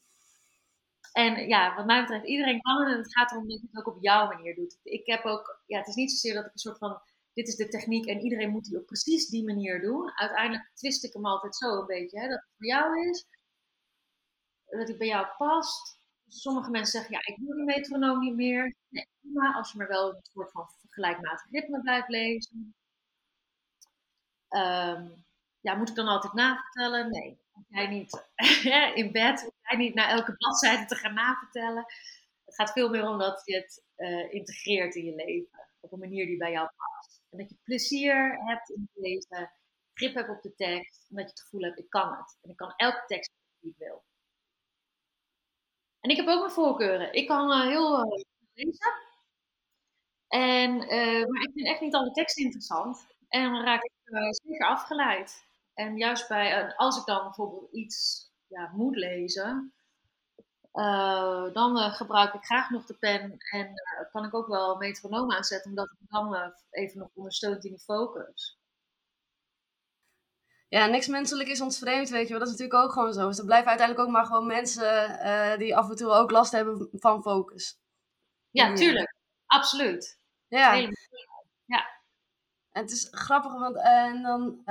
En 1.12 1.48
ja, 1.48 1.76
wat 1.76 1.86
mij 1.86 2.02
betreft, 2.02 2.26
iedereen 2.26 2.62
kan 2.62 2.80
het. 2.80 2.92
En 2.92 2.98
het 2.98 3.14
gaat 3.14 3.32
erom 3.32 3.48
dat 3.48 3.62
je 3.62 3.68
het 3.72 3.86
ook 3.86 3.96
op 3.96 4.02
jouw 4.04 4.28
manier 4.28 4.56
doet. 4.56 4.80
Ik 4.84 5.06
heb 5.06 5.26
ook, 5.26 5.62
ja, 5.66 5.78
het 5.78 5.88
is 5.88 5.96
niet 5.96 6.12
zozeer 6.12 6.34
dat 6.34 6.46
ik 6.46 6.54
een 6.54 6.60
soort 6.60 6.78
van 6.78 7.02
dit 7.34 7.48
is 7.48 7.56
de 7.56 7.68
techniek 7.68 8.06
en 8.06 8.20
iedereen 8.20 8.50
moet 8.50 8.66
die 8.66 8.80
op 8.80 8.86
precies 8.86 9.28
die 9.28 9.46
manier 9.46 9.82
doen. 9.82 10.12
Uiteindelijk 10.16 10.72
twist 10.74 11.04
ik 11.04 11.14
hem 11.14 11.26
altijd 11.26 11.56
zo 11.56 11.80
een 11.80 11.86
beetje, 11.86 12.20
hè, 12.20 12.28
dat 12.28 12.40
het 12.40 12.50
voor 12.58 12.68
jou 12.68 13.10
is, 13.10 13.26
dat 14.66 14.88
het 14.88 14.98
bij 14.98 15.08
jou 15.08 15.28
past. 15.38 16.00
Sommige 16.28 16.70
mensen 16.70 17.00
zeggen, 17.00 17.12
ja, 17.14 17.34
ik 17.34 17.40
doe 17.40 17.56
die 17.56 17.64
metronoom 17.64 18.20
niet 18.20 18.36
meer. 18.36 18.76
Nee, 18.88 19.08
maar 19.20 19.56
als 19.56 19.72
je 19.72 19.78
maar 19.78 19.88
wel 19.88 20.10
een 20.10 20.20
soort 20.22 20.52
van 20.52 20.68
gelijkmatig 20.90 21.52
ritme 21.52 21.82
blijft 21.82 22.10
lezen. 22.10 22.76
Um, 24.50 25.26
ja, 25.60 25.76
moet 25.76 25.90
ik 25.90 25.96
dan 25.96 26.08
altijd 26.08 26.34
navertellen? 26.34 27.10
Nee, 27.10 27.40
jij 27.68 27.88
niet 27.88 28.26
in 29.02 29.12
bed, 29.12 29.52
jij 29.62 29.78
niet 29.78 29.94
naar 29.94 30.10
elke 30.10 30.36
bladzijde 30.36 30.86
te 30.86 30.96
gaan 30.96 31.14
navertellen. 31.14 31.86
Het 32.46 32.56
gaat 32.56 32.72
veel 32.72 32.90
meer 32.90 33.08
om 33.08 33.18
dat 33.18 33.42
je 33.46 33.56
het 33.56 33.84
uh, 33.98 34.34
integreert 34.34 34.96
in 34.96 35.06
je 35.06 35.16
leven 35.16 35.70
op 35.80 35.92
een 35.92 36.00
manier 36.00 36.26
die 36.26 36.38
bij 36.38 36.52
jou 36.52 36.70
past. 36.76 37.11
En 37.32 37.38
dat 37.38 37.50
je 37.50 37.58
plezier 37.64 38.46
hebt 38.46 38.70
in 38.70 38.90
het 38.92 39.04
lezen, 39.04 39.52
grip 39.94 40.14
hebt 40.14 40.30
op 40.30 40.42
de 40.42 40.56
tekst. 40.56 41.10
En 41.10 41.16
dat 41.16 41.26
je 41.26 41.32
het 41.32 41.42
gevoel 41.42 41.62
hebt, 41.62 41.80
ik 41.80 41.90
kan 41.90 42.16
het. 42.18 42.38
En 42.42 42.50
ik 42.50 42.56
kan 42.56 42.74
elke 42.76 43.04
tekst 43.06 43.32
die 43.60 43.72
ik 43.72 43.78
wil. 43.78 44.04
En 46.00 46.10
ik 46.10 46.18
heb 46.18 46.28
ook 46.28 46.40
mijn 46.40 46.52
voorkeuren. 46.52 47.14
Ik 47.14 47.28
kan 47.28 47.50
uh, 47.50 47.68
heel 47.68 48.00
uh, 48.00 48.24
lezen. 48.54 48.94
En, 50.28 50.72
uh, 50.72 51.28
maar 51.28 51.42
ik 51.42 51.52
vind 51.54 51.68
echt 51.68 51.82
niet 51.82 51.96
alle 51.96 52.12
teksten 52.12 52.44
interessant. 52.44 53.08
En 53.28 53.52
dan 53.52 53.64
raak 53.64 53.84
ik 53.84 53.92
zeker 54.30 54.68
afgeleid. 54.68 55.50
En 55.74 55.98
juist 55.98 56.28
bij, 56.28 56.76
als 56.76 57.00
ik 57.00 57.06
dan 57.06 57.24
bijvoorbeeld 57.24 57.72
iets 57.72 58.30
ja, 58.48 58.72
moet 58.74 58.96
lezen, 58.96 59.74
uh, 60.74 61.54
dan 61.54 61.78
uh, 61.78 61.94
gebruik 61.94 62.34
ik 62.34 62.44
graag 62.44 62.70
nog 62.70 62.86
de 62.86 62.94
pen 62.94 63.38
en 63.52 63.68
uh, 63.68 64.12
kan 64.12 64.26
ik 64.26 64.34
ook 64.34 64.48
wel 64.48 64.78
metronoom 64.78 65.32
aanzetten, 65.32 65.70
omdat 65.70 65.90
het 65.90 66.10
dan 66.10 66.54
even 66.70 67.00
nog 67.00 67.10
ondersteunt 67.14 67.66
in 67.66 67.72
die 67.72 67.80
focus. 67.80 68.60
Ja, 70.68 70.86
niks 70.86 71.08
menselijk 71.08 71.50
is 71.50 71.62
ons 71.62 71.78
vreemd, 71.80 72.10
weet 72.10 72.24
je 72.24 72.30
wel. 72.30 72.40
Dat 72.40 72.48
is 72.48 72.58
natuurlijk 72.58 72.84
ook 72.84 72.92
gewoon 72.92 73.14
zo. 73.14 73.28
Dus 73.28 73.38
er 73.38 73.46
blijven 73.46 73.68
uiteindelijk 73.68 74.08
ook 74.08 74.14
maar 74.14 74.26
gewoon 74.26 74.48
mensen 74.48 75.60
die 75.60 75.78
af 75.78 75.90
en 75.90 75.96
toe 75.96 76.12
ook 76.12 76.32
last 76.32 76.52
hebben 76.52 76.90
van 76.92 77.22
focus. 77.22 77.80
Ja, 78.50 78.74
tuurlijk. 78.74 79.16
Absoluut. 79.46 80.20
Ja. 80.48 80.74
Ja. 81.66 81.90
En 82.72 82.82
het 82.82 82.92
is 82.92 83.08
grappig, 83.12 83.54
want 83.54 83.76
en 83.76 84.22
dan 84.22 84.64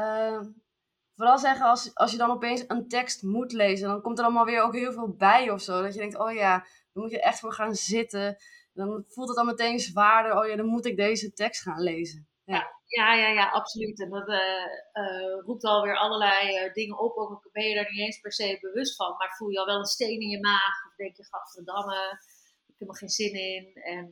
vooral 1.21 1.39
zeggen 1.39 1.67
als, 1.67 1.95
als 1.95 2.11
je 2.11 2.17
dan 2.17 2.31
opeens 2.31 2.65
een 2.67 2.89
tekst 2.89 3.23
moet 3.23 3.53
lezen, 3.53 3.89
dan 3.89 4.03
komt 4.03 4.19
er 4.19 4.25
allemaal 4.25 4.45
weer 4.45 4.63
ook 4.63 4.75
heel 4.75 4.93
veel 4.93 5.15
bij 5.17 5.51
of 5.51 5.61
zo. 5.61 5.83
Dat 5.83 5.93
je 5.93 6.01
denkt, 6.01 6.19
oh 6.19 6.33
ja, 6.33 6.67
Dan 6.93 7.03
moet 7.03 7.11
je 7.11 7.21
echt 7.21 7.41
voor 7.41 7.53
gaan 7.53 7.75
zitten. 7.75 8.37
Dan 8.73 9.05
voelt 9.09 9.29
het 9.29 9.37
dan 9.37 9.47
meteen 9.47 9.79
zwaarder. 9.79 10.39
Oh 10.39 10.47
ja, 10.49 10.57
dan 10.57 10.67
moet 10.67 10.87
ik 10.87 10.97
deze 10.97 11.33
tekst 11.33 11.63
gaan 11.63 11.81
lezen. 11.81 12.29
Ja, 12.45 12.71
ja, 12.85 13.15
ja, 13.15 13.29
ja 13.29 13.49
absoluut. 13.51 14.01
En 14.01 14.11
dat 14.11 14.29
uh, 14.29 15.45
roept 15.45 15.65
alweer 15.65 15.97
allerlei 15.97 16.71
dingen 16.73 16.99
op. 16.99 17.17
Ook 17.17 17.49
ben 17.53 17.69
je 17.69 17.75
daar 17.75 17.91
niet 17.91 18.01
eens 18.01 18.21
per 18.21 18.33
se 18.33 18.59
bewust 18.61 18.97
van. 18.97 19.15
Maar 19.19 19.35
voel 19.37 19.49
je 19.49 19.59
al 19.59 19.67
wel 19.67 19.79
een 19.79 19.85
steen 19.85 20.21
in 20.21 20.29
je 20.29 20.41
maag. 20.41 20.87
Of 20.89 20.95
denk 20.97 21.17
je, 21.17 21.25
gadverdamme, 21.25 22.21
ik 22.67 22.75
heb 22.79 22.89
er 22.89 22.97
geen 22.97 23.09
zin 23.09 23.33
in. 23.33 23.75
En 23.75 24.09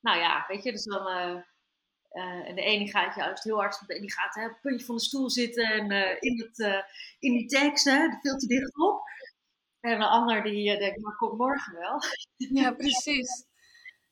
nou 0.00 0.18
ja, 0.18 0.44
weet 0.48 0.62
je, 0.62 0.72
dus 0.72 0.84
dan 0.84 1.44
uh, 2.12 2.48
en 2.48 2.54
de 2.54 2.62
ene 2.62 2.88
gaat 2.88 3.14
juist 3.14 3.44
heel 3.44 3.56
hard, 3.56 3.86
die 3.86 4.12
gaat 4.12 4.34
hè, 4.34 4.44
op 4.44 4.50
het 4.50 4.60
puntje 4.60 4.86
van 4.86 4.94
de 4.94 5.02
stoel 5.02 5.30
zitten 5.30 5.64
en 5.64 5.90
uh, 5.90 6.16
in, 6.20 6.40
het, 6.40 6.58
uh, 6.58 6.82
in 7.18 7.32
die 7.32 7.46
tekst, 7.46 7.84
hè, 7.84 8.08
veel 8.20 8.36
te 8.36 8.46
dicht 8.46 8.78
op. 8.78 9.02
En 9.80 9.98
de 9.98 10.06
ander 10.06 10.42
die 10.42 10.78
denkt, 10.78 11.00
maar 11.00 11.16
kom 11.16 11.36
morgen 11.36 11.78
wel. 11.78 12.00
Ja, 12.62 12.72
precies. 12.72 13.46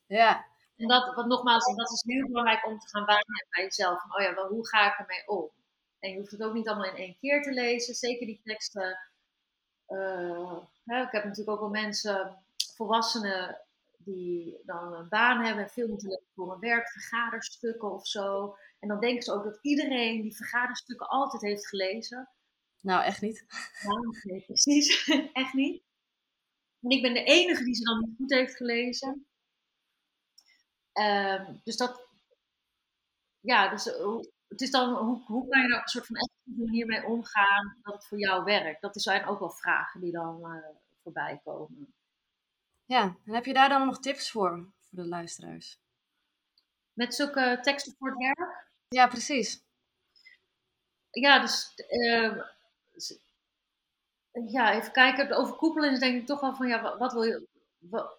Ja. 0.05 0.45
En 0.75 0.87
dat, 0.87 1.15
wat 1.15 1.25
nogmaals, 1.25 1.75
dat 1.75 1.91
is 1.91 2.03
heel 2.05 2.27
belangrijk 2.27 2.65
om 2.65 2.79
te 2.79 2.87
gaan 2.89 3.05
waarnemen 3.05 3.47
bij 3.49 3.63
jezelf. 3.63 4.01
Van, 4.01 4.15
oh 4.15 4.21
ja, 4.21 4.35
wel, 4.35 4.47
hoe 4.47 4.67
ga 4.67 4.91
ik 4.91 4.99
ermee 4.99 5.27
om? 5.27 5.49
En 5.99 6.11
je 6.11 6.17
hoeft 6.17 6.31
het 6.31 6.43
ook 6.43 6.53
niet 6.53 6.67
allemaal 6.67 6.89
in 6.89 7.03
één 7.03 7.17
keer 7.19 7.41
te 7.41 7.51
lezen. 7.51 7.95
Zeker 7.95 8.25
die 8.25 8.41
teksten. 8.43 8.99
Hè, 10.85 11.01
ik 11.01 11.11
heb 11.11 11.23
natuurlijk 11.23 11.49
ook 11.49 11.59
wel 11.59 11.69
mensen, 11.69 12.43
volwassenen, 12.75 13.61
die 14.13 14.61
dan 14.65 14.93
een 14.93 15.09
baan 15.09 15.43
hebben 15.45 15.63
en 15.63 15.69
veel 15.69 15.87
moeten 15.87 16.09
leren 16.09 16.25
voor 16.33 16.53
een 16.53 16.59
werk, 16.59 16.89
vergaderstukken 16.89 17.91
of 17.91 18.07
zo. 18.07 18.55
En 18.79 18.87
dan 18.87 18.99
denken 18.99 19.23
ze 19.23 19.33
ook 19.33 19.43
dat 19.43 19.59
iedereen 19.61 20.21
die 20.21 20.35
vergaderstukken 20.35 21.07
altijd 21.07 21.41
heeft 21.41 21.67
gelezen. 21.67 22.29
Nou, 22.81 23.03
echt 23.03 23.21
niet. 23.21 23.45
Ja, 23.81 24.31
nee, 24.31 24.41
precies. 24.41 25.07
echt 25.33 25.53
niet. 25.53 25.83
En 26.81 26.89
ik 26.89 27.01
ben 27.01 27.13
de 27.13 27.23
enige 27.23 27.63
die 27.63 27.75
ze 27.75 27.83
dan 27.83 27.99
niet 27.99 28.17
goed 28.17 28.33
heeft 28.33 28.55
gelezen. 28.55 29.27
Um, 30.93 31.61
dus 31.63 31.77
dat, 31.77 32.07
ja, 33.39 33.69
dus 33.69 33.87
eh, 33.87 34.17
het 34.47 34.61
is 34.61 34.71
dan, 34.71 34.95
hoe, 34.95 35.23
hoe 35.25 35.47
kan 35.47 35.61
je 35.61 35.67
er 35.67 35.75
op 35.75 35.81
een 35.81 35.87
soort 35.87 36.05
van 36.05 36.15
effectieve 36.15 36.63
manier 36.63 36.85
mee 36.85 37.05
omgaan 37.05 37.77
dat 37.81 37.93
het 37.93 38.07
voor 38.07 38.19
jou 38.19 38.43
werkt? 38.43 38.81
Dat 38.81 39.01
zijn 39.01 39.25
ook 39.25 39.39
wel 39.39 39.51
vragen 39.51 40.01
die 40.01 40.11
dan 40.11 40.39
uh, 40.41 40.75
voorbij 41.03 41.41
komen. 41.43 41.93
Ja, 42.89 43.15
en 43.25 43.33
heb 43.33 43.45
je 43.45 43.53
daar 43.53 43.69
dan 43.69 43.85
nog 43.85 43.99
tips 43.99 44.31
voor, 44.31 44.49
voor 44.83 45.03
de 45.03 45.07
luisteraars? 45.07 45.79
Met 46.93 47.15
zulke 47.15 47.59
teksten 47.61 47.95
voor 47.97 48.09
het 48.09 48.17
werk? 48.17 48.67
Ja, 48.87 49.07
precies. 49.07 49.63
Ja, 51.09 51.39
dus 51.39 51.73
uh, 51.89 52.41
ja, 54.31 54.73
even 54.73 54.91
kijken. 54.91 55.37
Overkoepelen 55.37 55.91
is 55.91 55.99
denk 55.99 56.21
ik 56.21 56.25
toch 56.25 56.39
wel 56.39 56.55
van, 56.55 56.67
ja, 56.67 56.97
wat 56.97 57.13
wil 57.13 57.23
je, 57.23 57.47
wat, 57.77 58.17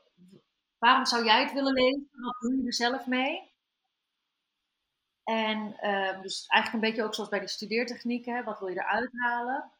waarom 0.78 1.06
zou 1.06 1.24
jij 1.24 1.42
het 1.42 1.52
willen 1.52 1.72
lezen? 1.72 2.08
Wat 2.12 2.40
doe 2.40 2.56
je 2.56 2.66
er 2.66 2.74
zelf 2.74 3.06
mee? 3.06 3.52
En 5.24 5.76
uh, 5.80 6.22
dus 6.22 6.46
eigenlijk 6.46 6.72
een 6.72 6.90
beetje 6.90 7.04
ook 7.04 7.14
zoals 7.14 7.30
bij 7.30 7.38
die 7.38 7.48
studeertechnieken, 7.48 8.44
wat 8.44 8.58
wil 8.58 8.68
je 8.68 8.74
eruit 8.74 9.10
halen? 9.12 9.72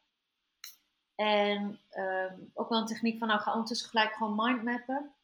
En 1.20 1.80
ehm, 1.90 2.34
ook 2.54 2.68
wel 2.68 2.78
een 2.78 2.86
techniek 2.86 3.18
van, 3.18 3.28
nou 3.28 3.40
ga 3.40 3.52
ondertussen 3.52 3.88
gelijk 3.88 4.12
gewoon 4.12 4.34
mindmappen. 4.34 5.14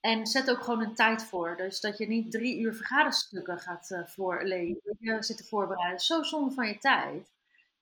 En 0.00 0.26
zet 0.26 0.50
ook 0.50 0.62
gewoon 0.62 0.82
een 0.82 0.94
tijd 0.94 1.24
voor. 1.24 1.56
Dus 1.56 1.80
dat 1.80 1.98
je 1.98 2.06
niet 2.06 2.30
drie 2.30 2.60
uur 2.60 2.74
vergaderstukken 2.74 3.58
gaat 3.58 3.90
uh, 3.90 4.06
voorlezen. 4.06 4.96
Je 4.98 5.22
zit 5.22 5.36
te 5.36 5.44
voorbereiden. 5.44 6.00
Zo 6.00 6.22
zonde 6.22 6.54
van 6.54 6.66
je 6.66 6.78
tijd. 6.78 7.32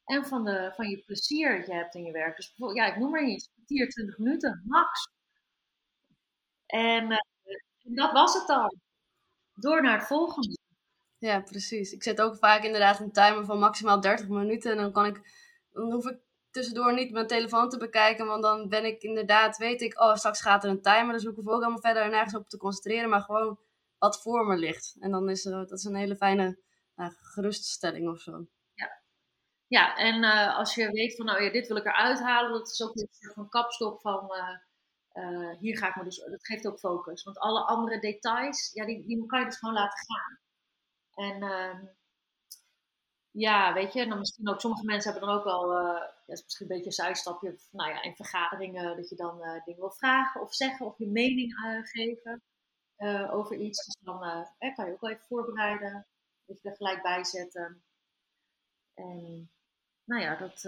En 0.04 0.26
van, 0.26 0.44
de, 0.44 0.72
van 0.74 0.88
je 0.88 0.98
plezier 0.98 1.56
dat 1.56 1.66
je 1.66 1.74
hebt 1.74 1.94
in 1.94 2.04
je 2.04 2.12
werk. 2.12 2.36
Dus 2.36 2.54
ja, 2.74 2.86
ik 2.86 2.96
noem 2.96 3.10
maar 3.10 3.24
iets. 3.24 3.50
10, 3.66 3.88
20 3.88 4.18
minuten, 4.18 4.62
max. 4.64 5.08
En, 6.66 7.10
uh, 7.10 7.18
en 7.82 7.94
dat 7.94 8.12
was 8.12 8.34
het 8.34 8.46
dan. 8.46 8.78
Door 9.54 9.82
naar 9.82 9.98
het 9.98 10.06
volgende. 10.06 10.58
Ja, 11.18 11.40
precies. 11.40 11.92
Ik 11.92 12.02
zet 12.02 12.20
ook 12.20 12.36
vaak 12.36 12.62
inderdaad 12.62 13.00
een 13.00 13.12
timer 13.12 13.44
van 13.44 13.58
maximaal 13.58 14.00
30 14.00 14.28
minuten. 14.28 14.70
En 14.70 14.76
dan 14.76 14.92
kan 14.92 15.06
ik, 15.06 15.20
dan 15.72 15.92
hoef 15.92 16.06
ik 16.06 16.22
tussendoor 16.54 16.94
niet 16.94 17.12
mijn 17.12 17.26
telefoon 17.26 17.68
te 17.68 17.78
bekijken. 17.78 18.26
Want 18.26 18.42
dan 18.42 18.68
ben 18.68 18.84
ik 18.84 19.02
inderdaad, 19.02 19.56
weet 19.56 19.80
ik, 19.80 20.00
oh, 20.00 20.14
straks 20.14 20.40
gaat 20.40 20.64
er 20.64 20.70
een 20.70 20.82
timer. 20.82 21.12
Dus 21.12 21.24
ik 21.24 21.34
hoef 21.34 21.46
ook 21.46 21.62
allemaal 21.62 21.80
verder 21.80 22.08
nergens 22.08 22.34
op 22.34 22.48
te 22.48 22.56
concentreren. 22.56 23.08
Maar 23.08 23.20
gewoon 23.20 23.58
wat 23.98 24.22
voor 24.22 24.46
me 24.46 24.56
ligt. 24.56 24.96
En 25.00 25.10
dan 25.10 25.28
is 25.28 25.44
er, 25.44 25.52
dat 25.52 25.78
is 25.78 25.84
een 25.84 25.94
hele 25.94 26.16
fijne 26.16 26.58
uh, 26.96 27.08
geruststelling 27.10 28.08
of 28.08 28.20
zo. 28.20 28.46
Ja, 28.74 29.02
ja 29.66 29.96
en 29.96 30.22
uh, 30.22 30.56
als 30.56 30.74
je 30.74 30.90
weet 30.90 31.16
van, 31.16 31.26
nou 31.26 31.42
ja, 31.42 31.50
dit 31.50 31.66
wil 31.66 31.76
ik 31.76 31.84
eruit 31.84 32.20
halen. 32.20 32.52
Dat 32.52 32.70
is 32.70 32.82
ook 32.82 32.96
een 32.96 33.08
soort 33.10 33.34
van 33.34 33.48
kapstok 33.48 34.00
van, 34.00 34.32
hier 35.58 35.78
ga 35.78 35.88
ik 35.88 35.96
me 35.96 36.04
dus, 36.04 36.16
dat 36.16 36.46
geeft 36.46 36.66
ook 36.66 36.78
focus. 36.78 37.22
Want 37.22 37.38
alle 37.38 37.64
andere 37.64 38.00
details, 38.00 38.70
ja, 38.72 38.86
die, 38.86 39.06
die 39.06 39.26
kan 39.26 39.38
je 39.38 39.46
dus 39.46 39.58
gewoon 39.58 39.74
laten 39.74 39.98
gaan. 40.06 40.38
En 41.14 41.42
ehm, 41.42 41.86
ja, 43.36 43.72
weet 43.72 43.92
je, 43.92 44.08
dan 44.08 44.18
misschien 44.18 44.48
ook 44.48 44.60
sommige 44.60 44.84
mensen 44.84 45.10
hebben 45.10 45.28
dan 45.28 45.38
ook 45.38 45.44
wel, 45.44 45.72
uh, 45.72 46.00
ja, 46.26 46.32
is 46.32 46.42
misschien 46.42 46.70
een 46.70 46.76
beetje 46.76 46.86
een 46.86 47.04
zijstapje, 47.04 47.58
nou 47.70 47.90
ja, 47.90 48.02
in 48.02 48.14
vergaderingen 48.14 48.96
dat 48.96 49.08
je 49.08 49.16
dan 49.16 49.38
uh, 49.38 49.64
dingen 49.64 49.80
wil 49.80 49.90
vragen 49.90 50.40
of 50.40 50.54
zeggen 50.54 50.86
of 50.86 50.98
je 50.98 51.06
mening 51.06 51.52
uh, 51.52 51.80
geven 51.82 52.42
over 53.30 53.56
iets. 53.56 53.84
Dus 53.84 53.96
dan 54.00 54.18
kan 54.74 54.86
je 54.86 54.92
ook 54.92 55.00
wel 55.00 55.10
even 55.10 55.26
voorbereiden, 55.26 56.06
dat 56.44 56.62
je 56.62 56.68
er 56.68 56.76
gelijk 56.76 57.02
bij 57.02 57.24
zetten. 57.24 57.84
En 58.94 59.50
nou 60.04 60.22
ja, 60.22 60.36
dat, 60.36 60.64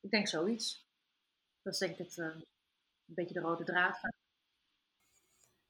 ik 0.00 0.10
denk 0.10 0.28
zoiets. 0.28 0.88
Dat 1.62 1.72
is 1.72 1.78
denk 1.78 1.92
ik 1.92 1.98
het, 1.98 2.16
een 2.16 2.44
beetje 3.04 3.34
de 3.34 3.40
rode 3.40 3.64
draad. 3.64 4.00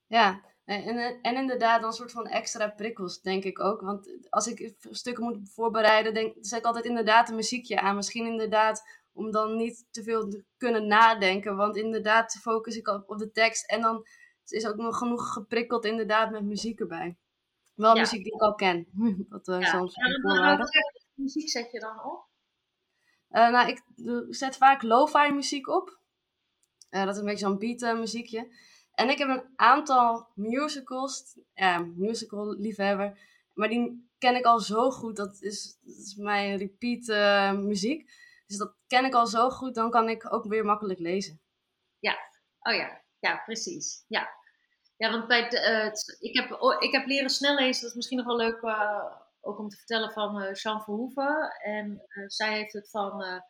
Ja, 0.07 0.41
en, 0.71 1.21
en 1.23 1.37
inderdaad, 1.37 1.81
dan 1.81 1.91
een 1.91 1.97
soort 1.97 2.13
van 2.13 2.27
extra 2.27 2.69
prikkels, 2.69 3.21
denk 3.21 3.45
ik 3.45 3.61
ook. 3.61 3.81
Want 3.81 4.11
als 4.29 4.47
ik 4.47 4.75
stukken 4.91 5.25
moet 5.25 5.51
voorbereiden, 5.55 6.15
denk, 6.15 6.37
zet 6.41 6.59
ik 6.59 6.65
altijd 6.65 6.85
inderdaad 6.85 7.29
een 7.29 7.35
muziekje 7.35 7.81
aan. 7.81 7.97
Misschien 7.97 8.27
inderdaad 8.27 8.83
om 9.13 9.31
dan 9.31 9.57
niet 9.57 9.87
te 9.91 10.03
veel 10.03 10.29
te 10.29 10.45
kunnen 10.57 10.87
nadenken. 10.87 11.57
Want 11.57 11.77
inderdaad 11.77 12.39
focus 12.43 12.77
ik 12.77 12.89
op, 12.89 13.11
op 13.11 13.19
de 13.19 13.31
tekst. 13.31 13.71
En 13.71 13.81
dan 13.81 14.07
is 14.47 14.67
ook 14.67 14.77
nog 14.77 14.99
genoeg 14.99 15.33
geprikkeld 15.33 15.85
inderdaad 15.85 16.31
met 16.31 16.45
muziek 16.45 16.81
erbij. 16.81 17.17
Wel 17.75 17.95
muziek 17.95 18.25
die 18.25 18.35
ik 18.35 18.41
al 18.41 18.55
ken. 18.55 18.87
dat, 19.29 19.49
uh, 19.49 19.61
ja. 19.61 19.67
soms 19.67 19.95
ja, 19.95 20.69
muziek 21.15 21.49
zet 21.49 21.71
je 21.71 21.81
dan 21.81 22.05
op? 22.05 22.29
Uh, 23.31 23.51
nou, 23.51 23.69
ik 23.69 23.83
zet 24.35 24.57
vaak 24.57 24.83
lo-fi 24.83 25.33
muziek 25.33 25.69
op. 25.69 25.99
Uh, 26.91 27.05
dat 27.05 27.15
is 27.15 27.21
een 27.21 27.27
beetje 27.27 27.47
zo'n 27.47 27.59
beat 27.59 27.99
muziekje. 27.99 28.49
En 29.01 29.11
ik 29.11 29.19
heb 29.19 29.29
een 29.29 29.53
aantal 29.57 30.29
musicals, 30.35 31.39
musical 31.95 32.55
liefhebber, 32.55 33.19
maar 33.55 33.69
die 33.69 34.11
ken 34.19 34.37
ik 34.37 34.45
al 34.45 34.59
zo 34.59 34.91
goed. 34.91 35.17
Dat 35.17 35.43
is, 35.43 35.79
is 35.85 36.15
mijn 36.15 36.57
repeat 36.57 37.09
uh, 37.09 37.53
muziek. 37.53 38.11
Dus 38.47 38.57
dat 38.57 38.75
ken 38.87 39.05
ik 39.05 39.15
al 39.15 39.27
zo 39.27 39.51
goed, 39.51 39.75
dan 39.75 39.91
kan 39.91 40.09
ik 40.09 40.33
ook 40.33 40.45
weer 40.45 40.65
makkelijk 40.65 40.99
lezen. 40.99 41.41
Ja, 41.99 42.19
oh 42.61 42.75
ja, 42.75 43.01
ja, 43.19 43.43
precies. 43.45 44.05
Ja, 44.09 44.31
ja 44.97 45.11
want 45.11 45.27
bij 45.27 45.49
de, 45.49 45.57
uh, 45.57 46.31
ik, 46.31 46.37
heb, 46.37 46.51
ik 46.79 46.93
heb 46.93 47.07
leren 47.07 47.31
snel 47.31 47.55
lezen, 47.55 47.81
dat 47.81 47.91
is 47.91 47.97
misschien 47.97 48.19
nog 48.19 48.27
wel 48.27 48.37
leuk 48.37 48.63
uh, 48.63 49.05
ook 49.41 49.59
om 49.59 49.69
te 49.69 49.77
vertellen 49.77 50.13
van 50.13 50.53
Jean 50.53 50.83
Verhoeven. 50.83 51.51
En 51.63 52.03
zij 52.27 52.53
heeft 52.53 52.73
het 52.73 52.91
van 52.91 53.43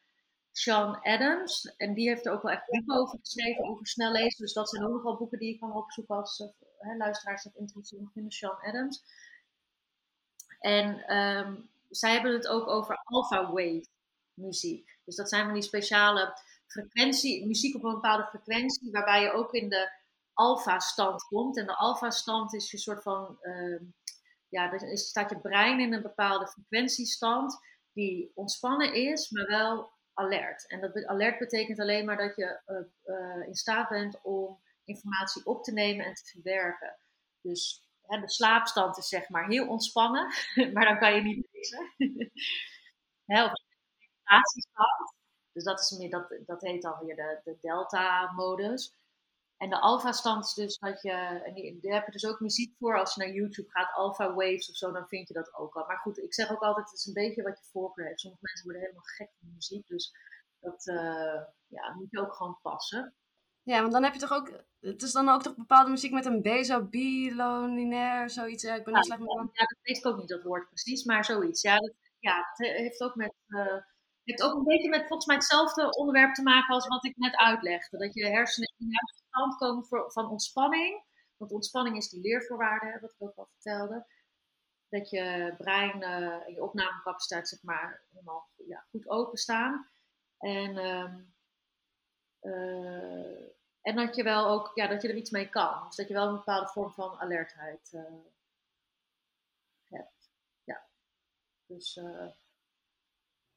Sean 0.53 1.01
Adams. 1.03 1.75
En 1.77 1.95
die 1.95 2.09
heeft 2.09 2.27
er 2.27 2.33
ook 2.33 2.43
wel 2.43 2.53
echt 2.53 2.67
boeken 2.67 2.97
over 2.97 3.19
geschreven, 3.19 3.65
over 3.65 3.87
snel 3.87 4.13
lezen. 4.13 4.39
Dus 4.39 4.53
dat 4.53 4.69
zijn 4.69 4.85
ook 4.85 4.93
nog 4.93 5.03
wel 5.03 5.17
boeken 5.17 5.39
die 5.39 5.53
ik 5.55 5.61
kan 5.61 5.73
opzoeken 5.73 6.17
als 6.17 6.41
uh, 6.41 6.97
luisteraars 6.97 7.43
dat 7.43 7.57
interessant 7.57 8.13
vinden. 8.13 8.33
Sean 8.33 8.61
Adams. 8.61 9.03
En 10.61 11.17
um, 11.17 11.71
zij 11.89 12.13
hebben 12.13 12.33
het 12.33 12.49
ook 12.49 12.69
over 12.69 13.01
alpha 13.05 13.47
wave 13.47 13.87
muziek. 14.35 14.99
Dus 15.05 15.17
dat 15.17 15.29
zijn 15.29 15.45
van 15.45 15.55
die 15.55 15.63
speciale 15.63 16.39
frequentie, 16.67 17.47
muziek 17.47 17.75
op 17.75 17.85
een 17.85 17.95
bepaalde 17.95 18.27
frequentie, 18.27 18.91
waarbij 18.91 19.23
je 19.23 19.33
ook 19.33 19.53
in 19.53 19.69
de 19.69 19.91
alpha 20.33 20.79
stand 20.79 21.23
komt. 21.23 21.57
En 21.57 21.67
de 21.67 21.77
alpha 21.77 22.11
stand 22.11 22.55
is 22.55 22.71
je 22.71 22.79
soort 22.79 23.03
van, 23.03 23.39
uh, 23.43 23.81
ja, 24.49 24.71
dan 24.71 24.97
staat 24.97 25.31
je 25.31 25.41
brein 25.41 25.81
in 25.81 25.93
een 25.93 26.03
bepaalde 26.03 26.47
frequentiestand 26.47 27.59
die 27.93 28.33
ontspannen 28.35 28.95
is, 28.95 29.31
maar 29.31 29.47
wel 29.47 29.91
alert. 30.15 30.67
En 30.67 30.81
dat 30.81 31.07
alert 31.07 31.39
betekent 31.39 31.81
alleen 31.81 32.05
maar 32.05 32.17
dat 32.17 32.37
je 32.37 32.61
uh, 33.05 33.47
in 33.47 33.55
staat 33.55 33.89
bent 33.89 34.21
om 34.23 34.61
informatie 34.85 35.47
op 35.47 35.63
te 35.63 35.73
nemen 35.73 36.05
en 36.07 36.15
te 36.15 36.25
verwerken. 36.25 36.99
Dus 37.41 37.89
hè, 38.03 38.21
de 38.21 38.31
slaapstand 38.31 38.99
is 38.99 39.09
zeg 39.09 39.29
maar 39.29 39.49
heel 39.49 39.69
ontspannen, 39.69 40.33
maar 40.75 40.85
dan 40.85 40.99
kan 40.99 41.15
je 41.15 41.23
niet 41.23 41.49
lezen. 41.53 41.95
hè, 43.33 43.45
of 43.45 43.53
de. 43.53 43.69
Dus 45.53 45.65
dat, 45.65 45.81
is 45.81 45.91
meer, 45.99 46.11
dat, 46.11 46.35
dat 46.47 46.61
heet 46.61 46.83
dan 46.83 46.99
weer 47.05 47.17
de, 47.17 47.41
de 47.45 47.59
delta-modus. 47.61 48.95
En 49.61 49.71
de 49.71 49.81
alpha-stand 49.81 50.45
is 50.45 50.55
dus 50.55 50.79
dat 50.79 51.03
je, 51.03 51.11
en 51.11 51.79
daar 51.81 51.95
heb 51.95 52.07
je 52.07 52.13
dus 52.13 52.27
ook 52.27 52.41
muziek 52.41 52.77
voor. 52.79 52.99
Als 52.99 53.15
je 53.15 53.21
naar 53.21 53.35
YouTube 53.35 53.71
gaat, 53.71 53.95
alpha 53.95 54.35
waves 54.35 54.71
of 54.71 54.77
zo, 54.77 54.93
dan 54.93 55.09
vind 55.09 55.29
je 55.29 55.35
dat 55.35 55.55
ook 55.55 55.75
al. 55.75 55.87
Maar 55.87 55.99
goed, 55.99 56.19
ik 56.19 56.35
zeg 56.35 56.51
ook 56.51 56.63
altijd, 56.63 56.91
het 56.91 56.99
is 56.99 57.07
een 57.07 57.23
beetje 57.23 57.43
wat 57.43 57.59
je 57.59 57.71
voorkeur 57.71 58.07
hebt. 58.07 58.21
Sommige 58.21 58.43
mensen 58.43 58.65
worden 58.65 58.83
helemaal 58.83 59.05
gek 59.17 59.31
van 59.39 59.49
muziek, 59.55 59.87
dus 59.87 60.13
dat 60.61 60.87
uh, 60.87 61.43
ja, 61.67 61.95
moet 61.95 62.11
je 62.11 62.21
ook 62.21 62.35
gewoon 62.35 62.59
passen. 62.63 63.15
Ja, 63.63 63.81
want 63.81 63.93
dan 63.93 64.03
heb 64.03 64.13
je 64.13 64.21
toch 64.21 64.33
ook... 64.33 64.65
Het 64.81 65.03
is 65.03 65.13
dan 65.13 65.29
ook 65.29 65.43
toch 65.43 65.57
bepaalde 65.57 65.91
muziek 65.91 66.13
met 66.13 66.25
een 66.25 66.43
B, 66.43 66.65
zo 66.65 66.85
biloninair, 66.85 68.31
zoiets. 68.31 68.63
Ja, 68.63 68.75
ik 68.75 68.85
ben 68.85 68.95
niet 68.95 69.05
slecht 69.05 69.21
met... 69.21 69.31
Ja, 69.53 69.65
dat 69.65 69.79
weet 69.83 69.97
ik 69.97 70.07
ook 70.07 70.19
niet, 70.19 70.29
dat 70.29 70.43
woord 70.43 70.69
precies, 70.69 71.05
maar 71.05 71.25
zoiets. 71.25 71.63
Ja, 71.63 71.77
dat, 71.79 71.95
ja 72.19 72.37
het 72.53 72.69
heeft 72.77 73.01
ook 73.01 73.15
met... 73.15 73.35
Uh, 73.49 73.77
heeft 74.23 74.43
ook 74.43 74.55
een 74.55 74.65
beetje 74.65 74.89
met 74.89 75.07
volgens 75.07 75.27
mij 75.27 75.37
hetzelfde 75.37 75.97
onderwerp 75.97 76.35
te 76.35 76.43
maken 76.43 76.75
als 76.75 76.87
wat 76.87 77.05
ik 77.05 77.17
net 77.17 77.37
uitlegde. 77.37 77.99
Dat 77.99 78.15
je 78.15 78.27
hersenen 78.27 78.75
stand 79.31 79.57
komen 79.57 79.85
voor, 79.85 80.13
van 80.13 80.31
ontspanning. 80.31 81.03
Want 81.37 81.53
ontspanning 81.53 81.97
is 81.97 82.09
die 82.09 82.21
leervoorwaarde, 82.21 82.99
wat 83.01 83.11
ik 83.11 83.23
ook 83.23 83.37
al 83.37 83.49
vertelde. 83.53 84.07
Dat 84.89 85.11
je 85.11 85.55
brein 85.59 86.03
uh, 86.03 86.47
en 86.47 86.53
je 86.53 86.63
opnamecapaciteit 86.63 87.49
zeg 87.49 87.63
maar 87.63 88.05
helemaal 88.11 88.51
ja, 88.57 88.87
goed 88.91 89.09
openstaan. 89.09 89.91
En, 90.39 90.77
um, 90.77 91.35
uh, 92.41 93.49
en 93.81 93.97
dat 93.97 94.17
je 94.17 94.23
wel 94.23 94.47
ook, 94.47 94.71
ja, 94.75 94.87
dat 94.87 95.03
je 95.03 95.09
er 95.09 95.17
iets 95.17 95.31
mee 95.31 95.49
kan. 95.49 95.87
Dus 95.87 95.97
dat 95.97 96.09
je 96.09 96.15
wel 96.15 96.29
een 96.29 96.37
bepaalde 96.37 96.69
vorm 96.69 96.93
van 96.93 97.19
alertheid 97.19 97.93
uh, 97.93 98.03
hebt. 99.89 100.31
Ja. 100.65 100.87
Dus 101.67 102.01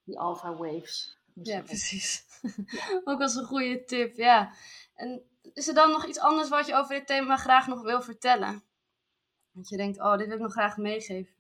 die 0.04 0.20
alpha 0.20 0.56
waves. 0.56 1.18
Ja, 1.34 1.62
precies. 1.62 2.26
ook 3.06 3.22
als 3.22 3.36
een 3.36 3.46
goede 3.46 3.84
tip, 3.84 4.16
ja. 4.16 4.54
En 4.96 5.33
is 5.54 5.68
er 5.68 5.74
dan 5.74 5.92
nog 5.92 6.06
iets 6.06 6.20
anders 6.20 6.50
wat 6.50 6.68
je 6.68 6.76
over 6.76 6.96
dit 6.96 7.08
thema 7.08 7.38
graag 7.38 7.68
nog 7.68 7.82
wil 7.82 8.02
vertellen? 8.02 8.64
Dat 9.52 9.70
je 9.70 9.78
denkt, 9.78 10.00
oh, 10.00 10.18
dit 10.18 10.28
wil 10.28 10.36
ik 10.36 10.42
nog 10.42 10.52
graag 10.52 10.78
meegeven. 10.78 11.36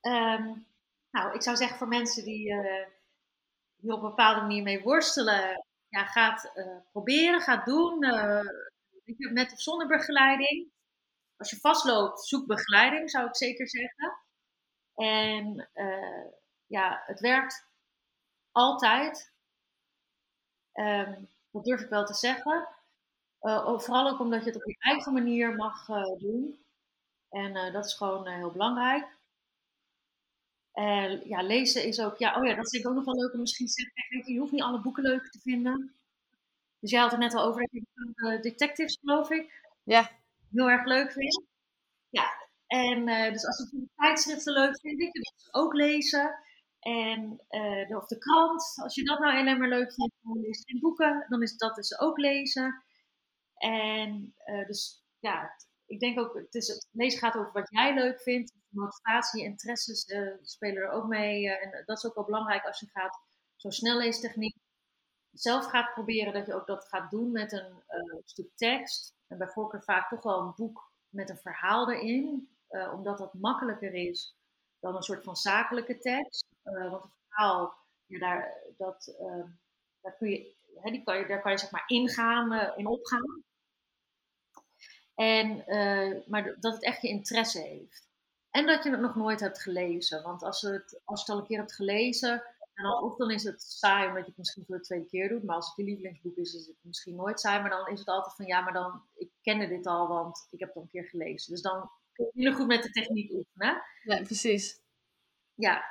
Um, 0.00 0.66
nou, 1.10 1.34
ik 1.34 1.42
zou 1.42 1.56
zeggen 1.56 1.78
voor 1.78 1.88
mensen 1.88 2.24
die 2.24 2.48
uh, 2.48 2.86
hier 3.76 3.92
op 3.92 4.02
een 4.02 4.08
bepaalde 4.08 4.40
manier 4.40 4.62
mee 4.62 4.82
worstelen, 4.82 5.66
ja, 5.88 6.04
gaat 6.04 6.52
uh, 6.54 6.76
proberen, 6.90 7.40
gaat 7.40 7.64
doen, 7.64 8.04
uh, 8.04 8.40
met 9.32 9.52
of 9.52 9.60
zonder 9.60 9.86
begeleiding. 9.86 10.70
Als 11.36 11.50
je 11.50 11.56
vastloopt, 11.56 12.26
zoek 12.26 12.46
begeleiding, 12.46 13.10
zou 13.10 13.26
ik 13.26 13.36
zeker 13.36 13.68
zeggen. 13.68 14.18
En 14.94 15.70
ja, 16.66 17.02
het 17.06 17.20
werkt 17.20 17.66
altijd. 18.52 19.32
Um, 20.72 21.28
dat 21.58 21.66
durf 21.66 21.80
ik 21.80 21.88
wel 21.88 22.04
te 22.04 22.14
zeggen. 22.14 22.68
Uh, 23.42 23.78
vooral 23.78 24.08
ook 24.08 24.20
omdat 24.20 24.40
je 24.40 24.50
het 24.50 24.56
op 24.56 24.68
je 24.68 24.76
eigen 24.78 25.12
manier 25.12 25.54
mag 25.54 25.88
uh, 25.88 26.18
doen. 26.18 26.64
En 27.28 27.56
uh, 27.56 27.72
dat 27.72 27.84
is 27.84 27.94
gewoon 27.94 28.28
heel 28.28 28.50
belangrijk. 28.50 29.16
En 30.72 31.28
ja, 31.28 31.42
lezen 31.42 31.84
is 31.84 32.00
ook, 32.00 32.16
ja, 32.16 32.38
oh 32.38 32.46
ja, 32.46 32.54
dat 32.54 32.70
vind 32.70 32.82
ik 32.84 32.88
ook 32.90 32.96
nog 32.96 33.04
wel 33.04 33.14
leuk 33.14 33.32
om 33.32 33.40
misschien 33.40 33.66
te 33.66 33.72
zeggen. 33.72 34.32
je, 34.32 34.38
hoeft 34.38 34.52
niet 34.52 34.62
alle 34.62 34.80
boeken 34.80 35.02
leuk 35.02 35.30
te 35.30 35.38
vinden. 35.38 35.94
Dus 36.80 36.90
jij 36.90 37.00
had 37.00 37.10
het 37.10 37.20
net 37.20 37.34
al 37.34 37.44
over 37.44 37.68
je 37.70 38.38
detectives, 38.42 38.98
geloof 39.00 39.30
ik, 39.30 39.70
ja. 39.82 40.10
heel 40.50 40.70
erg 40.70 40.84
leuk 40.84 41.12
vindt. 41.12 41.42
Ja, 42.08 42.48
en 42.66 43.04
dus 43.32 43.46
als 43.46 43.70
je 43.70 43.88
tijdschriften 43.96 44.52
leuk 44.52 44.80
vindt, 44.80 45.02
je 45.02 45.10
dat 45.12 45.54
ook 45.54 45.74
lezen. 45.74 46.34
En 46.78 47.44
uh, 47.50 47.96
of 47.96 48.06
de 48.06 48.18
krant, 48.18 48.72
als 48.82 48.94
je 48.94 49.04
dat 49.04 49.18
nou 49.18 49.38
alleen 49.38 49.58
maar 49.58 49.68
leuk 49.68 49.92
vindt, 49.92 50.14
dan 50.22 50.80
boeken, 50.80 51.26
dan 51.28 51.42
is 51.42 51.56
dat 51.56 51.74
dus 51.74 51.98
ook 52.00 52.18
lezen. 52.18 52.84
En 53.54 54.34
uh, 54.44 54.66
dus 54.66 55.04
ja, 55.18 55.50
ik 55.86 56.00
denk 56.00 56.18
ook, 56.18 56.34
het, 56.34 56.54
is, 56.54 56.68
het 56.68 56.88
lezen 56.92 57.18
gaat 57.18 57.36
over 57.36 57.52
wat 57.52 57.70
jij 57.70 57.94
leuk 57.94 58.20
vindt. 58.20 58.52
Motivatie, 58.68 59.42
interesses 59.42 60.08
uh, 60.08 60.32
spelen 60.42 60.82
er 60.82 60.90
ook 60.90 61.06
mee. 61.06 61.50
en 61.50 61.82
dat 61.84 61.96
is 61.96 62.06
ook 62.06 62.14
wel 62.14 62.24
belangrijk 62.24 62.64
als 62.64 62.80
je 62.80 62.90
gaat, 62.90 63.18
zo'n 63.56 63.72
snelleestechniek, 63.72 64.56
zelf 65.30 65.64
gaat 65.64 65.92
proberen, 65.94 66.32
dat 66.32 66.46
je 66.46 66.54
ook 66.54 66.66
dat 66.66 66.88
gaat 66.88 67.10
doen 67.10 67.32
met 67.32 67.52
een 67.52 67.82
stuk 68.24 68.50
tekst. 68.54 69.16
En 69.26 69.38
bij 69.38 69.48
voorkeur 69.48 69.82
vaak 69.82 70.08
toch 70.08 70.22
wel 70.22 70.40
een 70.40 70.54
boek 70.54 70.92
met 71.08 71.30
een 71.30 71.38
verhaal 71.38 71.92
erin, 71.92 72.56
omdat 72.92 73.18
dat 73.18 73.34
makkelijker 73.34 73.94
is 73.94 74.36
dan 74.80 74.96
een 74.96 75.02
soort 75.02 75.24
van 75.24 75.36
zakelijke 75.36 75.98
tekst. 75.98 76.47
Uh, 76.72 76.90
want 76.90 77.02
het 77.02 77.12
verhaal, 77.28 77.74
ja, 78.06 78.18
daar, 78.18 78.54
dat, 78.76 79.16
uh, 79.20 79.44
daar, 80.00 80.16
kun 80.16 80.28
je, 80.28 80.54
hè, 80.80 80.90
die 80.90 81.02
kan 81.02 81.18
je, 81.18 81.26
daar 81.26 81.42
kan 81.42 81.52
je 81.52 81.58
zeg 81.58 81.70
maar 81.70 81.84
ingaan, 81.86 82.52
uh, 82.52 82.72
in 82.76 82.86
opgaan. 82.86 83.44
En, 85.14 85.64
maar 86.26 86.56
dat 86.60 86.74
het 86.74 86.82
echt 86.82 87.02
je 87.02 87.08
interesse 87.08 87.60
heeft. 87.60 88.08
En 88.50 88.66
dat 88.66 88.84
je 88.84 88.90
het 88.90 89.00
nog 89.00 89.14
nooit 89.14 89.40
hebt 89.40 89.62
gelezen. 89.62 90.22
Want 90.22 90.42
als, 90.42 90.62
het, 90.62 91.00
als 91.04 91.20
je 91.20 91.26
het 91.26 91.34
al 91.34 91.38
een 91.38 91.46
keer 91.46 91.58
hebt 91.58 91.74
gelezen, 91.74 92.42
dan, 92.74 93.02
of 93.02 93.16
dan 93.16 93.30
is 93.30 93.44
het 93.44 93.62
saai 93.62 94.08
omdat 94.08 94.22
je 94.22 94.28
het 94.28 94.38
misschien 94.38 94.64
voor 94.66 94.76
de 94.76 94.82
tweede 94.82 95.06
keer 95.06 95.28
doet. 95.28 95.42
Maar 95.44 95.56
als 95.56 95.66
het 95.66 95.76
je 95.76 95.84
lievelingsboek 95.84 96.36
is, 96.36 96.54
is 96.54 96.66
het 96.66 96.76
misschien 96.80 97.14
nooit 97.14 97.40
saai. 97.40 97.60
Maar 97.60 97.70
dan 97.70 97.88
is 97.88 97.98
het 97.98 98.08
altijd 98.08 98.34
van 98.34 98.46
ja, 98.46 98.60
maar 98.60 98.72
dan, 98.72 99.02
ik 99.14 99.30
kende 99.42 99.68
dit 99.68 99.86
al, 99.86 100.08
want 100.08 100.48
ik 100.50 100.58
heb 100.58 100.68
het 100.68 100.76
al 100.76 100.82
een 100.82 100.88
keer 100.88 101.04
gelezen. 101.04 101.52
Dus 101.52 101.62
dan 101.62 101.90
kun 102.12 102.30
je 102.32 102.52
goed 102.52 102.66
met 102.66 102.82
de 102.82 102.90
techniek 102.90 103.32
oefenen. 103.32 103.82
Ja, 104.02 104.22
precies. 104.22 104.80
Ja, 105.54 105.84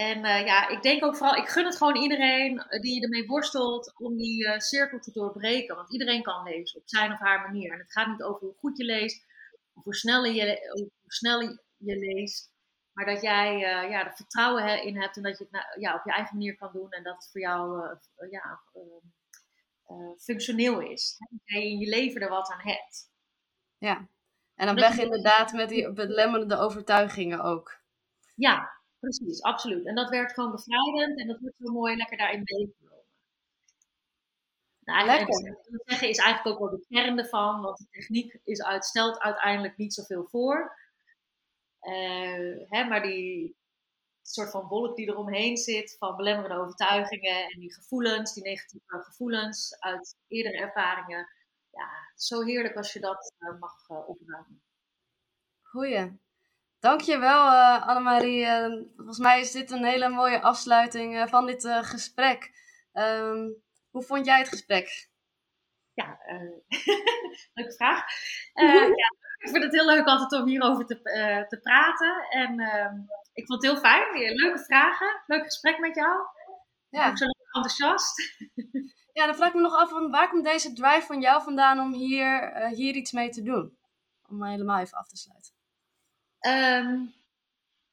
en 0.00 0.18
uh, 0.18 0.44
ja, 0.46 0.68
ik 0.68 0.82
denk 0.82 1.04
ook 1.04 1.16
vooral, 1.16 1.36
ik 1.36 1.48
gun 1.48 1.64
het 1.64 1.76
gewoon 1.76 1.96
iedereen 1.96 2.62
die 2.80 3.02
ermee 3.02 3.26
worstelt 3.26 3.94
om 3.98 4.16
die 4.16 4.46
uh, 4.46 4.58
cirkel 4.58 4.98
te 4.98 5.12
doorbreken. 5.12 5.76
Want 5.76 5.92
iedereen 5.92 6.22
kan 6.22 6.42
lezen 6.42 6.80
op 6.80 6.88
zijn 6.88 7.12
of 7.12 7.18
haar 7.18 7.40
manier. 7.40 7.72
En 7.72 7.78
het 7.78 7.92
gaat 7.92 8.06
niet 8.06 8.22
over 8.22 8.46
hoe 8.46 8.56
goed 8.58 8.78
je 8.78 8.84
leest, 8.84 9.26
of 9.74 9.84
hoe 9.84 9.94
snel 9.94 10.24
je, 10.24 10.70
hoe 10.72 10.90
snel 11.06 11.40
je 11.76 11.96
leest. 11.96 12.52
Maar 12.92 13.06
dat 13.06 13.22
jij 13.22 13.54
uh, 13.54 13.90
ja, 13.90 14.06
er 14.06 14.14
vertrouwen 14.14 14.82
in 14.82 15.00
hebt 15.00 15.16
en 15.16 15.22
dat 15.22 15.38
je 15.38 15.46
het 15.50 15.80
ja, 15.80 15.94
op 15.94 16.04
je 16.04 16.12
eigen 16.12 16.36
manier 16.36 16.56
kan 16.56 16.72
doen. 16.72 16.90
En 16.90 17.02
dat 17.02 17.14
het 17.14 17.28
voor 17.30 17.40
jou 17.40 17.88
ja, 18.30 18.60
functioneel 20.18 20.80
is. 20.80 21.16
Dat 21.18 21.40
jij 21.44 21.62
in 21.62 21.78
je 21.78 21.88
leven 21.88 22.20
er 22.20 22.28
wat 22.28 22.50
aan 22.50 22.60
hebt. 22.62 23.10
Ja, 23.78 24.08
en 24.54 24.66
dan 24.66 24.74
weg 24.74 24.98
inderdaad 24.98 25.52
met 25.52 25.68
die 25.68 25.92
belemmerende 25.92 26.56
overtuigingen 26.56 27.40
ook. 27.40 27.78
Ja, 28.34 28.79
Precies, 29.00 29.42
absoluut. 29.42 29.86
En 29.86 29.94
dat 29.94 30.08
werkt 30.10 30.32
gewoon 30.32 30.50
bevrijdend 30.50 31.20
en 31.20 31.26
dat 31.26 31.40
wordt 31.40 31.56
zo 31.58 31.72
mooi 31.72 31.96
lekker 31.96 32.16
daarin 32.16 32.42
meegenomen. 32.44 33.04
Nou, 34.80 35.06
lekker. 35.06 35.56
Wat 35.70 35.82
zeggen 35.84 36.08
is 36.08 36.18
eigenlijk 36.18 36.60
ook 36.60 36.70
wel 36.70 36.78
de 36.78 36.86
kern 36.88 37.18
ervan, 37.18 37.60
want 37.60 37.78
de 37.78 37.86
techniek 37.90 38.40
is 38.44 38.62
uit, 38.62 38.84
stelt 38.84 39.18
uiteindelijk 39.20 39.76
niet 39.76 39.94
zoveel 39.94 40.24
voor. 40.24 40.76
Uh, 41.82 42.68
hè, 42.68 42.84
maar 42.84 43.02
die 43.02 43.56
soort 44.22 44.50
van 44.50 44.66
wolk 44.68 44.96
die 44.96 45.08
eromheen 45.08 45.56
zit 45.56 45.96
van 45.98 46.16
belemmerende 46.16 46.62
overtuigingen 46.62 47.44
en 47.50 47.60
die 47.60 47.74
gevoelens, 47.74 48.34
die 48.34 48.42
negatieve 48.42 49.02
gevoelens 49.02 49.76
uit 49.78 50.16
eerdere 50.28 50.56
ervaringen. 50.56 51.28
Ja, 51.70 51.88
zo 52.14 52.42
heerlijk 52.42 52.76
als 52.76 52.92
je 52.92 53.00
dat 53.00 53.32
uh, 53.38 53.60
mag 53.60 53.88
uh, 53.88 54.08
opruimen. 54.08 54.62
Goeie. 55.62 56.18
Dankjewel 56.80 57.46
uh, 57.46 57.86
Annemarie. 57.86 58.44
Uh, 58.44 58.82
volgens 58.96 59.18
mij 59.18 59.40
is 59.40 59.50
dit 59.50 59.70
een 59.70 59.84
hele 59.84 60.08
mooie 60.08 60.42
afsluiting 60.42 61.14
uh, 61.14 61.26
van 61.26 61.46
dit 61.46 61.66
gesprek. 61.66 62.50
Um, 62.92 63.62
hoe 63.90 64.02
vond 64.02 64.26
jij 64.26 64.38
het 64.38 64.48
gesprek? 64.48 65.08
Ja, 65.94 66.18
leuke 67.54 67.72
vraag. 67.76 68.04
ja, 68.54 68.86
ik 69.38 69.48
vind 69.48 69.62
het 69.62 69.72
heel 69.72 69.86
leuk 69.86 70.06
altijd 70.06 70.42
om 70.42 70.48
hierover 70.48 70.86
te, 70.86 71.00
te 71.48 71.60
praten. 71.62 72.26
En 72.28 72.60
ehm, 72.60 72.94
ik 73.32 73.46
vond 73.46 73.62
het 73.62 73.72
heel 73.72 73.80
fijn. 73.80 74.34
Leuke 74.34 74.64
vragen. 74.64 75.22
Leuk 75.26 75.44
gesprek 75.44 75.78
met 75.78 75.94
jou. 75.94 76.18
Ja. 76.88 77.16
Zo 77.16 77.24
enthousiast. 77.52 78.20
ja, 79.18 79.26
dan 79.26 79.34
vraag 79.34 79.48
ik 79.48 79.54
me 79.54 79.60
nog 79.60 79.76
af, 79.76 79.90
waar 80.10 80.28
komt 80.28 80.44
deze 80.44 80.72
drive 80.72 81.06
van 81.06 81.20
jou 81.20 81.42
vandaan 81.42 81.80
om 81.80 81.92
hier, 81.92 82.66
hier 82.68 82.94
iets 82.94 83.12
mee 83.12 83.28
te 83.28 83.42
doen? 83.42 83.78
Om 84.28 84.44
helemaal 84.44 84.78
even 84.78 84.98
af 84.98 85.08
te 85.08 85.16
sluiten. 85.16 85.59
Um, 86.40 87.14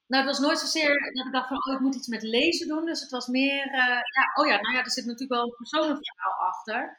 nou, 0.07 0.25
het 0.25 0.25
was 0.25 0.39
nooit 0.39 0.59
zozeer 0.59 1.11
dat 1.13 1.25
ik 1.25 1.31
dacht 1.31 1.47
van, 1.47 1.57
oh, 1.57 1.73
ik 1.73 1.79
moet 1.79 1.95
iets 1.95 2.07
met 2.07 2.21
lezen 2.21 2.67
doen. 2.67 2.85
Dus 2.85 3.01
het 3.01 3.09
was 3.09 3.27
meer, 3.27 3.65
uh, 3.65 3.73
ja, 3.87 4.31
oh 4.33 4.47
ja, 4.47 4.61
nou 4.61 4.75
ja, 4.75 4.83
er 4.83 4.91
zit 4.91 5.05
natuurlijk 5.05 5.31
wel 5.31 5.43
een 5.43 5.55
persoonlijk 5.57 5.99
verhaal 6.05 6.47
achter. 6.47 6.97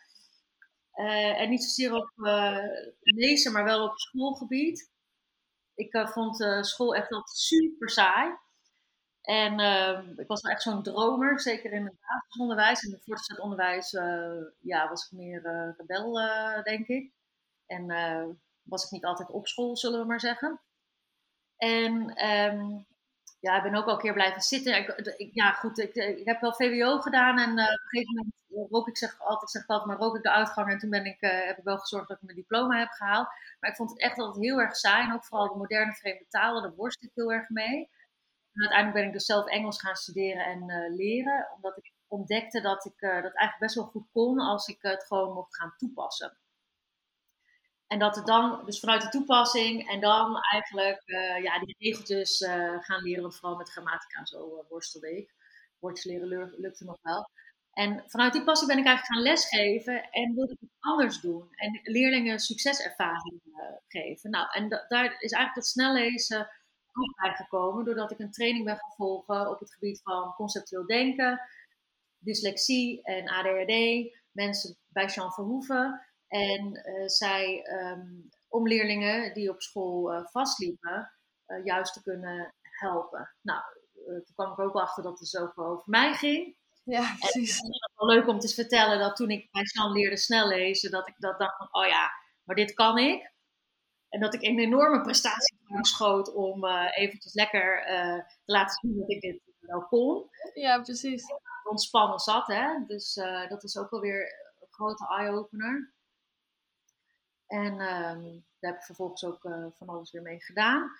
Uh, 0.94 1.40
en 1.40 1.50
niet 1.50 1.62
zozeer 1.62 1.94
op 1.94 2.10
uh, 2.16 2.58
lezen, 3.00 3.52
maar 3.52 3.64
wel 3.64 3.84
op 3.84 3.98
schoolgebied. 3.98 4.90
Ik 5.74 6.08
vond 6.08 6.36
school 6.60 6.94
echt 6.94 7.12
altijd 7.12 7.36
super 7.36 7.90
saai. 7.90 8.36
En 9.22 9.60
ehm, 9.60 10.18
ik 10.18 10.26
was 10.26 10.40
wel 10.42 10.52
echt 10.52 10.62
zo'n 10.62 10.82
dromer, 10.82 11.40
zeker 11.40 11.72
in 11.72 11.84
het 11.84 11.94
basisonderwijs. 12.00 12.82
In 12.82 12.92
het 12.92 13.04
voortgezet 13.04 13.40
onderwijs 13.40 13.90
ja, 14.60 14.88
was 14.88 15.04
ik 15.04 15.18
meer 15.18 15.42
rebel, 15.76 16.12
denk 16.62 16.86
ik. 16.86 17.12
En 17.66 17.86
was 18.62 18.84
ik 18.84 18.90
niet 18.90 19.04
altijd 19.04 19.30
op 19.30 19.46
school, 19.46 19.76
zullen 19.76 20.00
we 20.00 20.06
maar 20.06 20.20
zeggen. 20.20 20.60
En 21.58 22.24
um, 22.30 22.86
ja, 23.40 23.56
ik 23.56 23.62
ben 23.62 23.74
ook 23.74 23.86
al 23.86 23.92
een 23.92 23.98
keer 23.98 24.12
blijven 24.12 24.42
zitten. 24.42 24.76
Ik, 25.16 25.30
ja, 25.32 25.52
goed, 25.52 25.78
ik, 25.78 25.94
ik, 25.94 26.26
heb 26.26 26.40
wel 26.40 26.54
VWO 26.54 27.00
gedaan 27.00 27.38
en 27.38 27.58
uh, 27.58 27.64
op 27.64 27.70
een 27.70 27.88
gegeven 27.88 28.14
moment 28.14 28.70
rook 28.70 28.88
ik 28.88 28.96
zeg 28.96 29.20
altijd, 29.20 29.50
zeg 29.50 29.66
altijd, 29.66 29.88
maar 29.88 29.98
rook 30.06 30.16
ik 30.16 30.22
de 30.22 30.30
uitgang. 30.30 30.70
En 30.70 30.78
toen 30.78 30.90
ben 30.90 31.04
ik, 31.04 31.16
heb 31.20 31.58
ik 31.58 31.64
wel 31.64 31.78
gezorgd 31.78 32.08
dat 32.08 32.16
ik 32.16 32.22
mijn 32.22 32.36
diploma 32.36 32.78
heb 32.78 32.90
gehaald. 32.90 33.28
Maar 33.60 33.70
ik 33.70 33.76
vond 33.76 33.90
het 33.90 34.00
echt 34.00 34.18
altijd 34.18 34.44
heel 34.44 34.60
erg 34.60 34.76
saai. 34.76 35.06
En 35.06 35.14
ook 35.14 35.24
vooral 35.24 35.48
de 35.48 35.58
moderne 35.58 35.92
vreemde 35.92 36.26
talen, 36.28 36.62
daar 36.62 36.74
worstel 36.74 37.08
ik 37.08 37.14
heel 37.14 37.32
erg 37.32 37.48
mee. 37.48 37.90
En 38.52 38.60
uiteindelijk 38.60 38.94
ben 38.94 39.06
ik 39.06 39.12
dus 39.12 39.26
zelf 39.26 39.46
Engels 39.46 39.80
gaan 39.80 39.96
studeren 39.96 40.44
en 40.44 40.94
leren. 40.94 41.48
Omdat 41.54 41.76
ik 41.76 41.92
ontdekte 42.06 42.60
dat 42.60 42.84
ik 42.84 43.00
dat 43.00 43.10
eigenlijk 43.12 43.58
best 43.58 43.74
wel 43.74 43.84
goed 43.84 44.06
kon 44.12 44.38
als 44.38 44.68
ik 44.68 44.78
het 44.80 45.04
gewoon 45.06 45.34
mocht 45.34 45.56
gaan 45.56 45.74
toepassen. 45.76 46.36
En 47.88 47.98
dat 47.98 48.16
het 48.16 48.26
dan, 48.26 48.64
dus 48.64 48.80
vanuit 48.80 49.02
de 49.02 49.08
toepassing 49.08 49.88
en 49.88 50.00
dan 50.00 50.40
eigenlijk 50.52 51.02
ja, 51.42 51.58
die 51.58 51.76
regeltjes 51.78 52.44
gaan 52.80 53.02
leren, 53.02 53.32
vooral 53.32 53.56
met 53.56 53.70
grammatica 53.70 54.24
zo 54.24 54.66
worstelde 54.68 55.16
ik. 55.16 55.34
Woordjes 55.78 56.04
leren 56.04 56.54
lukte 56.56 56.84
nog 56.84 56.98
wel. 57.02 57.30
En 57.72 58.04
vanuit 58.06 58.32
die 58.32 58.44
passie 58.44 58.68
ben 58.68 58.78
ik 58.78 58.86
eigenlijk 58.86 59.14
gaan 59.14 59.32
lesgeven 59.32 60.10
en 60.10 60.34
wilde 60.34 60.52
ik 60.52 60.60
het 60.60 60.70
anders 60.78 61.20
doen. 61.20 61.48
En 61.54 61.80
leerlingen 61.82 62.38
succeservaring 62.38 63.40
geven. 63.88 64.30
Nou, 64.30 64.46
en 64.52 64.68
daar 64.68 65.04
is 65.04 65.32
eigenlijk 65.32 65.54
dat 65.54 65.66
snellezen 65.66 66.50
ook 66.92 67.20
bij 67.22 67.34
gekomen. 67.34 67.84
Doordat 67.84 68.10
ik 68.10 68.18
een 68.18 68.30
training 68.30 68.64
ben 68.64 68.78
gaan 68.78 69.48
op 69.48 69.58
het 69.58 69.72
gebied 69.72 70.00
van 70.02 70.34
conceptueel 70.34 70.86
denken, 70.86 71.40
dyslexie 72.18 73.02
en 73.02 73.28
ADHD. 73.28 74.12
Mensen 74.32 74.76
bij 74.88 75.06
Jean 75.06 75.32
Verhoeven. 75.32 76.07
En 76.28 76.82
uh, 76.88 77.06
zij, 77.06 77.66
um, 77.66 78.28
om 78.48 78.68
leerlingen 78.68 79.34
die 79.34 79.50
op 79.50 79.62
school 79.62 80.12
uh, 80.12 80.26
vastliepen, 80.26 81.12
juist 81.64 81.92
te 81.92 82.02
kunnen 82.02 82.54
helpen. 82.62 83.34
Nou, 83.42 83.62
toen 84.04 84.34
kwam 84.34 84.52
ik 84.52 84.58
ook 84.58 84.74
achter 84.74 85.02
dat 85.02 85.18
het 85.18 85.28
zo 85.28 85.52
over 85.54 85.82
mij 85.84 86.14
ging. 86.14 86.56
Ja, 86.84 87.14
precies. 87.18 87.58
En 87.58 87.66
het 87.66 87.74
is 87.74 87.92
wel 87.94 88.08
leuk 88.08 88.28
om 88.28 88.38
te 88.38 88.48
vertellen 88.48 88.98
dat 88.98 89.16
toen 89.16 89.30
ik 89.30 89.50
bij 89.50 89.64
San 89.64 89.92
leerde 89.92 90.16
snel 90.16 90.48
lezen, 90.48 90.90
dat 90.90 91.08
ik 91.08 91.14
dat 91.18 91.38
dacht 91.38 91.56
van, 91.56 91.68
oh 91.70 91.86
ja, 91.86 92.10
maar 92.44 92.56
dit 92.56 92.74
kan 92.74 92.98
ik. 92.98 93.32
En 94.08 94.20
dat 94.20 94.34
ik 94.34 94.42
een 94.42 94.58
enorme 94.58 95.02
prestatie 95.02 95.56
schoot 95.80 96.34
om 96.34 96.64
uh, 96.64 96.88
eventjes 96.94 97.34
lekker 97.34 97.78
uh, 97.80 98.18
te 98.18 98.52
laten 98.52 98.78
zien 98.80 98.98
dat 98.98 99.10
ik 99.10 99.20
dit 99.20 99.40
wel 99.60 99.86
kon. 99.86 100.28
Ja, 100.54 100.80
precies. 100.80 101.24
Ontspannen 101.64 102.18
zat, 102.18 102.46
hè. 102.46 102.84
Dus 102.86 103.16
uh, 103.16 103.48
dat 103.48 103.64
is 103.64 103.76
ook 103.76 103.90
wel 103.90 104.00
weer 104.00 104.20
een 104.60 104.66
grote 104.70 105.06
eye-opener. 105.06 105.94
En 107.48 107.72
um, 107.72 108.44
daar 108.58 108.70
heb 108.70 108.76
ik 108.76 108.86
vervolgens 108.86 109.24
ook 109.24 109.40
van 109.76 109.88
alles 109.88 110.10
weer 110.10 110.22
mee 110.22 110.42
gedaan. 110.42 110.90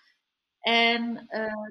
En 0.61 1.27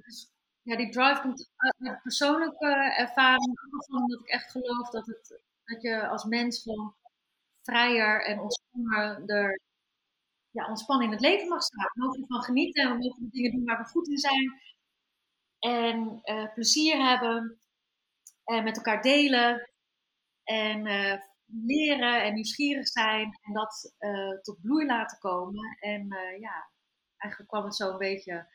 dus 0.05 0.31
ja, 0.61 0.75
die 0.75 0.89
drive 0.89 1.21
komt 1.21 1.51
uit 1.55 2.01
persoonlijke 2.01 2.93
ervaring. 2.97 3.59
Omdat 3.87 4.19
ik 4.19 4.27
echt 4.27 4.51
geloof 4.51 4.89
dat, 4.89 5.05
het, 5.05 5.41
dat 5.63 5.81
je 5.81 6.07
als 6.07 6.23
mens 6.23 6.61
gewoon 6.61 6.95
vrijer 7.61 8.25
en 8.25 8.39
ontspanner 8.39 9.61
ja, 10.51 10.67
ontspannen 10.67 11.05
in 11.05 11.11
het 11.11 11.21
leven 11.21 11.47
mag 11.47 11.63
staan. 11.63 11.91
We 11.93 12.01
mogen 12.01 12.21
ervan 12.21 12.43
genieten 12.43 12.83
en 12.83 12.91
we 12.91 12.97
mogen 12.97 13.23
de 13.23 13.29
dingen 13.29 13.51
doen 13.51 13.65
waar 13.65 13.77
we 13.77 13.89
goed 13.89 14.07
in 14.07 14.17
zijn. 14.17 14.61
En 15.59 16.21
plezier 16.53 17.09
hebben. 17.09 17.59
En 18.43 18.63
met 18.63 18.77
elkaar 18.77 19.01
delen. 19.01 19.69
En 20.43 20.85
leren 21.47 22.23
en 22.23 22.33
nieuwsgierig 22.33 22.87
zijn. 22.87 23.39
En 23.41 23.53
dat 23.53 23.95
uh, 23.99 24.39
tot 24.41 24.61
bloei 24.61 24.85
laten 24.85 25.19
komen. 25.19 25.77
En 25.79 26.07
ja, 26.39 26.69
eigenlijk 27.17 27.51
kwam 27.51 27.63
het 27.63 27.75
zo 27.75 27.89
een 27.91 27.97
beetje 27.97 28.47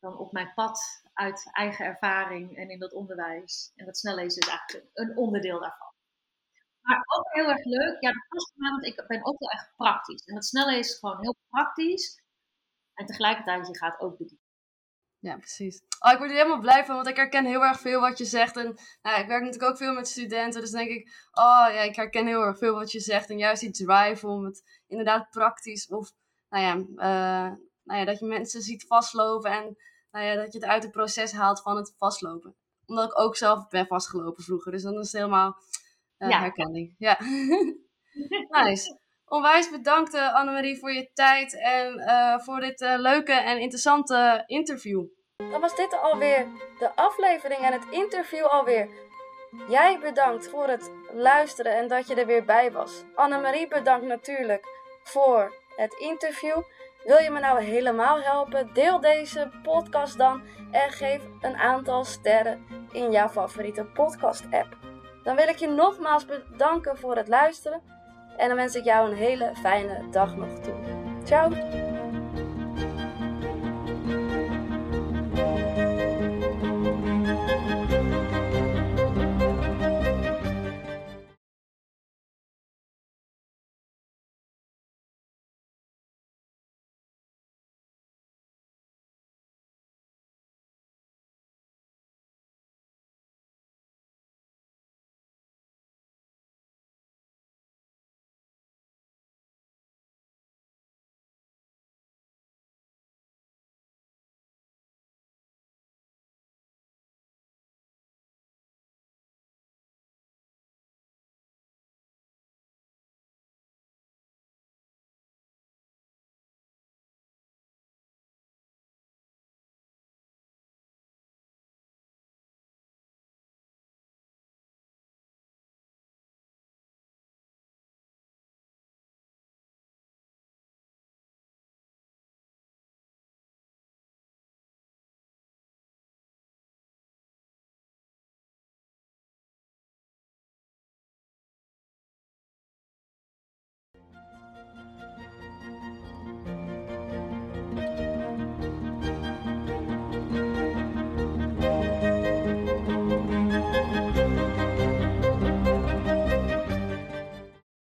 dan 0.00 0.18
op 0.18 0.32
mijn 0.32 0.52
pad 0.54 1.02
uit 1.12 1.48
eigen 1.52 1.84
ervaring 1.84 2.56
en 2.56 2.68
in 2.68 2.78
dat 2.78 2.92
onderwijs. 2.92 3.72
En 3.74 3.86
dat 3.86 3.98
snellezen 3.98 4.42
is 4.42 4.48
eigenlijk 4.48 4.90
een 4.92 5.16
onderdeel 5.16 5.60
daarvan. 5.60 5.92
Maar 6.80 7.02
ook 7.18 7.34
heel 7.34 7.48
erg 7.48 7.64
leuk, 7.64 8.00
ja, 8.00 8.12
dat 8.12 8.26
past 8.28 8.52
me, 8.54 8.70
want 8.70 8.84
ik 8.84 9.04
ben 9.06 9.24
ook 9.24 9.38
wel 9.38 9.50
echt 9.50 9.72
praktisch. 9.76 10.24
En 10.24 10.34
dat 10.34 10.44
snellezen 10.44 10.92
is 10.92 10.98
gewoon 10.98 11.20
heel 11.20 11.36
praktisch. 11.48 12.22
En 12.94 13.06
tegelijkertijd, 13.06 13.66
je 13.66 13.78
gaat 13.78 14.00
ook 14.00 14.18
bedienen. 14.18 14.43
Ja, 15.24 15.36
precies. 15.36 15.82
Oh, 16.00 16.12
ik 16.12 16.18
word 16.18 16.30
er 16.30 16.36
helemaal 16.36 16.60
blij 16.60 16.84
van, 16.84 16.94
want 16.94 17.08
ik 17.08 17.16
herken 17.16 17.44
heel 17.44 17.64
erg 17.64 17.80
veel 17.80 18.00
wat 18.00 18.18
je 18.18 18.24
zegt. 18.24 18.56
En 18.56 18.76
nou, 19.02 19.20
ik 19.20 19.26
werk 19.26 19.42
natuurlijk 19.42 19.70
ook 19.70 19.76
veel 19.76 19.94
met 19.94 20.08
studenten, 20.08 20.60
dus 20.60 20.70
denk 20.70 20.90
ik, 20.90 21.28
oh 21.32 21.66
ja, 21.72 21.80
ik 21.80 21.96
herken 21.96 22.26
heel 22.26 22.42
erg 22.42 22.58
veel 22.58 22.74
wat 22.74 22.92
je 22.92 23.00
zegt. 23.00 23.30
En 23.30 23.38
juist 23.38 23.60
die 23.60 23.70
drive 23.70 24.26
om 24.26 24.44
het 24.44 24.62
inderdaad 24.86 25.30
praktisch 25.30 25.86
of, 25.88 26.12
nou 26.48 26.64
ja, 26.64 26.74
uh, 26.76 27.56
nou 27.84 28.00
ja 28.00 28.04
dat 28.04 28.18
je 28.18 28.26
mensen 28.26 28.62
ziet 28.62 28.86
vastlopen 28.86 29.50
en 29.50 29.76
nou 30.10 30.24
ja, 30.24 30.34
dat 30.34 30.52
je 30.52 30.58
het 30.58 30.68
uit 30.68 30.82
het 30.82 30.92
proces 30.92 31.32
haalt 31.32 31.62
van 31.62 31.76
het 31.76 31.94
vastlopen. 31.98 32.54
Omdat 32.86 33.10
ik 33.10 33.18
ook 33.18 33.36
zelf 33.36 33.68
ben 33.68 33.86
vastgelopen 33.86 34.44
vroeger. 34.44 34.72
Dus 34.72 34.82
dan 34.82 34.92
is 34.92 35.12
het 35.12 35.20
helemaal 35.22 35.56
uh, 36.18 36.30
ja. 36.30 36.40
herkenning. 36.40 36.94
Ja. 36.98 37.18
nice. 38.62 38.98
Onwijs 39.34 39.70
bedankt 39.70 40.14
uh, 40.14 40.34
Annemarie 40.34 40.78
voor 40.78 40.92
je 40.92 41.10
tijd 41.12 41.58
en 41.60 41.98
uh, 41.98 42.38
voor 42.38 42.60
dit 42.60 42.80
leuke 42.80 43.32
en 43.32 43.60
interessante 43.60 44.42
interview. 44.46 45.04
Dan 45.36 45.60
was 45.60 45.76
dit 45.76 46.00
alweer 46.02 46.46
de 46.78 46.96
aflevering 46.96 47.60
en 47.60 47.72
het 47.72 47.86
interview 47.90 48.44
alweer. 48.44 48.88
Jij 49.68 49.98
bedankt 49.98 50.48
voor 50.48 50.68
het 50.68 50.90
luisteren 51.12 51.76
en 51.76 51.88
dat 51.88 52.08
je 52.08 52.14
er 52.14 52.26
weer 52.26 52.44
bij 52.44 52.72
was. 52.72 53.04
Annemarie 53.14 53.68
bedankt 53.68 54.06
natuurlijk 54.06 54.66
voor 55.02 55.54
het 55.76 55.94
interview. 55.94 56.62
Wil 57.04 57.18
je 57.18 57.30
me 57.30 57.40
nou 57.40 57.62
helemaal 57.62 58.20
helpen? 58.20 58.70
Deel 58.72 59.00
deze 59.00 59.50
podcast 59.62 60.18
dan 60.18 60.42
en 60.70 60.90
geef 60.90 61.22
een 61.40 61.56
aantal 61.56 62.04
sterren 62.04 62.66
in 62.92 63.10
jouw 63.10 63.28
favoriete 63.28 63.84
podcast-app. 63.84 64.76
Dan 65.22 65.36
wil 65.36 65.48
ik 65.48 65.56
je 65.56 65.68
nogmaals 65.68 66.24
bedanken 66.24 66.96
voor 66.96 67.16
het 67.16 67.28
luisteren 67.28 67.93
en 68.36 68.48
dan 68.48 68.56
wens 68.56 68.74
ik 68.74 68.84
jou 68.84 69.10
een 69.10 69.16
hele 69.16 69.50
fijne 69.62 70.02
dag 70.10 70.36
nog 70.36 70.58
toe. 70.62 70.74
Ciao! 71.24 71.50